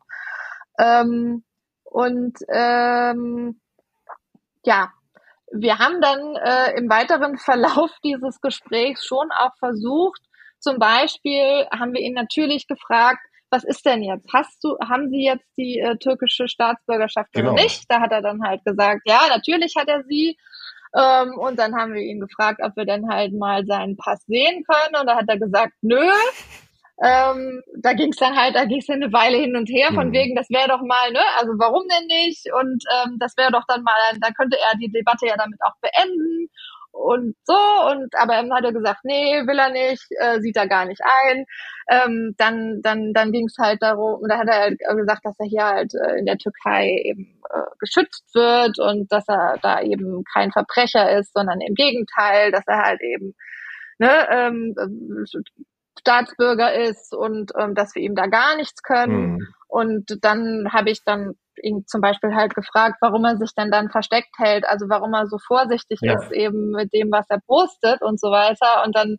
Ähm, 0.80 1.44
und 1.84 2.38
ähm, 2.48 3.60
ja, 4.64 4.92
wir 5.54 5.80
haben 5.80 6.02
dann 6.02 6.36
äh, 6.36 6.78
im 6.78 6.90
weiteren 6.90 7.38
Verlauf 7.38 7.92
dieses 8.04 8.42
Gesprächs 8.42 9.06
schon 9.06 9.30
auch 9.32 9.56
versucht, 9.58 10.22
zum 10.60 10.78
Beispiel 10.78 11.66
haben 11.72 11.94
wir 11.94 12.02
ihn 12.02 12.14
natürlich 12.14 12.68
gefragt, 12.68 13.20
was 13.50 13.64
ist 13.66 13.86
denn 13.86 14.02
jetzt? 14.02 14.28
Hast 14.34 14.64
du, 14.64 14.78
haben 14.80 15.10
Sie 15.10 15.26
jetzt 15.26 15.46
die 15.58 15.80
äh, 15.80 15.98
türkische 15.98 16.48
Staatsbürgerschaft 16.48 17.34
genau. 17.34 17.52
oder 17.52 17.62
nicht? 17.64 17.84
Da 17.90 18.00
hat 18.00 18.12
er 18.12 18.22
dann 18.22 18.42
halt 18.44 18.64
gesagt, 18.64 19.02
ja, 19.06 19.20
natürlich 19.30 19.76
hat 19.76 19.90
er 19.90 20.04
sie. 20.04 20.38
Ähm, 20.96 21.38
und 21.38 21.60
dann 21.60 21.76
haben 21.76 21.94
wir 21.94 22.02
ihn 22.02 22.22
gefragt, 22.22 22.62
ob 22.64 22.76
wir 22.78 22.86
dann 22.86 23.10
halt 23.10 23.34
mal 23.34 23.66
seinen 23.66 23.98
Pass 23.98 24.24
sehen 24.26 24.64
können. 24.64 25.02
Und 25.02 25.08
da 25.08 25.18
hat 25.18 25.28
er 25.28 25.38
gesagt, 25.38 25.74
nö. 25.82 26.10
Ähm, 27.04 27.64
da 27.82 27.94
ging 27.94 28.12
es 28.12 28.18
dann 28.18 28.36
halt, 28.36 28.56
da 28.56 28.66
ging 28.66 28.80
es 28.80 28.90
eine 28.90 29.12
Weile 29.12 29.38
hin 29.38 29.56
und 29.56 29.70
her, 29.70 29.90
von 29.94 30.10
mhm. 30.10 30.14
wegen, 30.14 30.36
das 30.36 30.50
wäre 30.52 30.68
doch 30.68 30.82
mal, 30.82 31.12
ne, 31.12 31.24
also 31.40 31.54
warum 31.58 31.84
denn 31.88 32.06
nicht? 32.06 32.46
Und 32.54 32.84
ähm, 32.94 33.18
das 33.20 33.36
wäre 33.38 33.52
doch 33.52 33.64
dann 33.68 33.82
mal, 33.82 33.94
dann 34.20 34.34
könnte 34.36 34.58
er 34.58 34.78
die 34.78 34.92
Debatte 34.92 35.26
ja 35.26 35.36
damit 35.36 35.60
auch 35.64 35.76
beenden 35.82 36.50
und 36.92 37.36
so 37.44 37.58
und 37.90 38.14
aber 38.20 38.34
dann 38.34 38.54
hat 38.54 38.66
er 38.66 38.74
gesagt, 38.74 39.00
nee, 39.04 39.48
will 39.48 39.58
er 39.58 39.70
nicht, 39.72 40.06
äh, 40.20 40.40
sieht 40.42 40.58
er 40.58 40.68
gar 40.68 40.86
nicht 40.86 41.02
ein. 41.30 41.46
Ähm, 41.90 42.36
dann 42.38 42.82
dann 42.82 43.14
dann 43.14 43.32
ging 43.32 43.46
es 43.46 43.56
halt 43.58 43.82
darum, 43.82 44.22
da 44.28 44.38
hat 44.38 44.48
er 44.48 44.60
halt 44.60 44.80
gesagt, 44.80 45.26
dass 45.26 45.40
er 45.40 45.46
hier 45.46 45.66
halt 45.66 45.94
äh, 45.96 46.20
in 46.20 46.26
der 46.26 46.38
Türkei 46.38 46.90
eben 47.06 47.42
äh, 47.50 47.62
geschützt 47.80 48.26
wird 48.36 48.78
und 48.80 49.12
dass 49.12 49.28
er 49.28 49.58
da 49.62 49.82
eben 49.82 50.24
kein 50.32 50.52
Verbrecher 50.52 51.18
ist, 51.18 51.34
sondern 51.34 51.62
im 51.62 51.76
Gegenteil, 51.76 52.52
dass 52.52 52.68
er 52.68 52.84
halt 52.84 53.02
eben 53.02 53.36
ne, 54.00 54.28
ähm, 54.32 54.76
Staatsbürger 56.00 56.74
ist 56.74 57.14
und 57.14 57.52
ähm, 57.58 57.76
dass 57.76 57.96
wir 57.96 58.02
ihm 58.02 58.16
da 58.16 58.28
gar 58.28 58.56
nichts 58.56 58.82
können. 58.82 59.34
Mhm. 59.34 59.48
Und 59.68 60.18
dann 60.22 60.68
habe 60.72 60.90
ich 60.90 61.04
dann 61.04 61.34
ihn 61.62 61.86
zum 61.86 62.02
Beispiel 62.02 62.34
halt 62.34 62.56
gefragt, 62.56 62.98
warum 63.02 63.26
er 63.26 63.38
sich 63.38 63.54
denn 63.56 63.72
dann 63.72 63.90
versteckt 63.90 64.36
hält, 64.38 64.66
also 64.66 64.88
warum 64.90 65.14
er 65.14 65.28
so 65.28 65.38
vorsichtig 65.38 66.00
ja. 66.02 66.14
ist 66.14 66.32
eben 66.32 66.72
mit 66.72 66.94
dem, 66.94 67.12
was 67.12 67.26
er 67.30 67.40
postet 67.46 68.02
und 68.02 68.20
so 68.20 68.32
weiter. 68.32 68.84
Und 68.86 68.96
dann, 68.96 69.18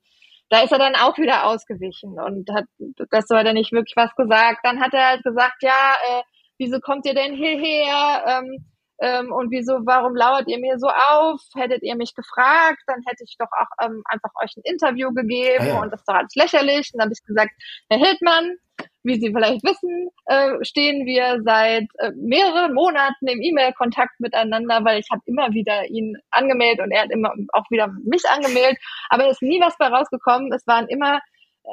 da 0.50 0.60
ist 0.60 0.72
er 0.72 0.78
dann 0.78 0.94
auch 0.94 1.18
wieder 1.18 1.46
ausgewichen 1.46 2.18
und 2.18 2.50
hat, 2.50 2.64
das 3.10 3.30
war 3.30 3.44
dann 3.44 3.54
nicht 3.54 3.72
wirklich 3.72 3.94
was 3.96 4.14
gesagt. 4.16 4.60
Dann 4.64 4.80
hat 4.80 4.92
er 4.92 5.06
halt 5.06 5.22
gesagt, 5.22 5.62
ja, 5.62 5.94
äh, 6.08 6.22
wieso 6.58 6.80
kommt 6.80 7.06
ihr 7.06 7.14
denn 7.14 7.34
hierher? 7.34 8.24
Ähm, 8.26 8.71
ähm, 9.00 9.32
und 9.32 9.50
wieso, 9.50 9.80
warum 9.84 10.14
lauert 10.14 10.48
ihr 10.48 10.58
mir 10.58 10.78
so 10.78 10.88
auf? 10.88 11.40
Hättet 11.54 11.82
ihr 11.82 11.96
mich 11.96 12.14
gefragt, 12.14 12.82
dann 12.86 13.02
hätte 13.06 13.24
ich 13.24 13.36
doch 13.38 13.50
auch 13.50 13.84
ähm, 13.84 14.02
einfach 14.06 14.30
euch 14.42 14.56
ein 14.56 14.62
Interview 14.64 15.12
gegeben 15.12 15.64
ah, 15.64 15.66
ja. 15.66 15.82
und 15.82 15.92
das 15.92 16.00
ist 16.00 16.08
doch 16.08 16.14
alles 16.14 16.34
lächerlich. 16.34 16.90
Und 16.92 16.98
dann 16.98 17.06
habe 17.06 17.14
ich 17.14 17.24
gesagt, 17.24 17.50
Herr 17.88 17.98
Hildmann, 17.98 18.56
wie 19.02 19.18
Sie 19.18 19.32
vielleicht 19.32 19.64
wissen, 19.64 20.08
äh, 20.26 20.64
stehen 20.64 21.06
wir 21.06 21.42
seit 21.44 21.88
äh, 21.98 22.12
mehreren 22.14 22.74
Monaten 22.74 23.26
im 23.26 23.42
E-Mail-Kontakt 23.42 24.20
miteinander, 24.20 24.84
weil 24.84 25.00
ich 25.00 25.08
habe 25.10 25.22
immer 25.26 25.52
wieder 25.52 25.86
ihn 25.86 26.16
angemeldet 26.30 26.84
und 26.84 26.92
er 26.92 27.02
hat 27.02 27.10
immer 27.10 27.32
auch 27.52 27.68
wieder 27.70 27.88
mich 28.04 28.22
angemeldet. 28.28 28.78
Aber 29.08 29.24
es 29.26 29.32
ist 29.32 29.42
nie 29.42 29.60
was 29.60 29.76
bei 29.78 29.88
rausgekommen. 29.88 30.52
Es 30.52 30.66
waren 30.66 30.86
immer 30.88 31.20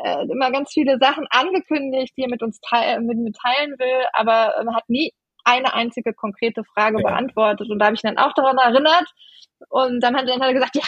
äh, 0.03 0.23
immer 0.31 0.51
ganz 0.51 0.71
viele 0.71 0.97
Sachen 0.99 1.27
angekündigt, 1.29 2.13
die 2.17 2.23
er 2.23 2.29
mit 2.29 2.43
uns 2.43 2.59
teil 2.61 3.01
mit 3.01 3.17
mir 3.17 3.31
teilen 3.31 3.71
will, 3.79 4.05
aber 4.13 4.53
man 4.63 4.75
hat 4.75 4.87
nie 4.87 5.11
eine 5.43 5.73
einzige 5.73 6.13
konkrete 6.13 6.63
Frage 6.63 6.97
ja. 7.01 7.09
beantwortet. 7.09 7.69
Und 7.69 7.79
da 7.79 7.85
habe 7.85 7.95
ich 7.95 8.03
ihn 8.03 8.13
dann 8.15 8.23
auch 8.23 8.33
daran 8.33 8.57
erinnert. 8.57 9.11
Und 9.69 10.01
dann 10.01 10.15
hat 10.15 10.27
er 10.27 10.39
dann 10.39 10.53
gesagt, 10.53 10.75
ja, 10.75 10.83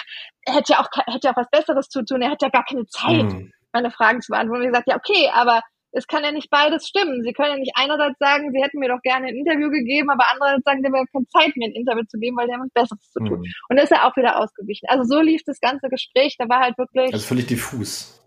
er 0.45 0.55
hätte 0.55 0.73
ja 0.73 0.79
auch, 0.79 0.87
hätte 1.07 1.27
ja 1.27 1.31
auch 1.31 1.37
was 1.37 1.49
Besseres 1.51 1.89
zu 1.89 2.03
tun, 2.05 2.21
er 2.21 2.31
hat 2.31 2.41
ja 2.41 2.49
gar 2.49 2.63
keine 2.63 2.85
Zeit, 2.87 3.23
mhm. 3.23 3.51
meine 3.73 3.91
Fragen 3.91 4.21
zu 4.21 4.31
beantworten. 4.31 4.61
Und 4.61 4.67
ich 4.67 4.71
gesagt, 4.71 4.87
ja, 4.87 4.95
okay, 4.95 5.29
aber 5.33 5.61
es 5.93 6.07
kann 6.07 6.23
ja 6.23 6.31
nicht 6.31 6.49
beides 6.49 6.87
stimmen. 6.87 7.21
Sie 7.21 7.33
können 7.33 7.51
ja 7.51 7.57
nicht 7.57 7.73
einerseits 7.75 8.17
sagen, 8.17 8.51
Sie 8.53 8.63
hätten 8.63 8.79
mir 8.79 8.87
doch 8.87 9.01
gerne 9.01 9.27
ein 9.27 9.35
Interview 9.35 9.69
gegeben, 9.69 10.09
aber 10.09 10.23
andererseits 10.31 10.63
sagen, 10.63 10.79
Sie 10.81 10.87
haben 10.87 10.95
ja 10.95 11.03
keine 11.11 11.27
Zeit, 11.27 11.57
mir 11.57 11.67
ein 11.67 11.75
Interview 11.75 12.03
zu 12.07 12.17
geben, 12.17 12.37
weil 12.37 12.47
Sie 12.47 12.53
haben 12.53 12.63
was 12.63 12.73
Besseres 12.73 13.11
zu 13.11 13.19
tun. 13.19 13.39
Mhm. 13.39 13.53
Und 13.69 13.75
da 13.75 13.83
ist 13.83 13.91
er 13.91 14.07
auch 14.07 14.15
wieder 14.15 14.39
ausgewichen. 14.39 14.87
Also 14.89 15.03
so 15.03 15.21
lief 15.21 15.41
das 15.45 15.59
ganze 15.59 15.89
Gespräch. 15.89 16.35
Da 16.37 16.47
war 16.47 16.61
halt 16.61 16.77
wirklich. 16.77 17.13
Also 17.13 17.25
völlig 17.27 17.47
diffus 17.47 18.17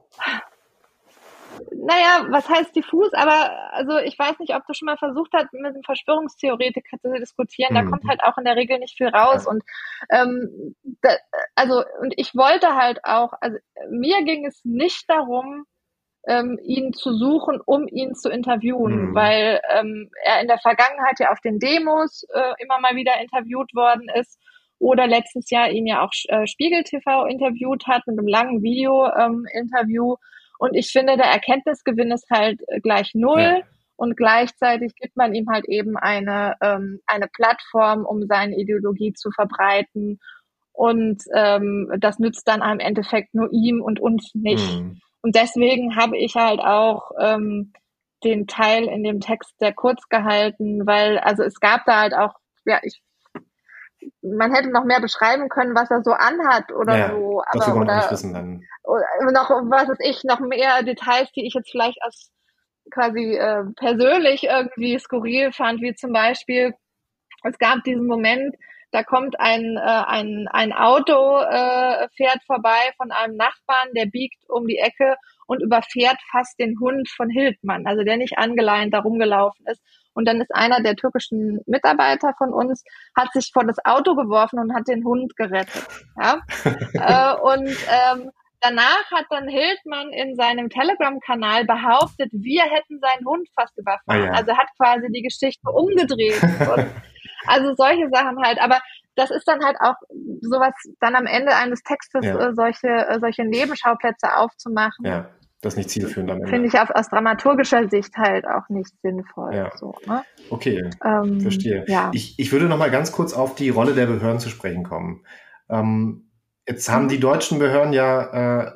naja, 1.72 2.26
was 2.30 2.48
heißt 2.48 2.74
diffus, 2.74 3.12
aber 3.12 3.72
also 3.72 3.98
ich 3.98 4.18
weiß 4.18 4.38
nicht, 4.38 4.54
ob 4.54 4.66
du 4.66 4.74
schon 4.74 4.86
mal 4.86 4.96
versucht 4.96 5.30
hast, 5.32 5.52
mit 5.52 5.64
einem 5.64 5.82
Verschwörungstheoretiker 5.82 6.98
zu 7.00 7.12
diskutieren. 7.12 7.72
Mhm. 7.72 7.74
Da 7.74 7.84
kommt 7.84 8.08
halt 8.08 8.22
auch 8.22 8.38
in 8.38 8.44
der 8.44 8.56
Regel 8.56 8.78
nicht 8.78 8.96
viel 8.96 9.08
raus. 9.08 9.44
Ja. 9.44 9.50
Und 9.50 9.62
ähm, 10.10 10.74
da, 11.02 11.10
also, 11.54 11.82
und 12.00 12.14
ich 12.16 12.34
wollte 12.34 12.74
halt 12.74 13.04
auch, 13.04 13.32
also 13.40 13.58
mir 13.90 14.22
ging 14.24 14.46
es 14.46 14.60
nicht 14.64 15.08
darum, 15.08 15.66
ähm, 16.26 16.58
ihn 16.62 16.92
zu 16.92 17.12
suchen, 17.12 17.60
um 17.64 17.86
ihn 17.86 18.14
zu 18.14 18.30
interviewen, 18.30 19.10
mhm. 19.10 19.14
weil 19.14 19.60
ähm, 19.70 20.10
er 20.24 20.40
in 20.40 20.48
der 20.48 20.58
Vergangenheit 20.58 21.18
ja 21.20 21.30
auf 21.30 21.40
den 21.40 21.58
Demos 21.58 22.24
äh, 22.32 22.52
immer 22.62 22.80
mal 22.80 22.96
wieder 22.96 23.20
interviewt 23.20 23.74
worden 23.74 24.08
ist 24.14 24.40
oder 24.78 25.06
letztes 25.06 25.50
Jahr 25.50 25.70
ihn 25.70 25.86
ja 25.86 26.02
auch 26.04 26.12
äh, 26.28 26.46
Spiegel 26.46 26.82
TV 26.84 27.26
interviewt 27.26 27.86
hat 27.86 28.06
mit 28.06 28.18
einem 28.18 28.28
langen 28.28 28.62
Video-Interview. 28.62 30.12
Ähm, 30.12 30.18
und 30.58 30.74
ich 30.74 30.90
finde, 30.90 31.16
der 31.16 31.26
Erkenntnisgewinn 31.26 32.12
ist 32.12 32.28
halt 32.30 32.60
äh, 32.68 32.80
gleich 32.80 33.12
null. 33.14 33.40
Ja. 33.40 33.60
Und 33.96 34.16
gleichzeitig 34.16 34.96
gibt 34.96 35.16
man 35.16 35.34
ihm 35.34 35.48
halt 35.48 35.66
eben 35.66 35.96
eine, 35.96 36.56
ähm, 36.60 37.00
eine 37.06 37.28
Plattform, 37.28 38.04
um 38.04 38.26
seine 38.26 38.56
Ideologie 38.56 39.12
zu 39.12 39.30
verbreiten. 39.30 40.18
Und 40.72 41.22
ähm, 41.32 41.92
das 42.00 42.18
nützt 42.18 42.48
dann 42.48 42.60
im 42.60 42.80
Endeffekt 42.80 43.34
nur 43.34 43.52
ihm 43.52 43.80
und 43.80 44.00
uns 44.00 44.32
nicht. 44.34 44.80
Mhm. 44.80 44.98
Und 45.22 45.36
deswegen 45.36 45.94
habe 45.94 46.18
ich 46.18 46.34
halt 46.34 46.58
auch 46.58 47.12
ähm, 47.20 47.72
den 48.24 48.48
Teil 48.48 48.84
in 48.86 49.04
dem 49.04 49.20
Text 49.20 49.56
sehr 49.60 49.72
kurz 49.72 50.08
gehalten, 50.08 50.86
weil, 50.86 51.18
also 51.18 51.44
es 51.44 51.60
gab 51.60 51.84
da 51.86 52.00
halt 52.00 52.14
auch, 52.14 52.34
ja, 52.64 52.80
ich 52.82 53.00
man 54.22 54.54
hätte 54.54 54.70
noch 54.70 54.84
mehr 54.84 55.00
beschreiben 55.00 55.48
können, 55.48 55.74
was 55.74 55.90
er 55.90 56.02
so 56.02 56.12
anhat 56.12 56.72
oder 56.72 56.96
ja, 56.96 57.10
so. 57.10 57.42
Aber, 57.46 57.76
oder, 57.76 57.96
nicht 57.96 58.10
wissen 58.10 58.34
dann. 58.34 58.64
Oder 58.82 59.32
noch, 59.32 59.50
was 59.50 59.88
ist 59.88 60.00
ich, 60.00 60.24
noch 60.24 60.40
mehr 60.40 60.82
Details, 60.82 61.30
die 61.32 61.46
ich 61.46 61.54
jetzt 61.54 61.70
vielleicht 61.70 62.02
als 62.02 62.30
quasi 62.90 63.36
äh, 63.36 63.64
persönlich 63.76 64.44
irgendwie 64.44 64.98
skurril 64.98 65.52
fand, 65.52 65.80
wie 65.80 65.94
zum 65.94 66.12
Beispiel, 66.12 66.74
es 67.42 67.58
gab 67.58 67.82
diesen 67.84 68.06
Moment, 68.06 68.54
da 68.90 69.02
kommt 69.02 69.40
ein, 69.40 69.76
äh, 69.76 70.02
ein, 70.06 70.46
ein 70.52 70.72
Auto, 70.72 71.38
äh, 71.40 72.08
fährt 72.16 72.42
vorbei 72.46 72.92
von 72.96 73.10
einem 73.10 73.36
Nachbarn, 73.36 73.88
der 73.96 74.06
biegt 74.06 74.48
um 74.48 74.66
die 74.66 74.78
Ecke 74.78 75.16
und 75.46 75.62
überfährt 75.62 76.18
fast 76.30 76.58
den 76.60 76.78
Hund 76.78 77.08
von 77.08 77.28
Hildmann, 77.28 77.86
also 77.86 78.04
der 78.04 78.16
nicht 78.16 78.38
angeleint 78.38 78.94
da 78.94 79.00
rumgelaufen 79.00 79.66
ist. 79.66 79.82
Und 80.14 80.26
dann 80.26 80.40
ist 80.40 80.54
einer 80.54 80.80
der 80.80 80.96
türkischen 80.96 81.60
Mitarbeiter 81.66 82.34
von 82.38 82.52
uns, 82.52 82.84
hat 83.16 83.32
sich 83.32 83.50
vor 83.52 83.64
das 83.64 83.76
Auto 83.84 84.14
geworfen 84.14 84.58
und 84.58 84.74
hat 84.74 84.88
den 84.88 85.04
Hund 85.04 85.36
gerettet. 85.36 85.86
Ja? 86.20 86.40
äh, 86.94 87.40
und 87.40 87.68
ähm, 87.68 88.30
danach 88.60 89.10
hat 89.12 89.26
dann 89.30 89.48
Hildmann 89.48 90.10
in 90.10 90.36
seinem 90.36 90.70
Telegram-Kanal 90.70 91.64
behauptet, 91.64 92.30
wir 92.32 92.62
hätten 92.62 93.00
seinen 93.00 93.26
Hund 93.26 93.48
fast 93.54 93.76
überfahren. 93.76 94.22
Ah, 94.22 94.26
ja. 94.26 94.32
Also 94.32 94.56
hat 94.56 94.68
quasi 94.76 95.08
die 95.10 95.22
Geschichte 95.22 95.68
umgedreht. 95.68 96.40
also 97.46 97.74
solche 97.74 98.08
Sachen 98.10 98.42
halt. 98.42 98.60
Aber 98.60 98.80
das 99.16 99.30
ist 99.30 99.46
dann 99.46 99.64
halt 99.64 99.76
auch 99.80 99.94
sowas, 100.40 100.74
dann 101.00 101.14
am 101.14 101.26
Ende 101.26 101.54
eines 101.54 101.82
Textes 101.82 102.24
ja. 102.24 102.48
äh, 102.48 102.54
solche, 102.54 102.88
äh, 102.88 103.20
solche 103.20 103.44
Nebenschauplätze 103.44 104.36
aufzumachen. 104.36 105.04
Ja 105.04 105.28
das 105.64 105.76
nicht 105.76 105.90
zielführend 105.90 106.30
am 106.30 106.38
Ende. 106.38 106.48
Finde 106.48 106.68
ich 106.68 106.78
aus 106.78 107.08
dramaturgischer 107.08 107.88
Sicht 107.88 108.16
halt 108.16 108.46
auch 108.46 108.68
nicht 108.68 108.92
sinnvoll. 109.02 109.54
Ja. 109.54 109.76
So, 109.76 109.94
ne? 110.06 110.22
Okay, 110.50 110.90
ähm, 111.04 111.40
verstehe. 111.40 111.84
Ja. 111.88 112.10
Ich, 112.12 112.38
ich 112.38 112.52
würde 112.52 112.66
noch 112.66 112.78
mal 112.78 112.90
ganz 112.90 113.12
kurz 113.12 113.32
auf 113.32 113.54
die 113.54 113.70
Rolle 113.70 113.94
der 113.94 114.06
Behörden 114.06 114.40
zu 114.40 114.48
sprechen 114.48 114.84
kommen. 114.84 115.24
Ähm, 115.68 116.30
jetzt 116.68 116.90
haben 116.90 117.08
die 117.08 117.20
deutschen 117.20 117.58
Behörden 117.58 117.92
ja 117.92 118.66
äh, 118.66 118.72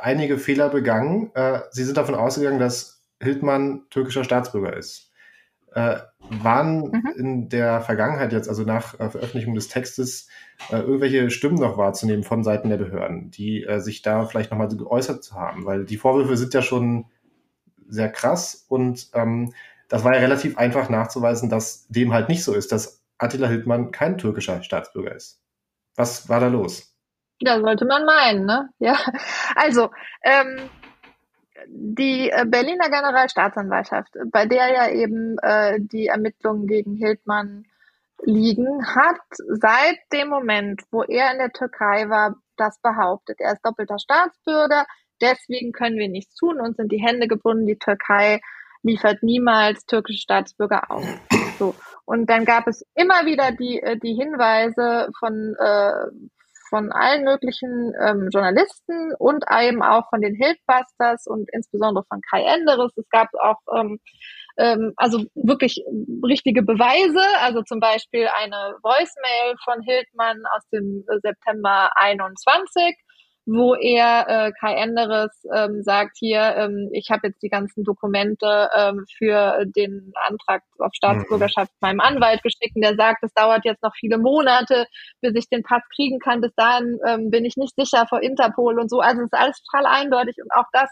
einige 0.00 0.38
Fehler 0.38 0.68
begangen. 0.68 1.30
Äh, 1.34 1.60
sie 1.70 1.84
sind 1.84 1.96
davon 1.96 2.14
ausgegangen, 2.14 2.58
dass 2.58 3.02
Hildmann 3.20 3.86
türkischer 3.90 4.24
Staatsbürger 4.24 4.76
ist. 4.76 5.12
Äh, 5.74 5.96
waren 6.30 6.90
mhm. 6.90 7.12
in 7.16 7.48
der 7.48 7.80
Vergangenheit 7.80 8.32
jetzt, 8.32 8.48
also 8.48 8.62
nach 8.62 8.98
äh, 8.98 9.10
Veröffentlichung 9.10 9.54
des 9.54 9.68
Textes, 9.68 10.28
äh, 10.70 10.76
irgendwelche 10.76 11.30
Stimmen 11.30 11.58
noch 11.58 11.78
wahrzunehmen 11.78 12.24
von 12.24 12.44
Seiten 12.44 12.68
der 12.68 12.76
Behörden, 12.76 13.30
die 13.30 13.64
äh, 13.64 13.80
sich 13.80 14.02
da 14.02 14.24
vielleicht 14.24 14.50
nochmal 14.50 14.68
geäußert 14.68 15.24
zu 15.24 15.34
haben? 15.34 15.64
Weil 15.66 15.84
die 15.84 15.96
Vorwürfe 15.96 16.36
sind 16.36 16.54
ja 16.54 16.62
schon 16.62 17.06
sehr 17.88 18.10
krass 18.10 18.66
und 18.68 19.08
ähm, 19.14 19.52
das 19.88 20.04
war 20.04 20.14
ja 20.14 20.20
relativ 20.20 20.58
einfach 20.58 20.90
nachzuweisen, 20.90 21.48
dass 21.48 21.86
dem 21.88 22.12
halt 22.12 22.28
nicht 22.28 22.44
so 22.44 22.54
ist, 22.54 22.72
dass 22.72 23.02
Attila 23.16 23.48
Hildmann 23.48 23.90
kein 23.90 24.18
türkischer 24.18 24.62
Staatsbürger 24.62 25.14
ist. 25.14 25.40
Was 25.96 26.28
war 26.28 26.40
da 26.40 26.48
los? 26.48 26.94
Ja, 27.40 27.60
sollte 27.60 27.84
man 27.84 28.04
meinen, 28.04 28.46
ne? 28.46 28.68
Ja, 28.78 28.96
also 29.56 29.90
ähm, 30.22 30.68
die 31.66 32.30
äh, 32.30 32.44
Berliner 32.46 32.88
Generalstaatsanwaltschaft, 32.90 34.12
bei 34.30 34.46
der 34.46 34.72
ja 34.72 34.90
eben 34.90 35.36
äh, 35.38 35.78
die 35.80 36.06
Ermittlungen 36.06 36.66
gegen 36.66 36.94
Hildmann 36.94 37.64
liegen, 38.22 38.84
hat 38.86 39.20
seit 39.30 39.98
dem 40.12 40.28
Moment, 40.28 40.82
wo 40.90 41.02
er 41.02 41.32
in 41.32 41.38
der 41.38 41.52
Türkei 41.52 42.08
war, 42.08 42.36
das 42.56 42.80
behauptet. 42.80 43.40
Er 43.40 43.52
ist 43.52 43.64
doppelter 43.64 43.98
Staatsbürger, 43.98 44.86
deswegen 45.20 45.72
können 45.72 45.98
wir 45.98 46.08
nichts 46.08 46.34
tun, 46.34 46.60
uns 46.60 46.76
sind 46.76 46.90
die 46.90 47.02
Hände 47.02 47.28
gebunden, 47.28 47.66
die 47.66 47.78
Türkei 47.78 48.40
liefert 48.82 49.22
niemals 49.22 49.84
türkische 49.86 50.20
Staatsbürger 50.20 50.90
aus. 50.90 51.06
So. 51.58 51.74
Und 52.04 52.30
dann 52.30 52.44
gab 52.44 52.66
es 52.68 52.84
immer 52.94 53.26
wieder 53.26 53.52
die, 53.52 53.80
äh, 53.82 53.98
die 53.98 54.14
Hinweise 54.14 55.10
von, 55.18 55.54
äh, 55.58 56.06
von 56.68 56.92
allen 56.92 57.24
möglichen 57.24 57.92
ähm, 58.00 58.28
Journalisten 58.32 59.14
und 59.18 59.44
eben 59.50 59.82
auch 59.82 60.08
von 60.10 60.20
den 60.20 60.34
Hildbusters 60.34 61.26
und 61.26 61.48
insbesondere 61.52 62.04
von 62.08 62.20
Kai 62.30 62.42
Enderes. 62.44 62.92
Es 62.96 63.08
gab 63.10 63.28
auch 63.34 63.60
ähm, 63.74 63.98
ähm, 64.58 64.92
also 64.96 65.24
wirklich 65.34 65.82
richtige 66.24 66.62
Beweise, 66.62 67.20
also 67.40 67.62
zum 67.62 67.80
Beispiel 67.80 68.28
eine 68.36 68.74
Voicemail 68.82 69.54
von 69.64 69.80
Hildmann 69.82 70.42
aus 70.54 70.68
dem 70.72 71.04
September 71.22 71.90
21, 71.94 72.96
wo 73.50 73.74
er 73.74 74.26
äh, 74.28 74.52
Kai 74.52 74.74
Enderes 74.74 75.30
ähm, 75.54 75.82
sagt, 75.82 76.18
hier, 76.18 76.54
ähm, 76.56 76.90
ich 76.92 77.08
habe 77.10 77.28
jetzt 77.28 77.42
die 77.42 77.48
ganzen 77.48 77.82
Dokumente 77.82 78.68
ähm, 78.76 79.06
für 79.16 79.64
den 79.64 80.12
Antrag 80.28 80.62
auf 80.78 80.90
Staatsbürgerschaft 80.92 81.72
mhm. 81.80 81.88
meinem 81.88 82.00
Anwalt 82.00 82.42
geschickt 82.42 82.76
und 82.76 82.82
der 82.82 82.94
sagt, 82.94 83.22
es 83.22 83.32
dauert 83.32 83.64
jetzt 83.64 83.82
noch 83.82 83.94
viele 83.98 84.18
Monate, 84.18 84.86
bis 85.22 85.32
ich 85.34 85.48
den 85.48 85.62
Pass 85.62 85.82
kriegen 85.96 86.18
kann. 86.18 86.42
Bis 86.42 86.54
dahin 86.56 86.98
ähm, 87.06 87.30
bin 87.30 87.46
ich 87.46 87.56
nicht 87.56 87.74
sicher 87.74 88.06
vor 88.06 88.22
Interpol 88.22 88.78
und 88.78 88.90
so. 88.90 89.00
Also 89.00 89.22
es 89.22 89.32
ist 89.32 89.38
alles 89.38 89.62
total 89.62 89.86
eindeutig 89.86 90.36
und 90.42 90.52
auch 90.54 90.68
das 90.74 90.90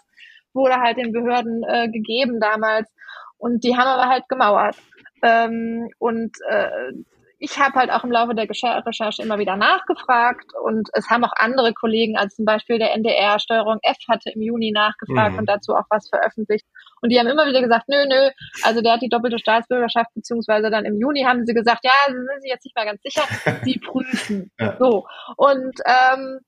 wurde 0.54 0.76
halt 0.76 0.96
den 0.96 1.12
Behörden 1.12 1.62
äh, 1.62 1.90
gegeben 1.90 2.40
damals. 2.40 2.90
Und 3.36 3.64
die 3.64 3.76
haben 3.76 3.86
aber 3.86 4.08
halt 4.10 4.24
gemauert. 4.30 4.76
Ähm, 5.20 5.90
und 5.98 6.34
äh, 6.48 6.92
ich 7.38 7.58
habe 7.58 7.74
halt 7.74 7.90
auch 7.90 8.04
im 8.04 8.10
Laufe 8.10 8.34
der 8.34 8.48
Recherche 8.48 9.22
immer 9.22 9.38
wieder 9.38 9.56
nachgefragt 9.56 10.52
und 10.64 10.88
es 10.94 11.10
haben 11.10 11.24
auch 11.24 11.32
andere 11.36 11.74
Kollegen, 11.74 12.16
also 12.16 12.34
zum 12.36 12.44
Beispiel 12.44 12.78
der 12.78 12.94
NDR 12.94 13.38
Steuerung 13.38 13.78
F 13.82 13.96
hatte 14.08 14.30
im 14.30 14.40
Juni 14.40 14.72
nachgefragt 14.72 15.32
mhm. 15.32 15.40
und 15.40 15.48
dazu 15.48 15.74
auch 15.74 15.84
was 15.90 16.08
veröffentlicht. 16.08 16.64
Und 17.02 17.10
die 17.10 17.18
haben 17.18 17.26
immer 17.26 17.46
wieder 17.46 17.60
gesagt, 17.60 17.88
nö, 17.88 18.06
nö, 18.08 18.30
also 18.62 18.80
der 18.80 18.94
hat 18.94 19.02
die 19.02 19.10
doppelte 19.10 19.38
Staatsbürgerschaft, 19.38 20.14
beziehungsweise 20.14 20.70
dann 20.70 20.86
im 20.86 20.98
Juni 20.98 21.24
haben 21.24 21.44
sie 21.44 21.54
gesagt, 21.54 21.84
ja, 21.84 21.92
sie 22.08 22.14
sind 22.14 22.42
sich 22.42 22.50
jetzt 22.50 22.64
nicht 22.64 22.76
mehr 22.76 22.86
ganz 22.86 23.02
sicher, 23.02 23.22
sie 23.64 23.78
prüfen. 23.78 24.50
ja. 24.58 24.76
So. 24.78 25.06
Und 25.36 25.78
ähm, 25.84 26.40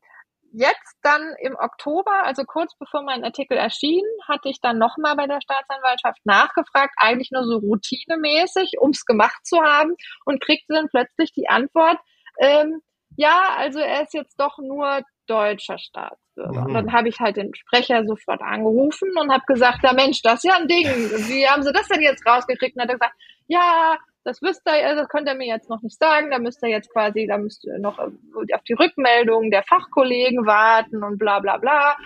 jetzt 0.59 0.96
dann 1.02 1.34
im 1.40 1.54
Oktober, 1.54 2.24
also 2.24 2.42
kurz 2.44 2.76
bevor 2.78 3.02
mein 3.02 3.24
Artikel 3.24 3.56
erschien, 3.56 4.04
hatte 4.26 4.48
ich 4.48 4.61
dann 4.61 4.78
nochmal 4.78 5.14
bei 5.16 5.26
der 5.26 5.40
Staatsanwaltschaft 5.40 6.18
nachgefragt, 6.24 6.94
eigentlich 6.96 7.30
nur 7.30 7.44
so 7.44 7.59
routinemäßig, 7.59 8.80
ums 8.80 9.04
gemacht 9.04 9.46
zu 9.46 9.61
haben 9.62 9.94
und 10.24 10.40
kriegte 10.40 10.74
dann 10.74 10.88
plötzlich 10.88 11.32
die 11.32 11.48
Antwort, 11.48 11.98
ähm, 12.38 12.82
ja, 13.16 13.48
also 13.56 13.78
er 13.78 14.02
ist 14.02 14.14
jetzt 14.14 14.38
doch 14.38 14.59
nur 14.59 15.02
deutscher 15.26 15.78
Staatsbürger. 15.78 16.61
Mhm. 16.61 16.66
Und 16.66 16.74
dann 16.74 16.92
habe 16.92 17.09
ich 17.09 17.20
halt 17.20 17.36
den 17.36 17.54
Sprecher 17.54 18.04
sofort 18.06 18.40
angerufen 18.40 19.11
und 19.20 19.32
habe 19.32 19.44
gesagt, 19.46 19.82
ja 19.82 19.92
Mensch, 19.92 20.22
das 20.22 20.44
ist 20.44 20.44
ja 20.44 20.56
ein 20.56 20.68
Ding. 20.68 20.86
Wie 20.86 21.46
haben 21.48 21.62
Sie 21.62 21.72
das 21.72 21.88
denn 21.88 22.00
jetzt 22.00 22.26
rausgekriegt? 22.26 22.76
Und 22.76 22.82
hat 22.82 22.90
er 22.90 22.98
gesagt, 22.98 23.14
ja, 23.46 23.96
das 24.28 24.42
wüsste 24.42 24.70
er, 24.70 24.94
das 24.94 25.08
könnt 25.08 25.26
ihr 25.26 25.34
mir 25.34 25.46
jetzt 25.46 25.70
noch 25.70 25.80
nicht 25.80 25.98
sagen, 25.98 26.30
da 26.30 26.38
müsst 26.38 26.62
ihr 26.62 26.68
jetzt 26.68 26.92
quasi, 26.92 27.26
da 27.26 27.38
müsst 27.38 27.64
ihr 27.64 27.78
noch 27.78 27.98
auf 27.98 28.62
die 28.68 28.74
Rückmeldung 28.74 29.50
der 29.50 29.62
Fachkollegen 29.62 30.44
warten 30.44 31.02
und 31.02 31.16
bla 31.16 31.40
bla 31.40 31.56
bla, 31.56 31.96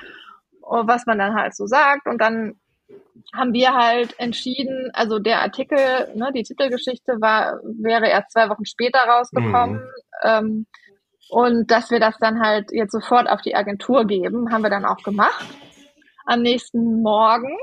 was 0.60 1.04
man 1.04 1.18
dann 1.18 1.34
halt 1.34 1.56
so 1.56 1.66
sagt. 1.66 2.06
Und 2.06 2.20
dann 2.20 2.54
haben 3.34 3.52
wir 3.52 3.74
halt 3.74 4.14
entschieden, 4.20 4.90
also 4.92 5.18
der 5.18 5.42
Artikel, 5.42 5.78
ne, 6.14 6.30
die 6.32 6.44
Titelgeschichte 6.44 7.20
war, 7.20 7.58
wäre 7.64 8.06
erst 8.06 8.30
zwei 8.30 8.48
Wochen 8.48 8.66
später 8.66 9.00
rausgekommen. 9.00 9.78
Mhm. 9.78 9.88
Ähm, 10.22 10.66
und 11.28 11.72
dass 11.72 11.90
wir 11.90 11.98
das 11.98 12.16
dann 12.18 12.40
halt 12.40 12.70
jetzt 12.70 12.92
sofort 12.92 13.28
auf 13.28 13.42
die 13.42 13.56
Agentur 13.56 14.06
geben, 14.06 14.52
haben 14.52 14.62
wir 14.62 14.70
dann 14.70 14.84
auch 14.84 15.02
gemacht. 15.02 15.44
Am 16.24 16.42
nächsten 16.42 17.02
Morgen. 17.02 17.56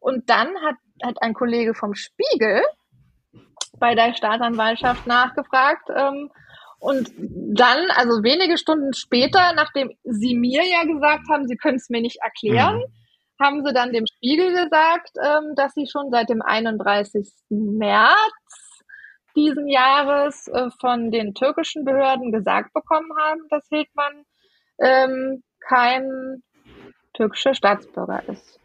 Und 0.00 0.30
dann 0.30 0.48
hat, 0.62 0.76
hat 1.02 1.20
ein 1.20 1.34
Kollege 1.34 1.74
vom 1.74 1.92
Spiegel 1.94 2.62
bei 3.80 3.94
der 3.96 4.14
Staatsanwaltschaft 4.14 5.06
nachgefragt. 5.06 5.88
Ähm, 5.94 6.30
und 6.78 7.10
dann, 7.18 7.90
also 7.96 8.22
wenige 8.22 8.56
Stunden 8.56 8.94
später, 8.94 9.52
nachdem 9.54 9.90
sie 10.04 10.34
mir 10.34 10.62
ja 10.64 10.84
gesagt 10.84 11.24
haben, 11.30 11.46
sie 11.46 11.56
können 11.56 11.76
es 11.76 11.90
mir 11.90 12.00
nicht 12.00 12.20
erklären, 12.22 12.76
mhm. 12.78 13.44
haben 13.44 13.64
sie 13.64 13.72
dann 13.74 13.92
dem 13.92 14.06
Spiegel 14.06 14.48
gesagt, 14.50 15.10
ähm, 15.22 15.54
dass 15.56 15.74
sie 15.74 15.86
schon 15.86 16.10
seit 16.10 16.30
dem 16.30 16.40
31. 16.40 17.28
März 17.50 18.16
diesen 19.36 19.68
Jahres 19.68 20.48
äh, 20.48 20.70
von 20.80 21.10
den 21.10 21.34
türkischen 21.34 21.84
Behörden 21.84 22.32
gesagt 22.32 22.72
bekommen 22.72 23.10
haben, 23.18 23.40
dass 23.50 23.66
Hildmann 23.68 24.24
ähm, 24.80 25.42
kein 25.60 26.42
türkischer 27.14 27.54
Staatsbürger 27.54 28.22
ist. 28.28 28.58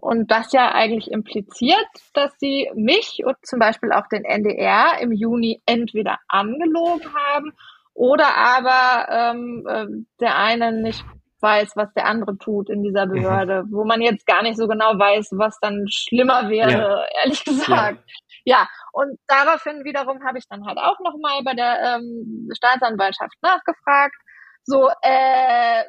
Und 0.00 0.30
das 0.30 0.52
ja 0.52 0.72
eigentlich 0.72 1.10
impliziert, 1.10 1.86
dass 2.14 2.32
sie 2.38 2.70
mich 2.74 3.22
und 3.24 3.36
zum 3.42 3.58
Beispiel 3.58 3.92
auch 3.92 4.06
den 4.08 4.24
NDR 4.24 4.98
im 5.00 5.12
Juni 5.12 5.60
entweder 5.66 6.18
angelogen 6.26 7.12
haben 7.14 7.52
oder 7.92 8.34
aber 8.36 9.08
ähm, 9.10 9.66
äh, 9.68 9.86
der 10.20 10.38
eine 10.38 10.72
nicht 10.72 11.04
weiß, 11.40 11.72
was 11.76 11.92
der 11.94 12.06
andere 12.06 12.36
tut 12.38 12.70
in 12.70 12.82
dieser 12.82 13.06
mhm. 13.06 13.12
Behörde, 13.12 13.62
mhm. 13.64 13.72
wo 13.72 13.84
man 13.84 14.00
jetzt 14.00 14.26
gar 14.26 14.42
nicht 14.42 14.56
so 14.56 14.68
genau 14.68 14.98
weiß, 14.98 15.30
was 15.32 15.58
dann 15.60 15.86
schlimmer 15.88 16.48
wäre, 16.48 16.70
ja. 16.70 17.22
ehrlich 17.22 17.44
gesagt. 17.44 18.02
Ja. 18.44 18.58
ja. 18.58 18.68
und 18.92 19.18
daraufhin 19.26 19.84
wiederum 19.84 20.24
habe 20.24 20.38
ich 20.38 20.48
dann 20.48 20.66
halt 20.66 20.78
auch 20.78 20.98
nochmal 21.00 21.42
bei 21.44 21.54
der 21.54 21.96
ähm, 21.96 22.48
Staatsanwaltschaft 22.54 23.34
nachgefragt, 23.42 24.16
so, 24.64 24.88
äh, 25.02 25.84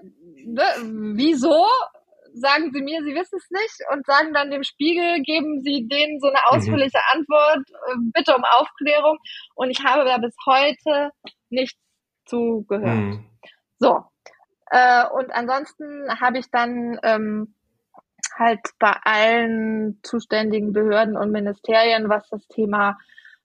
ne, 0.45 0.63
wieso 1.15 1.65
sagen 2.33 2.71
sie 2.73 2.81
mir, 2.81 3.01
sie 3.03 3.15
wissen 3.15 3.37
es 3.37 3.49
nicht 3.49 3.79
und 3.91 4.05
sagen 4.05 4.33
dann 4.33 4.51
dem 4.51 4.63
Spiegel, 4.63 5.21
geben 5.21 5.61
sie 5.63 5.87
denen 5.87 6.19
so 6.19 6.27
eine 6.27 6.39
ausführliche 6.47 6.97
mhm. 6.97 7.19
Antwort, 7.19 7.69
äh, 7.69 7.95
bitte 8.13 8.35
um 8.35 8.43
Aufklärung. 8.43 9.17
Und 9.55 9.69
ich 9.69 9.83
habe 9.83 10.05
da 10.05 10.17
bis 10.17 10.35
heute 10.45 11.11
nichts 11.49 11.79
zugehört. 12.25 12.83
Mhm. 12.83 13.25
So. 13.79 14.03
Äh, 14.69 15.05
und 15.09 15.31
ansonsten 15.31 16.07
habe 16.19 16.39
ich 16.39 16.49
dann 16.49 16.99
ähm, 17.03 17.55
halt 18.37 18.61
bei 18.79 18.95
allen 19.03 19.99
zuständigen 20.03 20.71
Behörden 20.71 21.17
und 21.17 21.31
Ministerien, 21.31 22.09
was 22.09 22.27
das 22.29 22.47
Thema 22.47 22.97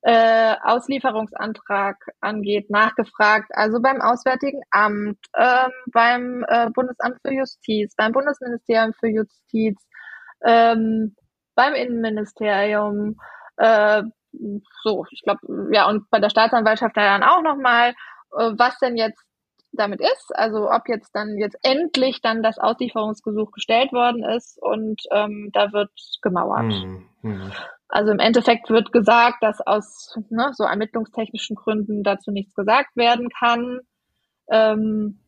äh, 0.03 0.55
Auslieferungsantrag 0.62 1.97
angeht, 2.20 2.70
nachgefragt. 2.70 3.51
Also 3.51 3.80
beim 3.80 4.01
Auswärtigen 4.01 4.62
Amt, 4.70 5.18
ähm, 5.36 5.70
beim 5.92 6.44
äh, 6.49 6.70
Bundesamt 6.70 7.18
für 7.22 7.32
Justiz, 7.32 7.94
beim 7.97 8.12
Bundesministerium 8.12 8.92
für 8.92 9.09
Justiz, 9.09 9.76
ähm, 10.44 11.16
beim 11.55 11.74
Innenministerium, 11.74 13.16
äh, 13.57 14.03
so, 14.82 15.05
ich 15.11 15.22
glaube, 15.22 15.40
ja, 15.72 15.88
und 15.88 16.09
bei 16.11 16.20
der 16.20 16.30
Staatsanwaltschaft 16.30 16.97
dann 16.97 17.22
auch 17.22 17.42
nochmal, 17.42 17.90
äh, 18.36 18.53
was 18.57 18.78
denn 18.78 18.97
jetzt 18.97 19.22
damit 19.72 20.01
ist, 20.01 20.34
also 20.34 20.70
ob 20.70 20.88
jetzt 20.88 21.11
dann 21.14 21.36
jetzt 21.38 21.59
endlich 21.62 22.20
dann 22.22 22.42
das 22.42 22.59
Auslieferungsgesuch 22.59 23.51
gestellt 23.51 23.92
worden 23.92 24.24
ist 24.24 24.59
und 24.61 25.03
ähm, 25.12 25.51
da 25.53 25.72
wird 25.72 25.90
gemauert. 26.22 26.64
Mhm. 26.64 27.09
Mhm. 27.22 27.53
Also 27.97 28.12
im 28.12 28.18
Endeffekt 28.18 28.68
wird 28.68 28.92
gesagt, 28.92 29.42
dass 29.42 29.66
aus 29.66 30.14
ne, 30.28 30.51
so 30.53 30.64
ermittlungstechnischen 30.64 31.57
Gründen 31.57 32.03
dazu 32.03 32.30
nichts 32.30 32.55
gesagt 32.55 32.94
werden 32.94 33.30
kann, 33.30 33.80
ähm, 34.51 35.22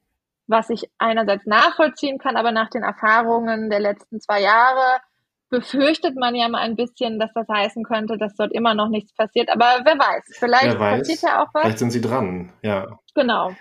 was 0.46 0.68
ich 0.68 0.90
einerseits 0.98 1.46
nachvollziehen 1.46 2.18
kann, 2.18 2.36
aber 2.36 2.52
nach 2.52 2.68
den 2.68 2.82
Erfahrungen 2.82 3.70
der 3.70 3.80
letzten 3.80 4.20
zwei 4.20 4.42
Jahre 4.42 5.00
befürchtet 5.48 6.16
man 6.16 6.34
ja 6.34 6.46
mal 6.50 6.60
ein 6.60 6.76
bisschen, 6.76 7.18
dass 7.18 7.32
das 7.32 7.48
heißen 7.48 7.84
könnte, 7.84 8.18
dass 8.18 8.36
dort 8.36 8.52
immer 8.52 8.74
noch 8.74 8.90
nichts 8.90 9.14
passiert. 9.14 9.48
Aber 9.48 9.64
wer 9.84 9.98
weiß, 9.98 10.36
vielleicht 10.38 10.74
wer 10.74 10.78
weiß, 10.78 10.98
passiert 10.98 11.22
ja 11.22 11.42
auch 11.42 11.48
was. 11.54 11.62
Vielleicht 11.62 11.78
sind 11.78 11.90
sie 11.90 12.02
dran, 12.02 12.52
ja. 12.60 12.86
Genau. 13.14 13.52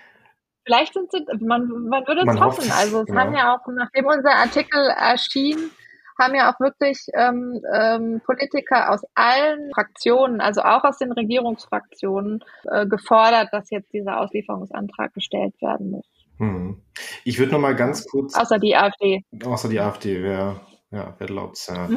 Vielleicht 0.66 0.92
sind 0.92 1.10
sie, 1.10 1.24
man, 1.40 1.66
man 1.88 2.06
würde 2.06 2.20
es 2.20 2.26
man 2.26 2.40
hoffen. 2.40 2.70
Also 2.72 3.00
es 3.00 3.06
genau. 3.06 3.20
haben 3.20 3.34
ja 3.34 3.56
auch, 3.56 3.66
nachdem 3.68 4.04
unser 4.04 4.32
Artikel 4.32 4.86
erschien, 4.90 5.70
haben 6.18 6.34
ja 6.34 6.52
auch 6.52 6.60
wirklich 6.60 7.06
ähm, 7.14 7.60
ähm, 7.72 8.20
Politiker 8.24 8.92
aus 8.92 9.02
allen 9.14 9.70
Fraktionen, 9.72 10.40
also 10.40 10.62
auch 10.62 10.84
aus 10.84 10.98
den 10.98 11.12
Regierungsfraktionen, 11.12 12.40
äh, 12.70 12.86
gefordert, 12.86 13.48
dass 13.52 13.70
jetzt 13.70 13.92
dieser 13.92 14.20
Auslieferungsantrag 14.20 15.14
gestellt 15.14 15.54
werden 15.60 15.90
muss. 15.90 16.06
Hm. 16.38 16.82
Ich 17.24 17.38
würde 17.38 17.52
noch 17.52 17.60
mal 17.60 17.74
ganz 17.74 18.06
kurz. 18.06 18.34
Außer 18.34 18.58
die 18.58 18.76
AfD. 18.76 19.24
Außer 19.44 19.68
die 19.68 19.80
AfD, 19.80 20.22
wer, 20.22 20.60
ja, 20.90 21.14
wer 21.18 21.26
glaubt's, 21.26 21.66
ja. 21.68 21.88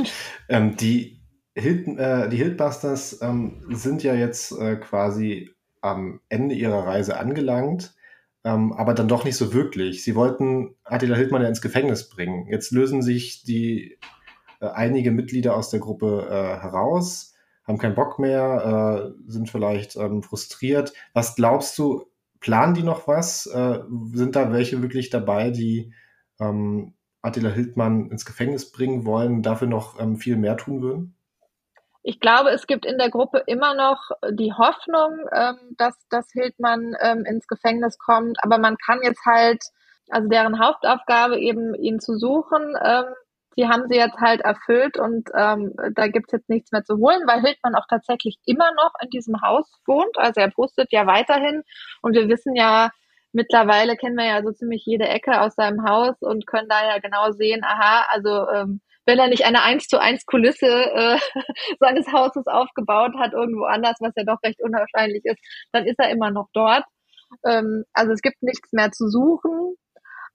ähm, 0.49 0.75
die 0.77 1.21
Hilt, 1.55 1.87
äh, 1.87 2.29
die 2.29 2.37
Hildbusters 2.37 3.21
ähm, 3.21 3.63
sind 3.69 4.03
ja 4.03 4.13
jetzt 4.13 4.51
äh, 4.53 4.77
quasi 4.77 5.49
am 5.81 6.21
Ende 6.29 6.55
ihrer 6.55 6.85
Reise 6.85 7.17
angelangt 7.17 7.93
ähm, 8.43 8.73
aber 8.73 8.93
dann 8.93 9.07
doch 9.07 9.23
nicht 9.23 9.37
so 9.37 9.53
wirklich. 9.53 10.03
Sie 10.03 10.15
wollten 10.15 10.75
Attila 10.83 11.15
Hildmann 11.15 11.43
ja 11.43 11.47
ins 11.47 11.61
Gefängnis 11.61 12.09
bringen. 12.09 12.47
Jetzt 12.47 12.71
lösen 12.71 13.01
sich 13.01 13.43
die 13.43 13.99
äh, 14.59 14.67
einige 14.67 15.11
Mitglieder 15.11 15.55
aus 15.55 15.69
der 15.69 15.79
Gruppe 15.79 16.27
äh, 16.29 16.61
heraus, 16.61 17.35
haben 17.65 17.77
keinen 17.77 17.95
Bock 17.95 18.19
mehr, 18.19 19.13
äh, 19.15 19.31
sind 19.31 19.49
vielleicht 19.49 19.95
ähm, 19.95 20.23
frustriert. 20.23 20.93
Was 21.13 21.35
glaubst 21.35 21.77
du, 21.77 22.05
planen 22.39 22.73
die 22.73 22.83
noch 22.83 23.07
was? 23.07 23.45
Äh, 23.45 23.79
sind 24.13 24.35
da 24.35 24.51
welche 24.51 24.81
wirklich 24.81 25.09
dabei, 25.09 25.51
die 25.51 25.93
ähm, 26.39 26.93
Attila 27.21 27.49
Hildmann 27.49 28.09
ins 28.09 28.25
Gefängnis 28.25 28.71
bringen 28.71 29.05
wollen, 29.05 29.43
dafür 29.43 29.67
noch 29.67 29.99
ähm, 29.99 30.17
viel 30.17 30.37
mehr 30.37 30.57
tun 30.57 30.81
würden? 30.81 31.15
Ich 32.03 32.19
glaube, 32.19 32.49
es 32.49 32.65
gibt 32.65 32.85
in 32.85 32.97
der 32.97 33.09
Gruppe 33.09 33.43
immer 33.45 33.75
noch 33.75 34.09
die 34.31 34.53
Hoffnung, 34.53 35.19
ähm, 35.33 35.57
dass, 35.77 35.95
dass 36.09 36.31
Hildmann 36.31 36.95
ähm, 36.99 37.25
ins 37.25 37.47
Gefängnis 37.47 37.97
kommt. 37.99 38.37
Aber 38.43 38.57
man 38.57 38.77
kann 38.77 38.99
jetzt 39.03 39.23
halt, 39.25 39.63
also 40.09 40.27
deren 40.27 40.59
Hauptaufgabe 40.59 41.39
eben 41.39 41.75
ihn 41.75 41.99
zu 41.99 42.17
suchen, 42.17 42.75
ähm, 42.83 43.05
die 43.57 43.67
haben 43.67 43.87
sie 43.87 43.97
jetzt 43.97 44.17
halt 44.19 44.41
erfüllt 44.41 44.97
und 44.97 45.29
ähm, 45.35 45.73
da 45.93 46.07
gibt's 46.07 46.31
jetzt 46.31 46.49
nichts 46.49 46.71
mehr 46.71 46.85
zu 46.85 46.97
holen, 46.97 47.21
weil 47.27 47.41
Hildmann 47.41 47.75
auch 47.75 47.85
tatsächlich 47.89 48.39
immer 48.45 48.71
noch 48.75 48.93
in 49.03 49.09
diesem 49.09 49.41
Haus 49.41 49.69
wohnt. 49.85 50.17
Also 50.17 50.39
er 50.39 50.49
postet 50.49 50.91
ja 50.91 51.05
weiterhin 51.05 51.63
und 52.01 52.15
wir 52.15 52.29
wissen 52.29 52.55
ja, 52.55 52.89
mittlerweile 53.33 53.97
kennen 53.97 54.15
wir 54.15 54.25
ja 54.25 54.41
so 54.41 54.51
ziemlich 54.51 54.85
jede 54.85 55.07
Ecke 55.07 55.41
aus 55.41 55.55
seinem 55.55 55.83
Haus 55.83 56.15
und 56.21 56.47
können 56.47 56.69
da 56.69 56.85
ja 56.87 56.99
genau 56.99 57.31
sehen, 57.31 57.63
aha, 57.63 58.05
also 58.09 58.47
ähm, 58.49 58.81
wenn 59.05 59.19
er 59.19 59.27
nicht 59.27 59.45
eine 59.45 59.63
eins 59.63 59.87
zu 59.87 59.99
eins 59.99 60.25
Kulisse 60.25 60.67
äh, 60.67 61.17
seines 61.79 62.11
Hauses 62.11 62.47
aufgebaut 62.47 63.13
hat, 63.17 63.33
irgendwo 63.33 63.65
anders, 63.65 63.95
was 63.99 64.13
ja 64.15 64.23
doch 64.23 64.41
recht 64.43 64.61
unwahrscheinlich 64.61 65.23
ist, 65.25 65.39
dann 65.71 65.85
ist 65.85 65.99
er 65.99 66.09
immer 66.09 66.31
noch 66.31 66.47
dort. 66.53 66.83
Ähm, 67.45 67.83
also 67.93 68.11
es 68.11 68.21
gibt 68.21 68.41
nichts 68.41 68.71
mehr 68.73 68.91
zu 68.91 69.07
suchen. 69.07 69.75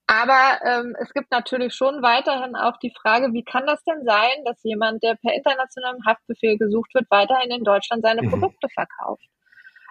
Aber 0.09 0.59
ähm, 0.63 0.95
es 1.01 1.13
gibt 1.13 1.31
natürlich 1.31 1.73
schon 1.73 2.01
weiterhin 2.01 2.55
auch 2.55 2.77
die 2.77 2.93
Frage, 3.01 3.33
wie 3.33 3.43
kann 3.43 3.65
das 3.67 3.83
denn 3.83 4.05
sein, 4.05 4.45
dass 4.45 4.63
jemand, 4.63 5.03
der 5.03 5.15
per 5.15 5.33
internationalem 5.33 5.99
Haftbefehl 6.05 6.57
gesucht 6.57 6.93
wird, 6.93 7.07
weiterhin 7.09 7.51
in 7.51 7.65
Deutschland 7.65 8.03
seine 8.03 8.23
mhm. 8.23 8.29
Produkte 8.29 8.69
verkauft? 8.73 9.25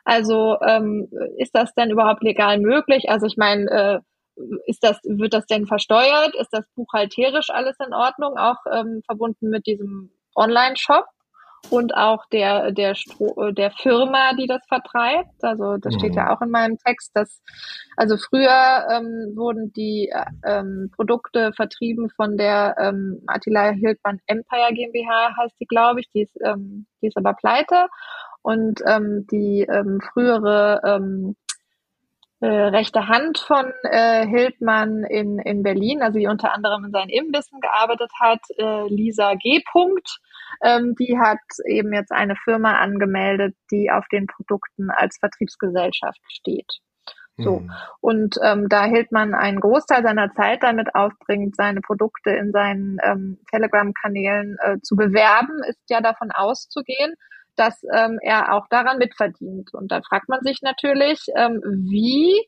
Also 0.07 0.59
ähm, 0.63 1.09
ist 1.37 1.55
das 1.55 1.75
denn 1.75 1.91
überhaupt 1.91 2.23
legal 2.23 2.59
möglich? 2.59 3.11
Also 3.11 3.27
ich 3.27 3.37
meine, 3.37 3.67
äh, 3.71 3.99
ist 4.67 4.83
das, 4.83 4.99
wird 5.05 5.35
das 5.35 5.47
denn 5.47 5.67
versteuert? 5.67 6.35
Ist 6.37 6.53
das 6.53 6.67
buchhalterisch 6.75 7.51
alles 7.51 7.77
in 7.85 7.95
Ordnung, 7.95 8.37
auch 8.37 8.59
ähm, 8.71 9.03
verbunden 9.07 9.49
mit 9.51 9.67
diesem 9.67 10.11
Online-Shop? 10.35 11.07
und 11.71 11.95
auch 11.95 12.25
der, 12.27 12.73
der, 12.73 12.95
Stro 12.95 13.51
der 13.53 13.71
Firma, 13.71 14.33
die 14.39 14.47
das 14.47 14.65
vertreibt. 14.69 15.43
Also 15.43 15.77
das 15.79 15.95
steht 15.95 16.15
ja 16.15 16.25
mhm. 16.25 16.31
auch 16.31 16.41
in 16.43 16.51
meinem 16.51 16.79
Text, 16.79 17.11
dass 17.15 17.43
also 17.97 18.17
früher 18.17 18.87
ähm, 18.91 19.33
wurden 19.35 19.73
die 19.73 20.11
äh, 20.13 20.25
ähm, 20.45 20.91
Produkte 20.95 21.53
vertrieben 21.53 22.11
von 22.11 22.37
der 22.37 22.77
ähm, 22.79 23.23
Attila 23.27 23.71
Hildmann 23.71 24.21
Empire 24.27 24.73
GmbH, 24.73 25.37
heißt 25.37 25.57
die, 25.61 25.67
glaube 25.67 26.01
ich, 26.01 26.11
die 26.15 26.23
ist, 26.23 26.37
ähm, 26.45 26.87
die 27.03 27.09
ist 27.09 27.17
aber 27.17 27.35
pleite. 27.35 27.87
Und 28.43 28.81
ähm, 28.87 29.27
die 29.31 29.63
ähm, 29.63 30.01
frühere 30.13 30.81
ähm, 30.85 31.37
äh, 32.41 32.47
rechte 32.47 33.09
Hand 33.09 33.39
von 33.39 33.73
äh, 33.85 34.27
Hildmann 34.27 35.05
in, 35.05 35.39
in 35.39 35.63
Berlin, 35.63 36.03
also 36.03 36.19
die 36.19 36.27
unter 36.27 36.53
anderem 36.53 36.85
in 36.85 36.93
seinen 36.93 37.09
Imbissen 37.09 37.61
gearbeitet 37.61 38.11
hat, 38.21 38.41
äh, 38.59 38.89
Lisa 38.89 39.35
G. 39.35 39.63
Punkt, 39.71 40.19
ähm, 40.63 40.95
die 40.99 41.19
hat 41.19 41.41
eben 41.67 41.93
jetzt 41.93 42.13
eine 42.13 42.37
Firma 42.37 42.79
angemeldet, 42.79 43.55
die 43.71 43.91
auf 43.91 44.07
den 44.09 44.27
Produkten 44.27 44.91
als 44.91 45.19
Vertriebsgesellschaft 45.19 46.21
steht. 46.29 46.81
So. 47.39 47.61
Mhm. 47.61 47.73
Und 48.01 48.37
ähm, 48.43 48.69
da 48.69 48.85
Hildmann 48.85 49.35
einen 49.35 49.61
Großteil 49.61 50.03
seiner 50.03 50.33
Zeit 50.33 50.63
damit 50.63 50.95
aufbringt, 50.95 51.55
seine 51.55 51.81
Produkte 51.83 52.31
in 52.31 52.51
seinen 52.51 52.99
ähm, 53.03 53.39
Telegram-Kanälen 53.51 54.57
äh, 54.63 54.79
zu 54.81 54.97
bewerben, 54.97 55.63
ist 55.69 55.91
ja 55.91 56.01
davon 56.01 56.31
auszugehen, 56.31 57.15
dass 57.57 57.83
ähm, 57.93 58.19
er 58.23 58.55
auch 58.55 58.67
daran 58.69 58.99
mitverdient. 58.99 59.75
Und 59.75 59.91
da 59.91 60.01
fragt 60.03 60.29
man 60.29 60.43
sich 60.43 60.63
natürlich, 60.63 61.21
ähm, 61.37 61.61
wie 61.65 62.47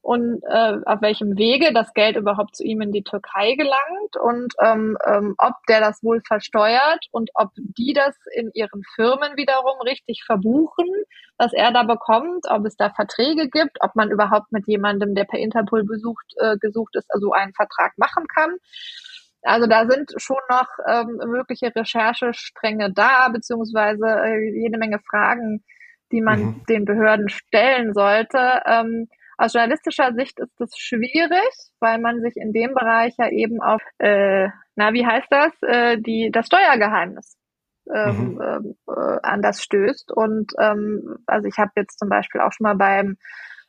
und 0.00 0.42
äh, 0.48 0.76
auf 0.86 1.02
welchem 1.02 1.36
Wege 1.36 1.72
das 1.74 1.92
Geld 1.92 2.16
überhaupt 2.16 2.56
zu 2.56 2.64
ihm 2.64 2.80
in 2.80 2.92
die 2.92 3.02
Türkei 3.02 3.54
gelangt 3.56 4.16
und 4.18 4.54
ähm, 4.64 4.96
ähm, 5.06 5.34
ob 5.38 5.54
der 5.68 5.80
das 5.80 6.02
wohl 6.02 6.22
versteuert 6.26 7.04
und 7.10 7.30
ob 7.34 7.50
die 7.54 7.92
das 7.92 8.16
in 8.34 8.50
ihren 8.54 8.82
Firmen 8.94 9.36
wiederum 9.36 9.78
richtig 9.82 10.22
verbuchen, 10.24 10.88
was 11.36 11.52
er 11.52 11.72
da 11.72 11.82
bekommt, 11.82 12.46
ob 12.48 12.64
es 12.64 12.76
da 12.76 12.90
Verträge 12.90 13.50
gibt, 13.50 13.78
ob 13.80 13.96
man 13.96 14.10
überhaupt 14.10 14.50
mit 14.50 14.66
jemandem, 14.66 15.14
der 15.14 15.24
per 15.24 15.40
Interpol 15.40 15.84
besucht, 15.84 16.32
äh, 16.38 16.56
gesucht 16.58 16.96
ist, 16.96 17.12
also 17.12 17.32
einen 17.32 17.52
Vertrag 17.52 17.92
machen 17.98 18.26
kann. 18.28 18.56
Also 19.42 19.66
da 19.66 19.86
sind 19.86 20.12
schon 20.16 20.36
noch 20.48 20.68
ähm, 20.86 21.20
mögliche 21.30 21.74
Recherchestränge 21.74 22.92
da, 22.92 23.28
beziehungsweise 23.28 24.06
äh, 24.06 24.62
jede 24.62 24.78
Menge 24.78 24.98
Fragen, 24.98 25.64
die 26.10 26.20
man 26.20 26.40
mhm. 26.40 26.62
den 26.68 26.84
Behörden 26.84 27.28
stellen 27.28 27.94
sollte. 27.94 28.62
Ähm, 28.66 29.08
aus 29.36 29.52
journalistischer 29.52 30.12
Sicht 30.14 30.40
ist 30.40 30.54
das 30.58 30.76
schwierig, 30.76 31.52
weil 31.78 32.00
man 32.00 32.20
sich 32.20 32.36
in 32.36 32.52
dem 32.52 32.74
Bereich 32.74 33.14
ja 33.18 33.28
eben 33.28 33.62
auf, 33.62 33.82
äh, 33.98 34.48
na, 34.74 34.92
wie 34.92 35.06
heißt 35.06 35.28
das, 35.30 35.52
äh, 35.62 35.98
die, 35.98 36.30
das 36.32 36.46
Steuergeheimnis 36.46 37.36
ähm, 37.94 38.34
mhm. 38.34 38.74
äh, 38.88 39.18
an 39.22 39.42
das 39.42 39.62
stößt. 39.62 40.10
Und 40.12 40.52
ähm, 40.58 41.18
also 41.26 41.46
ich 41.46 41.58
habe 41.58 41.70
jetzt 41.76 41.98
zum 42.00 42.08
Beispiel 42.08 42.40
auch 42.40 42.52
schon 42.52 42.64
mal 42.64 42.74
beim 42.74 43.16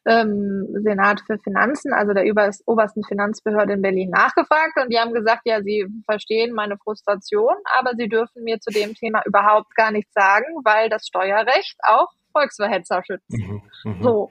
ähm, 0.10 0.68
Senat 0.84 1.22
für 1.26 1.38
Finanzen, 1.38 1.94
also 1.94 2.14
der 2.14 2.26
obersten 2.66 3.04
Finanzbehörde 3.04 3.74
in 3.74 3.82
Berlin, 3.82 4.10
nachgefragt 4.10 4.74
und 4.82 4.92
die 4.92 4.98
haben 4.98 5.14
gesagt, 5.14 5.42
ja, 5.46 5.62
sie 5.62 5.86
verstehen 6.06 6.54
meine 6.54 6.78
Frustration, 6.78 7.54
aber 7.78 7.92
sie 7.96 8.10
dürfen 8.10 8.44
mir 8.44 8.60
zu 8.60 8.72
dem 8.72 8.96
Thema 8.96 9.22
überhaupt 9.26 9.76
gar 9.76 9.92
nichts 9.92 10.12
sagen, 10.14 10.46
weil 10.64 10.90
das 10.90 11.06
Steuerrecht 11.06 11.78
auch 11.88 12.08
Volksverhetzer 12.32 13.02
schützt. 13.06 13.30
Mhm, 13.30 13.62
mh. 13.84 14.04
So. 14.04 14.30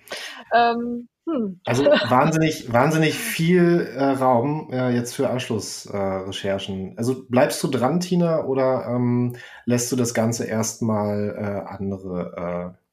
Ähm, 0.54 1.08
hm. 1.26 1.60
Also 1.64 1.84
wahnsinnig, 2.08 2.72
wahnsinnig 2.72 3.14
viel 3.14 3.86
äh, 3.94 4.04
Raum 4.04 4.70
äh, 4.72 4.90
jetzt 4.90 5.14
für 5.14 5.28
Anschlussrecherchen. 5.28 6.92
Äh, 6.92 6.94
also 6.96 7.24
bleibst 7.28 7.62
du 7.62 7.68
dran, 7.68 8.00
Tina, 8.00 8.44
oder 8.44 8.86
ähm, 8.88 9.36
lässt 9.64 9.92
du 9.92 9.96
das 9.96 10.14
Ganze 10.14 10.46
erstmal 10.46 11.34
äh, 11.36 11.68
andere 11.68 12.74
äh, 12.74 12.87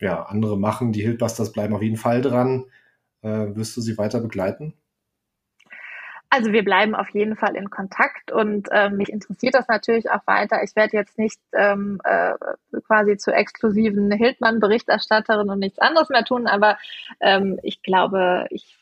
ja, 0.00 0.22
andere 0.24 0.58
machen. 0.58 0.92
Die 0.92 1.02
Hillbusters 1.02 1.52
bleiben 1.52 1.74
auf 1.74 1.82
jeden 1.82 1.96
Fall 1.96 2.22
dran. 2.22 2.66
Äh, 3.22 3.54
wirst 3.56 3.76
du 3.76 3.80
sie 3.80 3.98
weiter 3.98 4.20
begleiten? 4.20 4.74
Also 6.30 6.52
wir 6.52 6.62
bleiben 6.62 6.94
auf 6.94 7.08
jeden 7.10 7.36
Fall 7.36 7.56
in 7.56 7.70
Kontakt 7.70 8.32
und 8.32 8.68
äh, 8.70 8.90
mich 8.90 9.08
interessiert 9.08 9.54
das 9.54 9.66
natürlich 9.66 10.10
auch 10.10 10.26
weiter. 10.26 10.62
Ich 10.62 10.76
werde 10.76 10.94
jetzt 10.94 11.18
nicht 11.18 11.40
ähm, 11.54 12.00
äh, 12.04 12.34
quasi 12.86 13.16
zur 13.16 13.34
exklusiven 13.34 14.10
Hildmann-Berichterstatterin 14.12 15.48
und 15.48 15.58
nichts 15.58 15.78
anderes 15.78 16.10
mehr 16.10 16.24
tun, 16.24 16.46
aber 16.46 16.76
ähm, 17.20 17.58
ich 17.62 17.82
glaube, 17.82 18.46
ich 18.50 18.76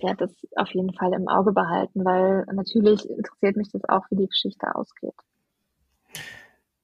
werde 0.00 0.26
das 0.26 0.34
auf 0.56 0.70
jeden 0.70 0.94
Fall 0.94 1.12
im 1.12 1.28
Auge 1.28 1.52
behalten, 1.52 2.02
weil 2.02 2.46
natürlich 2.50 3.08
interessiert 3.10 3.56
mich 3.56 3.70
das 3.70 3.84
auch, 3.84 4.06
wie 4.08 4.16
die 4.16 4.28
Geschichte 4.28 4.74
ausgeht. 4.74 5.14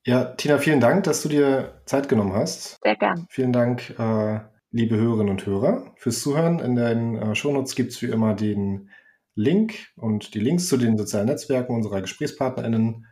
Ja, 0.05 0.25
Tina, 0.25 0.59
vielen 0.59 0.81
Dank, 0.81 1.05
dass 1.05 1.23
du 1.23 1.29
dir 1.29 1.81
Zeit 1.87 2.09
genommen 2.09 2.33
hast. 2.33 2.79
Sehr 2.83 2.97
gern. 2.97 3.27
Vielen 3.31 3.53
Dank, 3.53 3.95
äh, 3.99 4.41
liebe 4.73 4.97
Hörerinnen 4.97 5.31
und 5.31 5.47
Hörer, 5.47 5.93
fürs 5.97 6.21
Zuhören. 6.21 6.59
In 6.59 6.75
den 6.75 7.17
äh, 7.17 7.35
Shownotes 7.35 7.77
gibt 7.77 7.93
es 7.93 8.03
wie 8.03 8.07
immer 8.07 8.35
den 8.35 8.91
Link 9.35 9.75
und 9.97 10.35
die 10.35 10.41
Links 10.41 10.69
zu 10.69 10.77
den 10.77 10.99
sozialen 10.99 11.27
Netzwerken 11.27 11.75
unserer 11.75 12.01
GesprächspartnerInnen. 12.01 13.07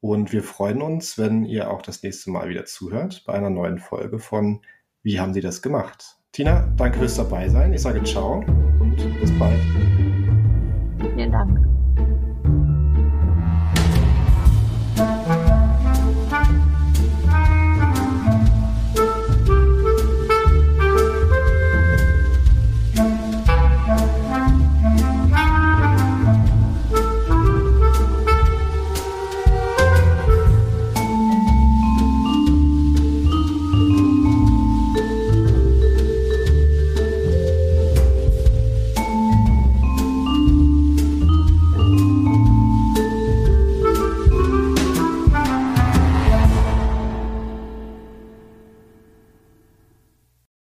Und 0.00 0.32
wir 0.32 0.42
freuen 0.42 0.82
uns, 0.82 1.16
wenn 1.16 1.46
ihr 1.46 1.70
auch 1.70 1.80
das 1.80 2.02
nächste 2.02 2.30
Mal 2.30 2.50
wieder 2.50 2.66
zuhört 2.66 3.24
bei 3.26 3.32
einer 3.32 3.48
neuen 3.50 3.78
Folge 3.78 4.18
von 4.18 4.60
Wie 5.02 5.18
haben 5.18 5.32
Sie 5.32 5.40
das 5.40 5.62
gemacht? 5.62 6.16
Tina, 6.32 6.70
danke 6.76 6.98
fürs 6.98 7.16
Dabeisein. 7.16 7.72
Ich 7.72 7.80
sage 7.80 8.02
ciao 8.04 8.44
und 8.80 8.96
bis 9.20 9.32
bald. 9.38 9.60
Vielen 11.16 11.32
Dank. 11.32 11.73